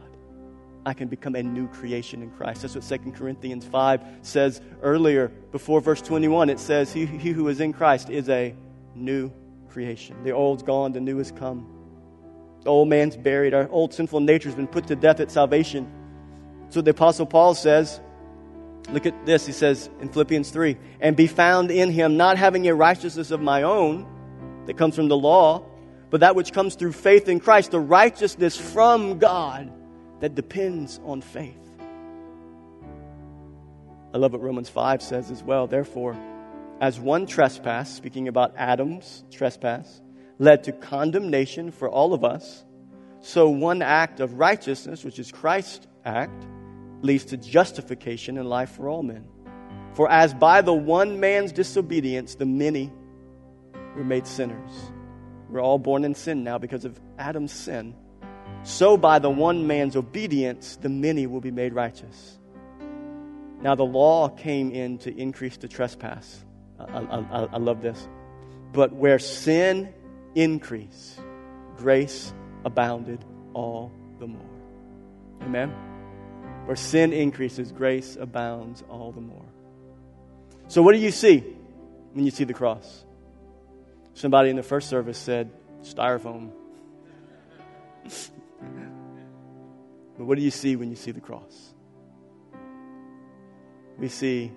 I 0.85 0.95
can 0.95 1.09
become 1.09 1.37
a 1.37 1.43
new 1.43 1.69
creation 1.69 2.23
in 2.23 2.31
Christ. 2.31 2.63
That's 2.63 2.75
what 2.75 3.05
2 3.05 3.13
Corinthians 3.13 3.65
5 3.65 4.03
says 4.23 4.61
earlier, 4.83 5.29
before 5.53 5.81
verse 5.81 6.03
21. 6.03 6.51
It 6.51 6.59
says, 6.59 6.93
He, 6.93 7.07
he 7.07 7.31
who 7.31 7.49
is 7.49 7.61
in 7.61 7.73
Christ 7.73 8.11
is 8.11 8.29
a 8.29 8.55
new 8.95 9.31
creation. 9.69 10.23
The 10.25 10.33
old's 10.33 10.63
gone, 10.63 10.93
the 10.93 11.01
new 11.01 11.19
has 11.19 11.31
come. 11.31 11.67
The 12.63 12.71
old 12.71 12.89
man's 12.89 13.17
buried. 13.17 13.55
Our 13.55 13.69
old 13.69 13.95
sinful 13.95 14.21
nature 14.21 14.49
has 14.49 14.57
been 14.57 14.69
put 14.69 14.89
to 14.89 14.97
death 14.97 15.21
at 15.21 15.31
salvation. 15.31 15.91
So 16.71 16.81
the 16.81 16.91
Apostle 16.91 17.27
Paul 17.27 17.55
says. 17.55 18.01
Look 18.91 19.07
at 19.07 19.27
this. 19.27 19.47
He 19.47 19.53
says 19.53 19.89
in 20.01 20.09
Philippians 20.09 20.51
3 20.51 20.77
and 21.01 21.17
be 21.17 21.29
found 21.29 21.71
in 21.71 21.91
him, 21.91 22.17
not 22.17 22.37
having 22.37 22.67
a 22.67 22.75
righteousness 22.75 23.31
of 23.31 23.41
my 23.41 23.63
own 23.63 24.07
that 24.67 24.77
comes 24.77 24.97
from 24.97 25.09
the 25.09 25.17
law, 25.17 25.65
but 26.13 26.21
that 26.21 26.37
which 26.37 26.53
comes 26.53 26.75
through 26.75 26.93
faith 26.93 27.27
in 27.27 27.41
Christ, 27.41 27.71
the 27.71 27.81
righteousness 27.81 28.55
from 28.55 29.19
God 29.19 29.73
that 30.21 30.35
depends 30.35 31.01
on 31.07 31.23
faith. 31.23 31.57
I 34.13 34.19
love 34.19 34.33
what 34.33 34.43
Romans 34.43 34.69
5 34.69 35.01
says 35.01 35.31
as 35.31 35.43
well. 35.43 35.67
Therefore, 35.67 36.15
as 36.83 37.01
one 37.01 37.25
trespass, 37.25 37.91
speaking 37.91 38.29
about 38.29 38.53
Adam's 38.59 39.25
trespass, 39.31 40.03
led 40.39 40.65
to 40.65 40.73
condemnation 40.73 41.71
for 41.71 41.89
all 41.89 42.13
of 42.13 42.25
us, 42.25 42.63
so 43.21 43.49
one 43.49 43.81
act 43.81 44.21
of 44.21 44.35
righteousness, 44.35 45.05
which 45.05 45.19
is 45.19 45.33
Christ's 45.33 45.87
act 46.05 46.45
leads 47.01 47.25
to 47.27 47.39
justification 47.39 48.37
and 48.37 48.51
life 48.51 48.73
for 48.73 48.87
all 48.87 49.03
men. 49.03 49.25
For 49.95 50.11
as 50.11 50.35
by 50.35 50.61
the 50.61 50.75
one 50.75 51.21
man's 51.21 51.53
disobedience 51.53 52.35
the 52.35 52.45
many 52.45 52.93
were 53.97 54.05
made 54.05 54.27
sinners. 54.27 54.92
We're 55.53 55.61
all 55.61 55.79
born 55.79 56.05
in 56.05 56.15
sin 56.15 56.45
now 56.45 56.57
because 56.57 56.87
of 56.87 56.99
Adam's 57.19 57.53
sin. 57.53 57.95
So 58.63 58.97
by 58.97 59.19
the 59.19 59.29
one 59.29 59.67
man's 59.67 59.97
obedience 59.97 60.77
the 60.77 60.89
many 60.89 61.27
will 61.27 61.43
be 61.43 61.51
made 61.51 61.75
righteous. 61.75 62.39
Now 63.61 63.75
the 63.75 63.85
law 63.85 64.31
came 64.31 64.73
in 64.73 64.97
to 64.99 65.15
increase 65.15 65.59
the 65.59 65.69
trespass. 65.69 66.43
I, 66.79 66.85
I, 66.85 67.49
I 67.53 67.59
love 67.59 67.83
this. 67.83 68.09
But 68.73 68.95
where 68.95 69.19
sin 69.19 69.93
increased, 70.35 71.21
grace 71.77 72.33
abounded 72.65 73.23
all 73.53 73.93
the 74.19 74.27
more. 74.27 74.49
Amen? 75.43 75.69
Where 76.65 76.77
sin 76.77 77.13
increases, 77.13 77.73
grace 77.73 78.17
abounds 78.19 78.83
all 78.89 79.13
the 79.13 79.21
more. 79.21 79.45
So, 80.69 80.81
what 80.81 80.95
do 80.95 80.99
you 80.99 81.11
see 81.11 81.45
when 82.13 82.25
you 82.25 82.31
see 82.31 82.45
the 82.45 82.55
cross? 82.55 83.05
Somebody 84.15 84.51
in 84.51 84.57
the 84.57 84.63
first 84.63 84.89
service 84.89 85.19
said, 85.19 85.51
styrofoam. 85.83 86.51
but 90.17 90.25
what 90.25 90.37
do 90.37 90.45
you 90.45 90.51
see 90.51 90.77
when 90.77 90.91
you 90.91 90.97
see 90.97 91.11
the 91.11 91.21
cross? 91.21 91.75
We 93.99 94.09
see 94.09 94.53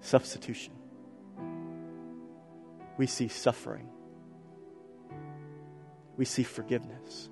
substitution, 0.00 0.74
we 2.96 3.06
see 3.06 3.28
suffering, 3.28 3.88
we 6.16 6.24
see 6.24 6.42
forgiveness, 6.42 7.28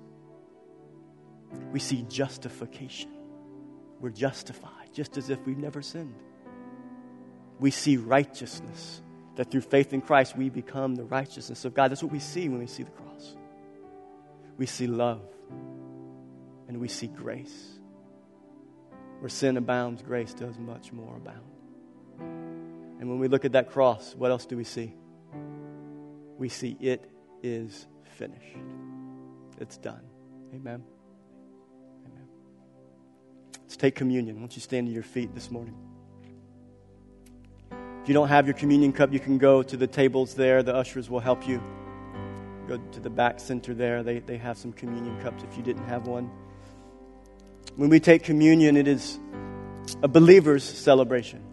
we 1.71 1.79
see 1.79 2.05
justification. 2.09 3.11
We're 3.99 4.09
justified 4.11 4.93
just 4.93 5.17
as 5.17 5.29
if 5.29 5.45
we've 5.45 5.57
never 5.57 5.81
sinned. 5.81 6.15
We 7.59 7.71
see 7.71 7.97
righteousness, 7.97 9.01
that 9.39 9.49
through 9.49 9.61
faith 9.61 9.93
in 9.93 10.01
Christ 10.01 10.35
we 10.35 10.49
become 10.49 10.95
the 10.95 11.05
righteousness 11.05 11.63
of 11.63 11.73
God. 11.73 11.91
That's 11.91 12.03
what 12.03 12.11
we 12.11 12.19
see 12.19 12.49
when 12.49 12.59
we 12.59 12.67
see 12.67 12.83
the 12.83 12.91
cross. 12.91 13.37
We 14.57 14.65
see 14.65 14.85
love 14.85 15.21
and 16.67 16.77
we 16.77 16.89
see 16.89 17.07
grace. 17.07 17.79
Where 19.21 19.29
sin 19.29 19.55
abounds, 19.55 20.01
grace 20.01 20.33
does 20.33 20.59
much 20.59 20.91
more 20.91 21.15
abound. 21.15 21.39
And 22.99 23.09
when 23.09 23.19
we 23.19 23.29
look 23.29 23.45
at 23.45 23.53
that 23.53 23.71
cross, 23.71 24.13
what 24.13 24.29
else 24.29 24.45
do 24.45 24.57
we 24.57 24.65
see? 24.65 24.93
We 26.37 26.49
see 26.49 26.75
it 26.81 27.09
is 27.41 27.87
finished. 28.17 28.57
It's 29.61 29.77
done. 29.77 30.03
Amen. 30.53 30.83
Amen. 32.05 32.27
Let's 33.61 33.77
take 33.77 33.95
communion. 33.95 34.41
Won't 34.41 34.57
you 34.57 34.61
stand 34.61 34.87
to 34.87 34.93
your 34.93 35.03
feet 35.03 35.33
this 35.33 35.49
morning? 35.49 35.77
You 38.09 38.15
don't 38.15 38.29
have 38.29 38.47
your 38.47 38.55
communion 38.55 38.91
cup, 38.91 39.13
you 39.13 39.19
can 39.19 39.37
go 39.37 39.61
to 39.61 39.77
the 39.77 39.85
tables 39.85 40.33
there. 40.33 40.63
The 40.63 40.73
ushers 40.73 41.11
will 41.11 41.19
help 41.19 41.47
you. 41.47 41.61
Go 42.67 42.77
to 42.93 42.99
the 42.99 43.09
back 43.11 43.39
center 43.39 43.75
there. 43.75 44.01
They, 44.01 44.17
they 44.17 44.37
have 44.37 44.57
some 44.57 44.73
communion 44.73 45.21
cups 45.21 45.43
if 45.43 45.55
you 45.55 45.61
didn't 45.61 45.85
have 45.85 46.07
one. 46.07 46.31
When 47.75 47.91
we 47.91 47.99
take 47.99 48.23
communion, 48.23 48.77
it 48.77 48.87
is 48.87 49.19
a 50.01 50.07
believer's 50.07 50.63
celebration. 50.63 51.43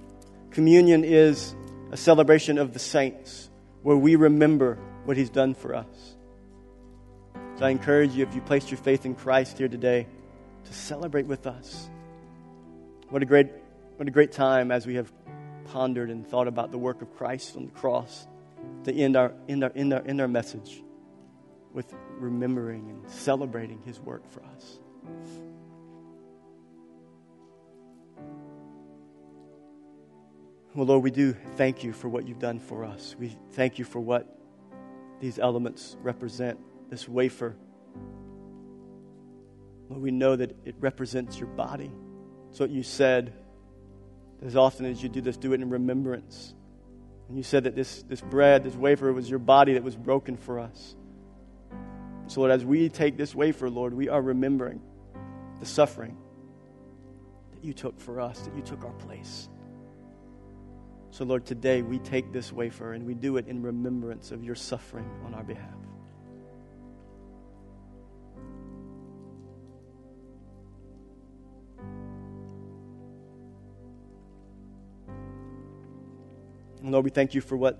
Communion 0.51 1.05
is 1.05 1.55
a 1.93 1.97
celebration 1.99 2.57
of 2.57 2.73
the 2.73 2.79
saints 2.79 3.51
where 3.83 3.99
we 3.99 4.17
remember 4.17 4.79
what 5.05 5.19
he's 5.19 5.29
done 5.29 5.53
for 5.53 5.75
us. 5.75 6.17
So 7.59 7.67
I 7.67 7.69
encourage 7.69 8.13
you, 8.13 8.25
if 8.25 8.35
you 8.35 8.41
placed 8.41 8.71
your 8.71 8.79
faith 8.79 9.05
in 9.05 9.15
Christ 9.15 9.59
here 9.59 9.69
today, 9.69 10.07
to 10.65 10.73
celebrate 10.73 11.27
with 11.27 11.47
us. 11.47 11.91
What 13.11 13.21
a 13.21 13.27
great, 13.27 13.49
what 13.97 14.09
a 14.09 14.11
great 14.11 14.33
time 14.33 14.73
as 14.73 14.87
we 14.87 14.95
have 14.95 15.13
pondered 15.73 16.11
and 16.11 16.27
thought 16.27 16.49
about 16.49 16.71
the 16.71 16.79
work 16.79 17.03
of 17.03 17.15
Christ 17.17 17.57
on 17.57 17.67
the 17.67 17.73
cross 17.73 18.27
to 18.85 18.95
end 18.95 19.17
our, 19.17 19.33
end 19.49 19.65
our, 19.65 19.73
end 19.75 19.93
our, 19.93 20.03
end 20.07 20.21
our 20.21 20.29
message 20.29 20.83
with 21.73 21.93
remembering 22.19 22.89
and 22.89 23.11
celebrating 23.11 23.81
his 23.83 24.01
work 24.01 24.29
for 24.31 24.43
us. 24.45 24.79
Well, 30.75 30.87
Lord, 30.87 31.05
we 31.05 31.11
do 31.11 31.35
thank 31.57 31.83
you 31.85 31.93
for 31.93 32.09
what 32.09 32.29
you've 32.29 32.39
done 32.39 32.59
for 32.59 32.85
us. 32.85 33.17
We 33.19 33.37
thank 33.53 33.79
you 33.79 33.85
for 33.85 33.99
what 33.99 34.39
these 35.21 35.39
elements 35.39 35.97
represent 36.03 36.59
this 36.91 37.09
wafer. 37.09 37.57
Lord, 39.89 40.03
we 40.03 40.11
know 40.11 40.37
that 40.37 40.55
it 40.67 40.75
represents 40.79 41.39
your 41.39 41.49
body. 41.49 41.91
It's 42.51 42.61
what 42.61 42.71
you 42.71 42.83
said. 42.83 43.33
As 44.45 44.57
often 44.57 44.87
as 44.87 45.03
you 45.03 45.09
do 45.09 45.21
this, 45.21 45.37
do 45.37 45.53
it 45.53 45.61
in 45.61 45.71
remembrance. 45.71 46.55
And 47.29 47.37
you 47.37 47.43
said 47.43 47.65
that 47.65 47.75
this, 47.75 48.03
this 48.03 48.21
bread, 48.21 48.65
this 48.65 48.75
wafer, 48.75 49.13
was 49.13 49.29
your 49.29 49.39
body 49.39 49.75
that 49.75 49.83
was 49.83 49.97
broken 49.97 50.37
for 50.37 50.59
us. 50.59 50.95
So, 52.29 52.41
Lord, 52.41 52.53
as 52.53 52.65
we 52.65 52.89
take 52.89 53.17
this 53.17 53.35
wafer, 53.35 53.71
Lord, 53.71 53.95
we 53.95 54.09
are 54.09 54.21
remembering 54.21 54.81
the 55.61 55.67
suffering 55.67 56.17
that 57.53 57.65
you 57.65 57.73
took 57.73 58.01
for 58.01 58.21
us, 58.21 58.41
that 58.41 58.55
you 58.55 58.63
took 58.63 58.85
our 58.85 58.93
place. 58.93 59.49
So, 61.11 61.25
Lord, 61.25 61.47
today 61.47 61.83
we 61.83 61.99
take 61.99 62.33
this 62.33 62.53
wafer 62.53 62.93
and 62.93 63.07
we 63.07 63.15
do 63.15 63.39
it 63.39 63.47
in 63.47 63.63
remembrance 63.63 64.33
of 64.33 64.45
your 64.45 64.55
suffering 64.55 65.09
on 65.25 65.35
our 65.35 65.45
behalf. 65.45 65.86
And 76.83 76.93
Lord, 76.93 77.05
we 77.05 77.11
thank 77.11 77.35
you 77.35 77.41
for 77.41 77.57
what 77.57 77.79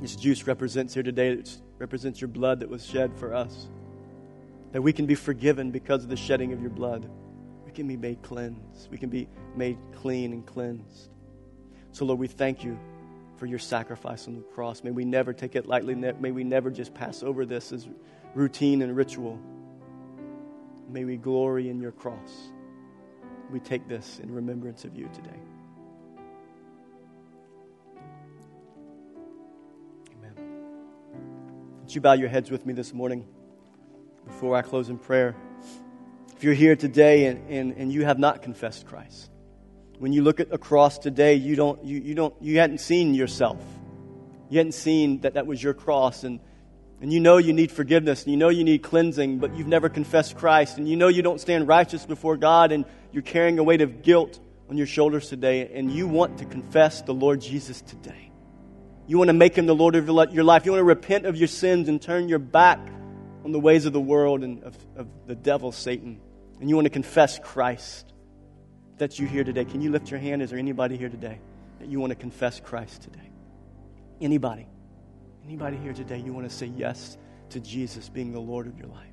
this 0.00 0.16
juice 0.16 0.46
represents 0.46 0.94
here 0.94 1.02
today. 1.02 1.30
It 1.30 1.58
represents 1.78 2.20
your 2.20 2.28
blood 2.28 2.60
that 2.60 2.68
was 2.68 2.86
shed 2.86 3.14
for 3.16 3.34
us. 3.34 3.68
That 4.72 4.82
we 4.82 4.92
can 4.92 5.06
be 5.06 5.14
forgiven 5.14 5.70
because 5.70 6.04
of 6.04 6.10
the 6.10 6.16
shedding 6.16 6.52
of 6.52 6.60
your 6.60 6.70
blood. 6.70 7.10
We 7.64 7.72
can 7.72 7.88
be 7.88 7.96
made 7.96 8.22
cleansed. 8.22 8.90
We 8.90 8.98
can 8.98 9.08
be 9.08 9.28
made 9.56 9.78
clean 9.94 10.32
and 10.32 10.46
cleansed. 10.46 11.10
So, 11.92 12.04
Lord, 12.04 12.18
we 12.18 12.28
thank 12.28 12.62
you 12.62 12.78
for 13.36 13.46
your 13.46 13.58
sacrifice 13.58 14.26
on 14.26 14.36
the 14.36 14.42
cross. 14.42 14.82
May 14.84 14.90
we 14.90 15.04
never 15.04 15.32
take 15.32 15.56
it 15.56 15.66
lightly. 15.66 15.94
May 15.94 16.30
we 16.30 16.44
never 16.44 16.70
just 16.70 16.94
pass 16.94 17.22
over 17.22 17.46
this 17.46 17.72
as 17.72 17.88
routine 18.34 18.82
and 18.82 18.96
ritual. 18.96 19.38
May 20.88 21.04
we 21.04 21.16
glory 21.16 21.70
in 21.70 21.80
your 21.80 21.92
cross. 21.92 22.50
We 23.50 23.60
take 23.60 23.88
this 23.88 24.20
in 24.22 24.32
remembrance 24.32 24.84
of 24.84 24.94
you 24.94 25.08
today. 25.14 25.38
Would 31.88 31.94
you 31.94 32.02
bow 32.02 32.12
your 32.12 32.28
heads 32.28 32.50
with 32.50 32.66
me 32.66 32.74
this 32.74 32.92
morning 32.92 33.26
before 34.26 34.54
I 34.54 34.60
close 34.60 34.90
in 34.90 34.98
prayer? 34.98 35.34
If 36.36 36.44
you're 36.44 36.52
here 36.52 36.76
today 36.76 37.24
and, 37.24 37.48
and, 37.48 37.72
and 37.78 37.90
you 37.90 38.04
have 38.04 38.18
not 38.18 38.42
confessed 38.42 38.84
Christ, 38.84 39.30
when 39.98 40.12
you 40.12 40.20
look 40.20 40.38
at 40.38 40.52
a 40.52 40.58
cross 40.58 40.98
today, 40.98 41.36
you 41.36 41.56
don't 41.56 41.82
you, 41.82 41.98
you 41.98 42.14
don't 42.14 42.34
you 42.42 42.58
hadn't 42.58 42.82
seen 42.82 43.14
yourself. 43.14 43.56
You 44.50 44.58
hadn't 44.58 44.72
seen 44.72 45.22
that 45.22 45.32
that 45.32 45.46
was 45.46 45.62
your 45.62 45.72
cross 45.72 46.24
and 46.24 46.40
and 47.00 47.10
you 47.10 47.20
know 47.20 47.38
you 47.38 47.54
need 47.54 47.72
forgiveness 47.72 48.22
and 48.24 48.32
you 48.32 48.36
know 48.36 48.50
you 48.50 48.64
need 48.64 48.82
cleansing, 48.82 49.38
but 49.38 49.56
you've 49.56 49.66
never 49.66 49.88
confessed 49.88 50.36
Christ 50.36 50.76
and 50.76 50.86
you 50.86 50.96
know 50.96 51.08
you 51.08 51.22
don't 51.22 51.40
stand 51.40 51.68
righteous 51.68 52.04
before 52.04 52.36
God 52.36 52.70
and 52.70 52.84
you're 53.12 53.22
carrying 53.22 53.58
a 53.58 53.62
weight 53.62 53.80
of 53.80 54.02
guilt 54.02 54.38
on 54.68 54.76
your 54.76 54.86
shoulders 54.86 55.30
today 55.30 55.70
and 55.72 55.90
you 55.90 56.06
want 56.06 56.36
to 56.40 56.44
confess 56.44 57.00
the 57.00 57.14
Lord 57.14 57.40
Jesus 57.40 57.80
today. 57.80 58.27
You 59.08 59.16
want 59.16 59.28
to 59.28 59.34
make 59.34 59.56
him 59.56 59.64
the 59.64 59.74
Lord 59.74 59.96
of 59.96 60.06
your 60.06 60.44
life. 60.44 60.66
You 60.66 60.72
want 60.72 60.80
to 60.80 60.84
repent 60.84 61.24
of 61.24 61.34
your 61.34 61.48
sins 61.48 61.88
and 61.88 62.00
turn 62.00 62.28
your 62.28 62.38
back 62.38 62.78
on 63.42 63.52
the 63.52 63.58
ways 63.58 63.86
of 63.86 63.94
the 63.94 64.00
world 64.00 64.44
and 64.44 64.62
of, 64.62 64.76
of 64.96 65.08
the 65.26 65.34
devil, 65.34 65.72
Satan. 65.72 66.20
And 66.60 66.68
you 66.68 66.76
want 66.76 66.84
to 66.84 66.90
confess 66.90 67.38
Christ. 67.38 68.12
That's 68.98 69.18
you 69.18 69.26
here 69.26 69.44
today. 69.44 69.64
Can 69.64 69.80
you 69.80 69.90
lift 69.90 70.10
your 70.10 70.20
hand? 70.20 70.42
Is 70.42 70.50
there 70.50 70.58
anybody 70.58 70.98
here 70.98 71.08
today 71.08 71.40
that 71.80 71.88
you 71.88 72.00
want 72.00 72.10
to 72.10 72.16
confess 72.16 72.60
Christ 72.60 73.00
today? 73.02 73.30
Anybody? 74.20 74.66
Anybody 75.42 75.78
here 75.78 75.94
today 75.94 76.18
you 76.18 76.34
want 76.34 76.46
to 76.46 76.54
say 76.54 76.66
yes 76.66 77.16
to 77.48 77.60
Jesus 77.60 78.10
being 78.10 78.32
the 78.32 78.40
Lord 78.40 78.66
of 78.66 78.76
your 78.76 78.88
life? 78.88 79.06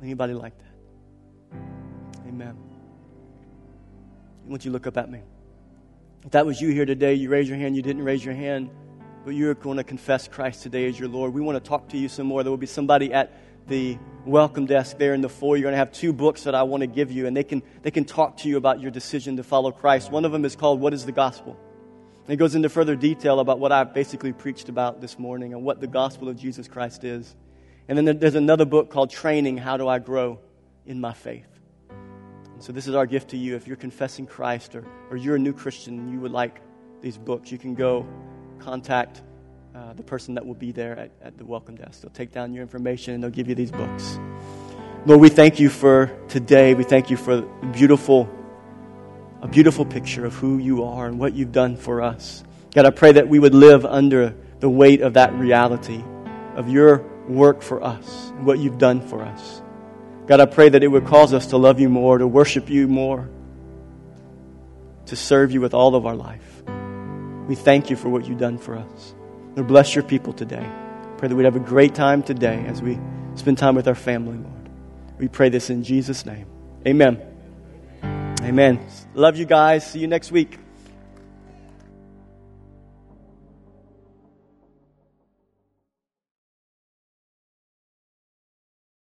Anybody 0.00 0.34
like 0.34 0.54
that? 0.58 1.58
Amen. 2.28 2.56
I 4.46 4.48
want 4.48 4.64
you 4.64 4.70
to 4.70 4.72
look 4.72 4.86
up 4.86 4.96
at 4.96 5.10
me. 5.10 5.22
If 6.24 6.32
that 6.32 6.44
was 6.44 6.60
you 6.60 6.68
here 6.70 6.84
today, 6.84 7.14
you 7.14 7.30
raised 7.30 7.48
your 7.48 7.56
hand, 7.56 7.74
you 7.74 7.82
didn't 7.82 8.04
raise 8.04 8.22
your 8.22 8.34
hand, 8.34 8.70
but 9.24 9.34
you're 9.34 9.54
going 9.54 9.78
to 9.78 9.84
confess 9.84 10.28
Christ 10.28 10.62
today 10.62 10.86
as 10.86 10.98
your 10.98 11.08
Lord. 11.08 11.32
We 11.32 11.40
want 11.40 11.62
to 11.62 11.66
talk 11.66 11.88
to 11.90 11.96
you 11.96 12.10
some 12.10 12.26
more. 12.26 12.42
There 12.42 12.50
will 12.50 12.58
be 12.58 12.66
somebody 12.66 13.10
at 13.12 13.32
the 13.68 13.98
welcome 14.26 14.66
desk 14.66 14.98
there 14.98 15.14
in 15.14 15.22
the 15.22 15.30
foyer. 15.30 15.56
You're 15.56 15.62
going 15.62 15.72
to 15.72 15.78
have 15.78 15.92
two 15.92 16.12
books 16.12 16.42
that 16.42 16.54
I 16.54 16.62
want 16.64 16.82
to 16.82 16.86
give 16.86 17.10
you, 17.10 17.26
and 17.26 17.34
they 17.34 17.42
can, 17.42 17.62
they 17.80 17.90
can 17.90 18.04
talk 18.04 18.36
to 18.38 18.48
you 18.48 18.58
about 18.58 18.80
your 18.80 18.90
decision 18.90 19.38
to 19.38 19.42
follow 19.42 19.72
Christ. 19.72 20.10
One 20.10 20.26
of 20.26 20.32
them 20.32 20.44
is 20.44 20.56
called 20.56 20.78
What 20.78 20.92
is 20.92 21.06
the 21.06 21.12
Gospel? 21.12 21.58
And 22.24 22.34
it 22.34 22.36
goes 22.36 22.54
into 22.54 22.68
further 22.68 22.96
detail 22.96 23.40
about 23.40 23.58
what 23.58 23.72
I 23.72 23.84
basically 23.84 24.34
preached 24.34 24.68
about 24.68 25.00
this 25.00 25.18
morning 25.18 25.54
and 25.54 25.64
what 25.64 25.80
the 25.80 25.86
gospel 25.86 26.28
of 26.28 26.36
Jesus 26.36 26.68
Christ 26.68 27.02
is. 27.02 27.34
And 27.88 27.96
then 27.96 28.18
there's 28.18 28.34
another 28.34 28.66
book 28.66 28.90
called 28.90 29.10
Training 29.10 29.56
How 29.56 29.78
Do 29.78 29.88
I 29.88 29.98
Grow 29.98 30.38
in 30.84 31.00
My 31.00 31.14
Faith? 31.14 31.49
So, 32.60 32.72
this 32.72 32.86
is 32.86 32.94
our 32.94 33.06
gift 33.06 33.30
to 33.30 33.38
you. 33.38 33.56
If 33.56 33.66
you're 33.66 33.78
confessing 33.78 34.26
Christ 34.26 34.74
or, 34.74 34.84
or 35.10 35.16
you're 35.16 35.36
a 35.36 35.38
new 35.38 35.54
Christian 35.54 35.98
and 35.98 36.12
you 36.12 36.20
would 36.20 36.30
like 36.30 36.60
these 37.00 37.16
books, 37.16 37.50
you 37.50 37.56
can 37.56 37.74
go 37.74 38.06
contact 38.58 39.22
uh, 39.74 39.94
the 39.94 40.02
person 40.02 40.34
that 40.34 40.44
will 40.44 40.54
be 40.54 40.70
there 40.70 40.98
at, 40.98 41.10
at 41.22 41.38
the 41.38 41.44
welcome 41.46 41.74
desk. 41.74 42.02
They'll 42.02 42.10
take 42.10 42.32
down 42.32 42.52
your 42.52 42.60
information 42.60 43.14
and 43.14 43.22
they'll 43.22 43.30
give 43.30 43.48
you 43.48 43.54
these 43.54 43.70
books. 43.70 44.18
Lord, 45.06 45.22
we 45.22 45.30
thank 45.30 45.58
you 45.58 45.70
for 45.70 46.14
today. 46.28 46.74
We 46.74 46.84
thank 46.84 47.08
you 47.08 47.16
for 47.16 47.40
beautiful, 47.72 48.28
a 49.40 49.48
beautiful 49.48 49.86
picture 49.86 50.26
of 50.26 50.34
who 50.34 50.58
you 50.58 50.84
are 50.84 51.06
and 51.06 51.18
what 51.18 51.32
you've 51.32 51.52
done 51.52 51.78
for 51.78 52.02
us. 52.02 52.44
God, 52.74 52.84
I 52.84 52.90
pray 52.90 53.12
that 53.12 53.26
we 53.26 53.38
would 53.38 53.54
live 53.54 53.86
under 53.86 54.36
the 54.58 54.68
weight 54.68 55.00
of 55.00 55.14
that 55.14 55.32
reality, 55.32 56.04
of 56.56 56.68
your 56.68 56.98
work 57.26 57.62
for 57.62 57.82
us, 57.82 58.32
and 58.36 58.44
what 58.44 58.58
you've 58.58 58.76
done 58.76 59.00
for 59.00 59.22
us. 59.22 59.62
God, 60.30 60.38
I 60.38 60.46
pray 60.46 60.68
that 60.68 60.84
it 60.84 60.86
would 60.86 61.06
cause 61.06 61.34
us 61.34 61.46
to 61.46 61.56
love 61.56 61.80
you 61.80 61.88
more, 61.88 62.16
to 62.16 62.24
worship 62.24 62.70
you 62.70 62.86
more, 62.86 63.28
to 65.06 65.16
serve 65.16 65.50
you 65.50 65.60
with 65.60 65.74
all 65.74 65.96
of 65.96 66.06
our 66.06 66.14
life. 66.14 66.62
We 67.48 67.56
thank 67.56 67.90
you 67.90 67.96
for 67.96 68.10
what 68.10 68.26
you've 68.26 68.38
done 68.38 68.56
for 68.56 68.76
us. 68.76 69.12
Lord, 69.56 69.66
bless 69.66 69.92
your 69.96 70.04
people 70.04 70.32
today. 70.32 70.64
Pray 71.18 71.26
that 71.26 71.34
we'd 71.34 71.46
have 71.46 71.56
a 71.56 71.58
great 71.58 71.96
time 71.96 72.22
today 72.22 72.64
as 72.68 72.80
we 72.80 72.96
spend 73.34 73.58
time 73.58 73.74
with 73.74 73.88
our 73.88 73.96
family, 73.96 74.38
Lord. 74.38 74.68
We 75.18 75.26
pray 75.26 75.48
this 75.48 75.68
in 75.68 75.82
Jesus' 75.82 76.24
name. 76.24 76.46
Amen. 76.86 77.20
Amen. 78.44 78.86
Love 79.14 79.36
you 79.36 79.46
guys. 79.46 79.84
See 79.84 79.98
you 79.98 80.06
next 80.06 80.30
week. 80.30 80.60